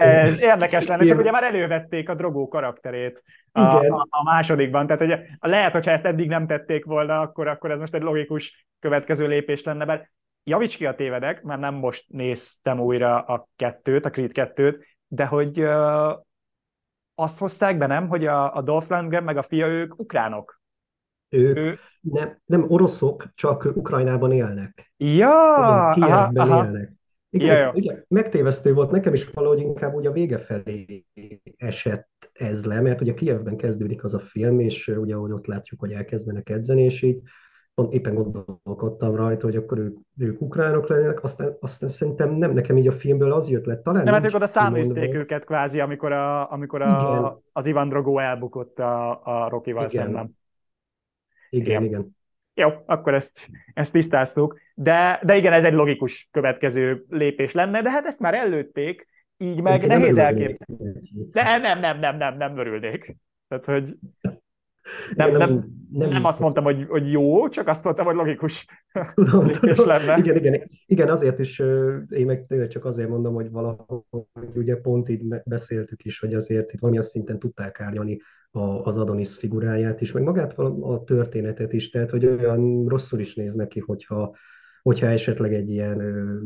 Ez 0.00 0.40
érdekes 0.40 0.86
lenne, 0.86 1.04
csak 1.04 1.18
ugye 1.18 1.30
már 1.30 1.42
elővették 1.42 2.08
a 2.08 2.14
drogó 2.14 2.48
karakterét 2.48 3.22
a, 3.52 3.60
a, 3.60 4.06
a 4.10 4.22
másodikban, 4.22 4.86
tehát 4.86 5.02
hogy 5.02 5.38
lehet, 5.50 5.72
hogyha 5.72 5.90
ezt 5.90 6.04
eddig 6.04 6.28
nem 6.28 6.46
tették 6.46 6.84
volna, 6.84 7.20
akkor, 7.20 7.48
akkor 7.48 7.70
ez 7.70 7.78
most 7.78 7.94
egy 7.94 8.02
logikus 8.02 8.66
következő 8.80 9.26
lépés 9.26 9.62
lenne, 9.62 9.84
mert 9.84 10.10
javíts 10.44 10.76
ki 10.76 10.86
a 10.86 10.94
tévedek, 10.94 11.42
mert 11.42 11.60
nem 11.60 11.74
most 11.74 12.04
néztem 12.08 12.80
újra 12.80 13.20
a 13.20 13.48
kettőt, 13.56 14.04
a 14.04 14.10
Creed 14.10 14.32
kettőt, 14.32 14.86
de 15.08 15.24
hogy 15.24 15.60
uh, 15.60 16.12
azt 17.14 17.38
hozták 17.38 17.78
be, 17.78 17.86
nem, 17.86 18.08
hogy 18.08 18.26
a, 18.26 18.56
a 18.56 18.62
Dolph 18.62 18.90
Lundgren 18.90 19.24
meg 19.24 19.36
a 19.36 19.42
fia 19.42 19.66
ők 19.66 19.98
ukránok. 19.98 20.57
Ők 21.28 21.56
ő... 21.56 21.78
nem, 22.00 22.38
nem 22.44 22.64
oroszok, 22.68 23.26
csak 23.34 23.72
Ukrajnában 23.74 24.32
élnek. 24.32 24.92
Ja, 24.96 25.92
Igen, 25.96 26.08
aha, 26.08 26.30
aha. 26.34 26.64
élnek. 26.64 26.96
Igen, 27.30 27.56
ja, 27.56 27.70
igen, 27.74 28.04
megtévesztő 28.08 28.74
volt 28.74 28.90
nekem 28.90 29.14
is 29.14 29.30
valahogy 29.30 29.58
inkább 29.58 29.94
úgy 29.94 30.06
a 30.06 30.12
vége 30.12 30.38
felé 30.38 31.04
esett 31.56 32.30
ez 32.32 32.64
le, 32.64 32.80
mert 32.80 33.00
ugye 33.00 33.14
Kievben 33.14 33.56
kezdődik 33.56 34.04
az 34.04 34.14
a 34.14 34.18
film, 34.18 34.60
és 34.60 34.88
ugye 34.88 35.14
ahogy 35.14 35.32
ott 35.32 35.46
látjuk, 35.46 35.80
hogy 35.80 35.92
elkezdenek 35.92 36.50
edzeni, 36.50 36.82
és 36.82 37.02
így 37.02 37.22
pont 37.74 37.92
éppen 37.92 38.14
gondolkodtam 38.14 39.14
rajta, 39.14 39.46
hogy 39.46 39.56
akkor 39.56 39.78
ők, 39.78 39.96
ők 40.18 40.40
ukránok 40.40 40.88
lennének, 40.88 41.22
aztán, 41.22 41.56
aztán 41.60 41.88
szerintem 41.88 42.30
nem 42.30 42.52
nekem 42.52 42.76
így 42.76 42.88
a 42.88 42.92
filmből 42.92 43.32
az 43.32 43.48
jött 43.48 43.64
le, 43.64 43.80
talán 43.80 44.04
Nem, 44.04 44.14
hát 44.14 44.24
ők 44.24 44.34
oda 44.34 44.46
száműzték 44.46 45.14
őket 45.14 45.44
kvázi, 45.44 45.80
amikor, 45.80 46.12
a, 46.12 46.52
amikor 46.52 46.82
a, 46.82 47.40
az 47.52 47.66
Ivan 47.66 47.88
Drogo 47.88 48.18
elbukott 48.18 48.78
a, 48.78 49.20
a 49.24 49.48
Rokival 49.48 49.88
szemben. 49.88 50.36
Igen, 51.50 51.66
igen. 51.66 51.84
igen. 51.84 52.16
Jó, 52.54 52.68
akkor 52.86 53.14
ezt, 53.14 53.48
ezt 53.74 53.92
tisztáztuk. 53.92 54.60
De, 54.74 55.20
de 55.24 55.36
igen, 55.36 55.52
ez 55.52 55.64
egy 55.64 55.72
logikus 55.72 56.28
következő 56.30 57.04
lépés 57.08 57.52
lenne, 57.52 57.82
de 57.82 57.90
hát 57.90 58.06
ezt 58.06 58.20
már 58.20 58.34
előtték, 58.34 59.06
így 59.36 59.60
meg 59.60 59.82
Én 59.82 59.88
nehéz 59.88 60.16
elképzelni. 60.16 60.58
De 61.32 61.58
nem, 61.58 61.80
nem, 61.80 61.98
nem, 61.98 62.16
nem, 62.16 62.36
nem 62.36 62.58
örülnék. 62.58 63.16
Tehát, 63.48 63.64
hogy 63.64 63.94
nem, 65.14 65.30
nem, 65.30 65.38
nem, 65.38 65.68
nem, 65.92 66.08
nem 66.08 66.24
azt 66.24 66.40
mondtam, 66.40 66.64
hogy, 66.64 66.86
hogy 66.88 67.12
jó, 67.12 67.48
csak 67.48 67.68
azt 67.68 67.84
mondtam, 67.84 68.06
hogy 68.06 68.14
logikus 68.14 68.66
tudom. 69.14 69.50
lenne. 69.86 70.18
Igen, 70.18 70.36
igen, 70.36 70.70
igen, 70.86 71.08
azért 71.08 71.38
is 71.38 71.58
én 72.08 72.26
meg 72.26 72.46
tényleg 72.46 72.68
csak 72.68 72.84
azért 72.84 73.08
mondom, 73.08 73.34
hogy 73.34 73.50
valahogy 73.50 73.96
ugye 74.54 74.76
pont 74.76 75.08
így 75.08 75.22
beszéltük 75.44 76.04
is, 76.04 76.18
hogy 76.18 76.34
azért 76.34 76.72
itt 76.72 76.80
valamilyen 76.80 77.06
szinten 77.06 77.38
tudták 77.38 77.80
árnyalni 77.80 78.20
a, 78.50 78.60
az 78.60 78.96
Adonis 78.96 79.36
figuráját 79.36 80.00
is, 80.00 80.12
meg 80.12 80.22
magát 80.22 80.58
a 80.58 81.02
történetet 81.06 81.72
is, 81.72 81.90
tehát 81.90 82.10
hogy 82.10 82.26
olyan 82.26 82.88
rosszul 82.88 83.20
is 83.20 83.34
néz 83.34 83.54
neki, 83.54 83.80
hogyha, 83.80 84.36
hogyha 84.82 85.06
esetleg 85.06 85.54
egy 85.54 85.70
ilyen 85.70 86.00
ö, 86.00 86.40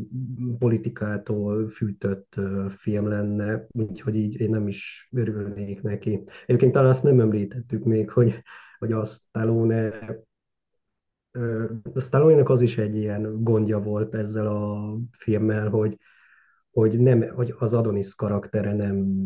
politikától 0.57 1.69
fűtött 1.69 2.33
ö, 2.37 2.65
film 2.77 3.07
lenne, 3.07 3.67
úgyhogy 3.69 4.15
így 4.15 4.41
én 4.41 4.49
nem 4.49 4.67
is 4.67 5.09
örülnék 5.11 5.81
neki. 5.81 6.23
Egyébként 6.45 6.71
talán 6.71 6.89
azt 6.89 7.03
nem 7.03 7.19
említettük 7.19 7.83
még, 7.83 8.09
hogy, 8.09 8.43
hogy 8.77 8.91
a 8.91 9.05
Stallone 9.05 9.91
a 11.93 11.99
stallone 11.99 12.43
az 12.45 12.61
is 12.61 12.77
egy 12.77 12.95
ilyen 12.95 13.43
gondja 13.43 13.79
volt 13.79 14.15
ezzel 14.15 14.47
a 14.47 14.95
filmmel, 15.11 15.69
hogy, 15.69 15.97
hogy, 16.71 16.99
nem, 16.99 17.29
hogy 17.35 17.55
az 17.57 17.73
Adonis 17.73 18.15
karaktere 18.15 18.73
nem 18.73 19.23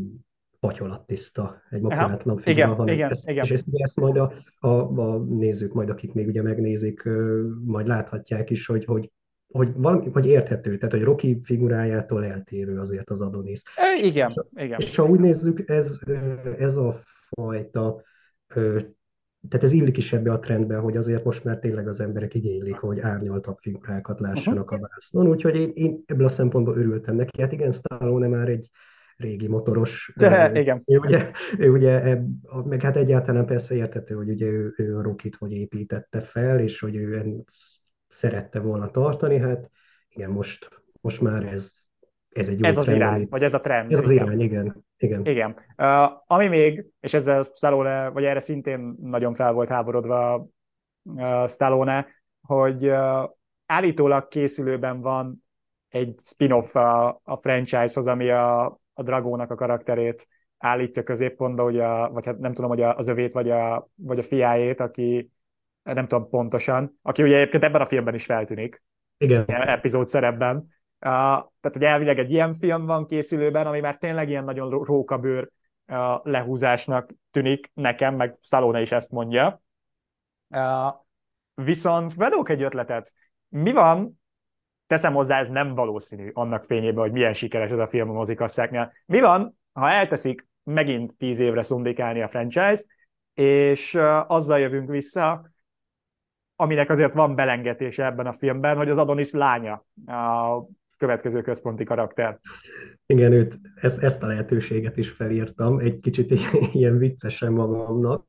tiszta, 1.05 1.61
egy 1.69 1.81
makulátlan 1.81 2.37
figura, 2.37 2.51
igen, 2.51 2.75
hanem 2.75 2.93
igen, 2.93 3.09
ezt, 3.09 3.29
igen. 3.29 3.43
és 3.43 3.63
ezt 3.71 3.99
majd 3.99 4.17
a, 4.17 4.33
a, 4.59 4.67
a 4.99 5.17
nézők, 5.17 5.73
majd 5.73 5.89
akik 5.89 6.13
még 6.13 6.27
ugye 6.27 6.41
megnézik, 6.41 7.03
majd 7.65 7.87
láthatják 7.87 8.49
is, 8.49 8.65
hogy, 8.65 8.85
hogy 8.85 9.11
hogy, 9.47 9.73
valami, 9.75 10.09
hogy 10.13 10.25
érthető, 10.25 10.77
tehát 10.77 10.93
hogy 10.93 11.03
Rocky 11.03 11.39
figurájától 11.43 12.25
eltérő 12.25 12.79
azért 12.79 13.09
az 13.09 13.21
Adonis. 13.21 13.61
E, 13.75 14.05
igen, 14.05 14.29
és, 14.29 14.63
igen. 14.63 14.79
És 14.79 14.95
ha 14.95 15.05
úgy 15.05 15.19
nézzük, 15.19 15.69
ez, 15.69 15.99
ez 16.57 16.77
a 16.77 16.99
fajta, 17.35 18.01
tehát 19.49 19.65
ez 19.65 19.71
illik 19.71 19.97
is 19.97 20.13
ebbe 20.13 20.31
a 20.31 20.39
trendbe, 20.39 20.75
hogy 20.75 20.97
azért 20.97 21.23
most 21.23 21.43
már 21.43 21.59
tényleg 21.59 21.87
az 21.87 21.99
emberek 21.99 22.33
igénylik, 22.33 22.75
hogy 22.75 22.99
árnyaltabb 22.99 23.57
figurákat 23.57 24.19
lássanak 24.19 24.71
uh-huh. 24.71 24.83
a 24.83 24.87
vásznon, 24.89 25.27
úgyhogy 25.27 25.55
én, 25.55 25.71
én 25.73 26.03
ebből 26.05 26.25
a 26.25 26.29
szempontból 26.29 26.77
örültem 26.77 27.15
neki. 27.15 27.41
Hát 27.41 27.51
igen, 27.51 27.71
Stallone 27.71 28.27
már 28.27 28.49
egy, 28.49 28.69
régi 29.18 29.47
motoros. 29.47 30.13
De, 30.15 30.51
ő, 30.53 30.59
igen. 30.59 30.82
Ő 30.86 30.97
ugye, 30.97 31.32
ő 31.57 31.72
ugye, 31.72 32.18
meg 32.65 32.82
hát 32.82 32.95
egyáltalán 32.95 33.45
persze 33.45 33.76
értető, 33.76 34.15
hogy 34.15 34.30
ugye 34.30 34.45
ő, 34.45 34.74
ő 34.78 34.97
a 34.97 35.01
Rokit 35.01 35.36
hogy 35.36 35.51
építette 35.51 36.22
fel, 36.22 36.59
és 36.59 36.80
hogy 36.80 36.95
ő 36.95 37.43
szerette 38.07 38.59
volna 38.59 38.91
tartani, 38.91 39.38
hát 39.38 39.70
igen, 40.09 40.30
most, 40.30 40.70
most 41.01 41.22
már 41.22 41.43
ez, 41.43 41.74
ez 42.30 42.49
egy 42.49 42.63
Ez 42.63 42.78
az 42.78 42.86
trend, 42.86 43.01
irány, 43.01 43.28
vagy 43.30 43.43
ez 43.43 43.53
a 43.53 43.59
trend. 43.59 43.91
Ez 43.91 43.99
az 43.99 44.09
igen. 44.09 44.26
irány, 44.26 44.39
igen. 44.39 44.86
Igen. 44.97 45.26
igen. 45.26 45.55
Uh, 45.78 46.11
ami 46.28 46.47
még, 46.47 46.86
és 46.99 47.13
ezzel 47.13 47.47
Stallone, 47.55 48.09
vagy 48.09 48.24
erre 48.24 48.39
szintén 48.39 48.95
nagyon 49.01 49.34
fel 49.34 49.51
volt 49.51 49.70
háborodva 49.70 50.47
uh, 51.03 51.47
Stallone, 51.47 52.07
hogy 52.41 52.88
uh, 52.88 53.30
állítólag 53.65 54.28
készülőben 54.28 55.01
van 55.01 55.45
egy 55.88 56.20
spin-off 56.24 56.76
a, 56.76 57.22
a 57.24 57.38
franchise-hoz, 57.38 58.07
ami 58.07 58.30
a, 58.30 58.80
a 58.97 59.03
Dragónak 59.03 59.51
a 59.51 59.55
karakterét 59.55 60.27
állítja 60.57 61.03
középpontba, 61.03 61.63
ugye, 61.63 61.85
vagy 61.87 62.25
hát 62.25 62.37
nem 62.37 62.53
tudom, 62.53 62.69
hogy 62.69 62.81
az 62.81 63.07
övét, 63.07 63.33
vagy 63.33 63.49
a, 63.49 63.87
vagy 63.95 64.19
a 64.19 64.23
fiájét, 64.23 64.79
aki 64.79 65.31
nem 65.83 66.07
tudom 66.07 66.29
pontosan, 66.29 66.99
aki 67.01 67.23
ugye 67.23 67.35
egyébként 67.35 67.63
ebben 67.63 67.81
a 67.81 67.85
filmben 67.85 68.13
is 68.13 68.25
feltűnik. 68.25 68.83
Igen. 69.17 69.45
Epizód 69.47 70.07
szerepben. 70.07 70.55
Uh, 70.57 70.67
tehát, 70.99 71.71
hogy 71.71 71.83
elvileg 71.83 72.19
egy 72.19 72.31
ilyen 72.31 72.53
film 72.53 72.85
van 72.85 73.05
készülőben, 73.05 73.67
ami 73.67 73.79
már 73.79 73.97
tényleg 73.97 74.29
ilyen 74.29 74.43
nagyon 74.43 74.83
rókabőr 74.83 75.49
uh, 75.87 75.97
lehúzásnak 76.23 77.09
tűnik 77.31 77.71
nekem, 77.73 78.15
meg 78.15 78.37
Stallone 78.41 78.81
is 78.81 78.91
ezt 78.91 79.11
mondja. 79.11 79.61
Uh, 80.49 80.93
viszont 81.53 82.17
bedok 82.17 82.49
egy 82.49 82.61
ötletet. 82.61 83.13
Mi 83.49 83.71
van, 83.71 84.16
teszem 84.88 85.13
hozzá, 85.13 85.39
ez 85.39 85.49
nem 85.49 85.75
valószínű 85.75 86.29
annak 86.33 86.63
fényében, 86.63 87.03
hogy 87.03 87.11
milyen 87.11 87.33
sikeres 87.33 87.69
ez 87.69 87.79
a 87.79 87.88
film 87.88 88.09
a 88.09 88.13
mozikasszáknál. 88.13 88.93
Mi 89.05 89.19
van, 89.19 89.57
ha 89.71 89.89
elteszik 89.89 90.47
megint 90.63 91.17
tíz 91.17 91.39
évre 91.39 91.61
szundikálni 91.61 92.21
a 92.21 92.27
franchise 92.27 92.83
és 93.33 93.97
azzal 94.27 94.59
jövünk 94.59 94.89
vissza, 94.89 95.51
aminek 96.55 96.89
azért 96.89 97.13
van 97.13 97.35
belengetése 97.35 98.05
ebben 98.05 98.25
a 98.25 98.33
filmben, 98.33 98.77
hogy 98.77 98.89
az 98.89 98.97
Adonis 98.97 99.31
lánya 99.31 99.85
a 100.05 100.63
következő 100.97 101.41
központi 101.41 101.83
karakter. 101.83 102.39
Igen, 103.05 103.31
őt, 103.31 103.59
ezt, 103.75 104.03
ezt 104.03 104.23
a 104.23 104.27
lehetőséget 104.27 104.97
is 104.97 105.09
felírtam, 105.09 105.79
egy 105.79 105.99
kicsit 105.99 106.31
ilyen 106.73 106.97
viccesen 106.97 107.51
magamnak, 107.51 108.25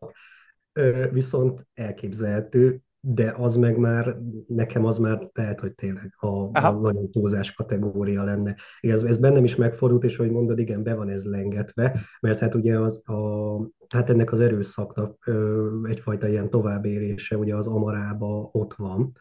viszont 1.11 1.66
elképzelhető, 1.74 2.80
de 3.14 3.34
az 3.36 3.56
meg 3.56 3.76
már, 3.76 4.16
nekem 4.46 4.84
az 4.84 4.98
már 4.98 5.30
lehet, 5.32 5.61
hogy 5.61 5.74
tényleg 5.74 6.14
a, 6.16 6.26
a 6.66 6.70
nagyon 6.70 7.11
túlzás 7.11 7.54
kategória 7.54 8.24
lenne. 8.24 8.56
Ez, 8.80 9.02
ez 9.02 9.16
bennem 9.16 9.44
is 9.44 9.56
megfordult, 9.56 10.04
és 10.04 10.16
hogy 10.16 10.30
mondod, 10.30 10.59
igen, 10.59 10.82
be 10.82 10.94
van 10.94 11.09
ez 11.09 11.24
lengetve, 11.24 12.00
mert 12.20 12.38
hát 12.38 12.54
ugye 12.54 12.78
az 12.78 13.09
a, 13.09 13.56
hát 13.88 14.11
ennek 14.11 14.32
az 14.32 14.40
erőszaknak 14.40 15.26
ö, 15.26 15.68
egyfajta 15.84 16.28
ilyen 16.28 16.50
továbbérése, 16.50 17.36
ugye 17.36 17.54
az 17.54 17.66
Amarába 17.66 18.48
ott 18.52 18.74
van. 18.74 19.12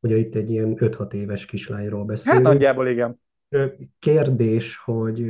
Ugye 0.00 0.16
itt 0.16 0.34
egy 0.34 0.50
ilyen 0.50 0.74
5-6 0.76 1.12
éves 1.12 1.44
kislányról 1.44 2.04
beszélünk. 2.04 2.44
Hát 2.44 2.52
nagyjából 2.52 2.88
igen. 2.88 3.20
Kérdés, 3.98 4.76
hogy, 4.76 5.24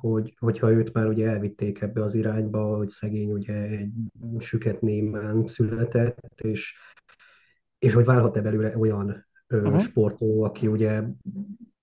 hogy, 0.00 0.34
hogyha 0.38 0.70
őt 0.70 0.92
már 0.92 1.06
ugye 1.06 1.28
elvitték 1.28 1.80
ebbe 1.80 2.02
az 2.02 2.14
irányba, 2.14 2.76
hogy 2.76 2.88
szegény 2.88 3.32
ugye 3.32 3.54
egy 3.54 3.92
süket 4.38 4.80
némán 4.80 5.46
született, 5.46 6.40
és 6.40 6.74
és 7.86 7.92
hogy 7.92 8.04
válhat-e 8.04 8.40
belőle 8.40 8.78
olyan 8.78 9.26
uh-huh. 9.48 9.80
sportoló, 9.80 10.42
aki 10.42 10.66
ugye, 10.66 11.02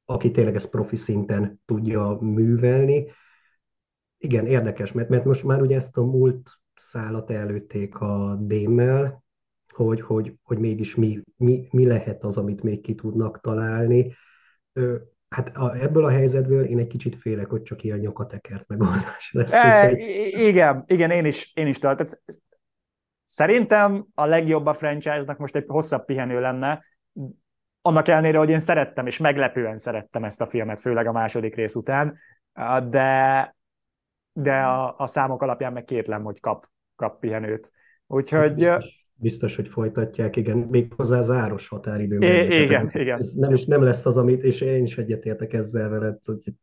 aki 0.06 0.32
tényleg 0.32 0.56
ezt 0.56 0.70
profi 0.70 0.96
szinten 0.96 1.62
tudja 1.66 2.18
művelni. 2.22 3.12
Igen, 4.18 4.46
érdekes, 4.46 4.92
mert, 4.92 5.10
mert 5.10 5.26
most 5.26 5.44
már 5.44 5.62
ugye 5.62 5.76
ezt 5.76 5.98
a 5.98 6.04
múlt 6.04 6.50
szálat 6.76 7.32
előtték 7.32 8.00
a 8.00 8.38
démmel, 8.42 9.24
hogy, 9.68 10.02
hogy, 10.02 10.34
hogy 10.44 10.58
mégis 10.58 10.96
mi, 10.96 11.24
mi, 11.38 11.68
mi 11.72 11.86
lehet 11.86 12.24
az, 12.24 12.38
amit 12.38 12.64
még 12.64 12.82
ki 12.82 12.96
tudnak 12.96 13.42
találni. 13.42 14.16
Hát 15.30 15.58
a, 15.58 15.76
ebből 15.76 16.06
a 16.06 16.10
helyzetből 16.10 16.64
én 16.64 16.80
egy 16.80 16.88
kicsit 16.88 17.16
félek, 17.16 17.50
hogy 17.50 17.62
csak 17.62 17.84
ilyen 17.84 17.98
nyakatekert 17.98 18.68
megoldás 18.68 19.32
lesz. 19.32 19.54
E, 19.54 19.92
igen, 20.48 20.84
igen, 20.88 21.12
én 21.12 21.26
is, 21.26 21.52
én 21.54 21.68
is 21.68 21.80
tehát 21.80 22.22
Szerintem 23.34 24.06
a 24.14 24.26
legjobb 24.26 24.66
a 24.66 24.74
franchise-nak 24.74 25.38
most 25.38 25.56
egy 25.56 25.64
hosszabb 25.68 26.06
pihenő 26.06 26.40
lenne, 26.40 26.84
annak 27.82 28.08
ellenére, 28.08 28.38
hogy 28.38 28.50
én 28.50 28.60
szerettem, 28.60 29.08
és 29.08 29.18
meglepően 29.18 29.78
szerettem 29.78 30.24
ezt 30.24 30.42
a 30.42 30.48
filmet, 30.48 30.80
főleg 30.80 31.08
a 31.08 31.12
második 31.12 31.56
rész 31.56 31.76
után, 31.76 32.18
de, 32.90 33.56
de 34.34 34.54
a, 34.54 34.96
a 34.98 35.08
számok 35.08 35.42
alapján 35.42 35.74
meg 35.74 35.84
kétlem, 35.84 36.24
hogy 36.24 36.40
kap, 36.40 36.66
kap 36.96 37.20
pihenőt. 37.20 37.72
Úgyhogy... 38.08 38.54
Biztos, 38.54 39.08
biztos, 39.14 39.56
hogy 39.56 39.68
folytatják, 39.68 40.36
igen, 40.36 40.58
méghozzá 40.58 41.22
záros 41.22 41.68
határidő. 41.68 42.20
É, 42.20 42.62
igen, 42.62 42.82
ez, 42.82 42.96
igen. 42.96 43.18
Ez 43.18 43.32
nem, 43.32 43.54
is, 43.54 43.66
nem 43.66 43.84
lesz 43.84 44.06
az, 44.06 44.18
amit, 44.18 44.44
és 44.44 44.62
én 44.62 44.84
is 44.84 44.98
egyetértek 44.98 45.54
ezzel 45.54 45.90
veled, 45.90 46.18
hogy 46.24 46.54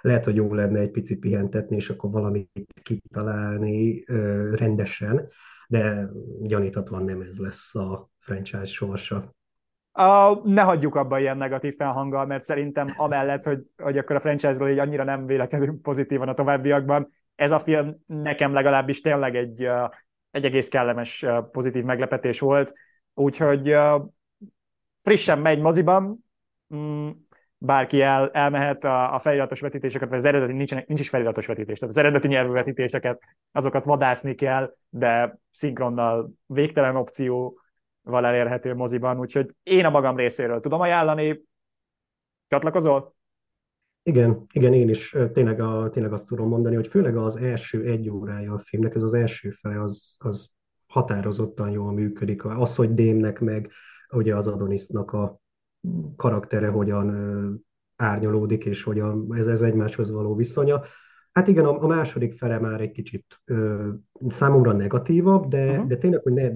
lehet, 0.00 0.24
hogy 0.24 0.34
jó 0.34 0.54
lenne 0.54 0.80
egy 0.80 0.90
picit 0.90 1.18
pihentetni, 1.18 1.76
és 1.76 1.90
akkor 1.90 2.10
valamit 2.10 2.50
kitalálni 2.82 4.04
ö, 4.06 4.50
rendesen 4.54 5.28
de 5.68 6.08
gyaníthatóan 6.40 7.04
nem 7.04 7.20
ez 7.20 7.38
lesz 7.38 7.74
a 7.74 8.08
franchise 8.18 8.64
sorsa. 8.64 9.34
A, 9.92 10.40
ne 10.44 10.62
hagyjuk 10.62 10.94
abba 10.94 11.18
ilyen 11.18 11.36
negatív 11.36 11.74
felhanggal, 11.76 12.26
mert 12.26 12.44
szerintem 12.44 12.94
amellett, 12.96 13.44
hogy, 13.44 13.66
hogy 13.76 13.98
akkor 13.98 14.16
a 14.16 14.20
franchise-ról 14.20 14.68
így 14.68 14.78
annyira 14.78 15.04
nem 15.04 15.26
vélekedünk 15.26 15.82
pozitívan 15.82 16.28
a 16.28 16.34
továbbiakban, 16.34 17.08
ez 17.34 17.50
a 17.50 17.58
film 17.58 17.96
nekem 18.06 18.52
legalábbis 18.52 19.00
tényleg 19.00 19.36
egy, 19.36 19.68
egy 20.30 20.44
egész 20.44 20.68
kellemes 20.68 21.26
pozitív 21.50 21.84
meglepetés 21.84 22.40
volt, 22.40 22.72
úgyhogy 23.14 23.74
frissen 25.02 25.38
megy 25.38 25.60
moziban, 25.60 26.24
mm, 26.74 27.10
bárki 27.64 28.00
el, 28.00 28.30
elmehet 28.30 28.84
a, 28.84 29.14
a 29.14 29.18
feliratos 29.18 29.60
vetítéseket, 29.60 30.08
vagy 30.08 30.18
az 30.18 30.24
eredeti, 30.24 30.52
nincs, 30.52 30.74
nincs 30.86 31.00
is 31.00 31.08
feliratos 31.08 31.46
vetítés, 31.46 31.78
tehát 31.78 31.94
az 31.94 32.00
eredeti 32.00 32.28
nyelvű 32.28 32.52
vetítéseket, 32.52 33.22
azokat 33.52 33.84
vadászni 33.84 34.34
kell, 34.34 34.74
de 34.88 35.38
szinkronnal 35.50 36.30
végtelen 36.46 36.96
opcióval 36.96 38.26
elérhető 38.26 38.74
moziban, 38.74 39.18
úgyhogy 39.18 39.54
én 39.62 39.84
a 39.84 39.90
magam 39.90 40.16
részéről 40.16 40.60
tudom 40.60 40.80
ajánlani. 40.80 41.42
Csatlakozol? 42.46 43.14
Igen, 44.02 44.46
igen, 44.52 44.72
én 44.72 44.88
is 44.88 45.16
tényleg, 45.32 45.60
a, 45.60 45.90
tényleg 45.90 46.12
azt 46.12 46.26
tudom 46.26 46.48
mondani, 46.48 46.74
hogy 46.74 46.86
főleg 46.86 47.16
az 47.16 47.36
első 47.36 47.84
egy 47.84 48.10
órája 48.10 48.52
a 48.52 48.58
filmnek, 48.58 48.94
ez 48.94 49.02
az 49.02 49.14
első 49.14 49.50
fele, 49.50 49.82
az, 49.82 50.14
az 50.18 50.48
határozottan 50.86 51.70
jól 51.70 51.92
működik. 51.92 52.44
Az, 52.44 52.76
hogy 52.76 52.94
Démnek 52.94 53.40
meg 53.40 53.70
ugye 54.10 54.36
az 54.36 54.46
Adonisnak 54.46 55.12
a 55.12 55.42
karaktere 56.16 56.68
hogyan 56.68 57.08
árnyalódik, 57.96 58.64
és 58.64 58.82
hogyan 58.82 59.28
ez, 59.30 59.46
ez 59.46 59.62
egymáshoz 59.62 60.10
való 60.10 60.34
viszonya. 60.34 60.82
Hát 61.32 61.48
igen, 61.48 61.64
a, 61.64 61.82
a 61.82 61.86
második 61.86 62.32
fele 62.32 62.58
már 62.58 62.80
egy 62.80 62.90
kicsit 62.90 63.40
ö, 63.44 63.88
számomra 64.28 64.72
negatívabb, 64.72 65.48
de, 65.48 65.70
uh-huh. 65.70 65.86
de 65.86 65.96
tényleg, 65.96 66.22
hogy 66.22 66.32
ne 66.32 66.50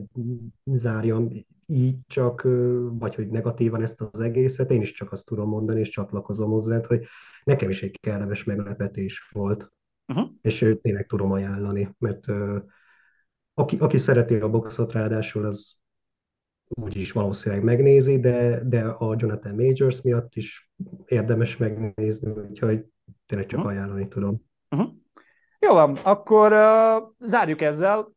zárjam 0.65 1.29
így 1.67 1.97
csak, 2.07 2.47
vagy 2.91 3.15
hogy 3.15 3.29
negatívan 3.29 3.83
ezt 3.83 4.01
az 4.01 4.21
egészet, 4.21 4.71
én 4.71 4.81
is 4.81 4.93
csak 4.93 5.13
azt 5.13 5.27
tudom 5.27 5.49
mondani, 5.49 5.81
és 5.81 5.89
csatlakozom 5.89 6.51
hozzá, 6.51 6.81
hogy 6.87 7.05
nekem 7.45 7.71
is 7.71 7.83
egy 7.83 8.01
kellemes 8.01 8.45
meglepetés 8.45 9.31
volt, 9.33 9.73
uh-huh. 10.07 10.29
és 10.41 10.77
tényleg 10.83 11.07
tudom 11.07 11.33
ajánlani, 11.33 11.95
mert 11.99 12.29
ö, 12.29 12.59
aki, 13.55 13.77
aki 13.77 13.97
szereti 13.97 14.35
a 14.35 14.51
boxot 14.51 14.93
ráadásul, 14.93 15.47
az 15.47 15.78
úgyis 16.69 17.13
valószínűleg 17.13 17.65
megnézi, 17.65 18.21
de, 18.21 18.61
de 18.65 18.85
a 18.85 19.15
Jonathan 19.19 19.55
Majors 19.55 20.03
miatt 20.03 20.35
is 20.35 20.71
érdemes 21.07 21.57
megnézni, 21.57 22.31
úgyhogy 22.31 22.85
tényleg 23.27 23.47
csak 23.47 23.59
uh-huh. 23.59 23.75
ajánlani 23.75 24.09
tudom. 24.09 24.43
Uh-huh. 24.71 24.89
Jó 25.59 25.73
van, 25.73 25.97
akkor 26.05 26.53
uh, 26.53 27.09
zárjuk 27.19 27.61
ezzel. 27.61 28.13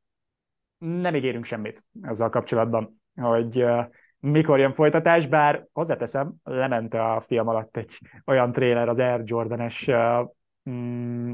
Nem 0.78 1.16
ígérünk 1.16 1.46
semmit 1.46 1.84
ezzel 2.02 2.30
kapcsolatban, 2.30 3.02
hogy 3.16 3.64
uh, 3.64 3.86
mikor 4.20 4.60
jön 4.60 4.74
folytatás, 4.74 5.28
bár 5.28 5.68
hozzáteszem, 5.74 6.34
lement 6.44 6.94
a 6.94 7.24
film 7.26 7.48
alatt 7.48 7.78
egy 7.78 8.00
olyan 8.26 8.52
tréler, 8.52 8.90
az 8.90 9.00
Air 9.00 9.22
Jordan-es 9.24 9.88
uh, 9.88 10.30
mm, 10.70 11.32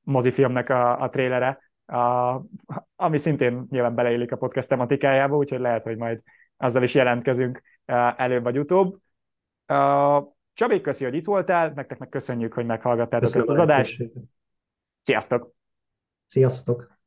mozifilmnek 0.00 0.68
a, 0.68 1.00
a 1.00 1.08
trélere, 1.08 1.58
a, 1.86 2.40
ami 2.96 3.18
szintén 3.18 3.66
nyilván 3.70 3.94
beleillik 3.94 4.32
a 4.32 4.36
podcast 4.36 4.68
tematikájába, 4.68 5.36
úgyhogy 5.36 5.60
lehet, 5.60 5.82
hogy 5.82 5.96
majd 5.96 6.22
azzal 6.60 6.82
is 6.82 6.94
jelentkezünk 6.94 7.62
előbb 8.16 8.42
vagy 8.42 8.58
utóbb. 8.58 8.98
Csabék, 10.52 10.82
köszi, 10.82 11.04
hogy 11.04 11.14
itt 11.14 11.24
voltál, 11.24 11.72
nektek 11.74 11.98
meg 11.98 12.08
köszönjük, 12.08 12.52
hogy 12.52 12.66
meghallgattátok 12.66 13.32
Köszönöm 13.32 13.48
ezt 13.48 13.58
az 13.58 13.64
adást. 13.64 14.04
Sziasztok! 15.02 15.52
Sziasztok! 16.26 16.99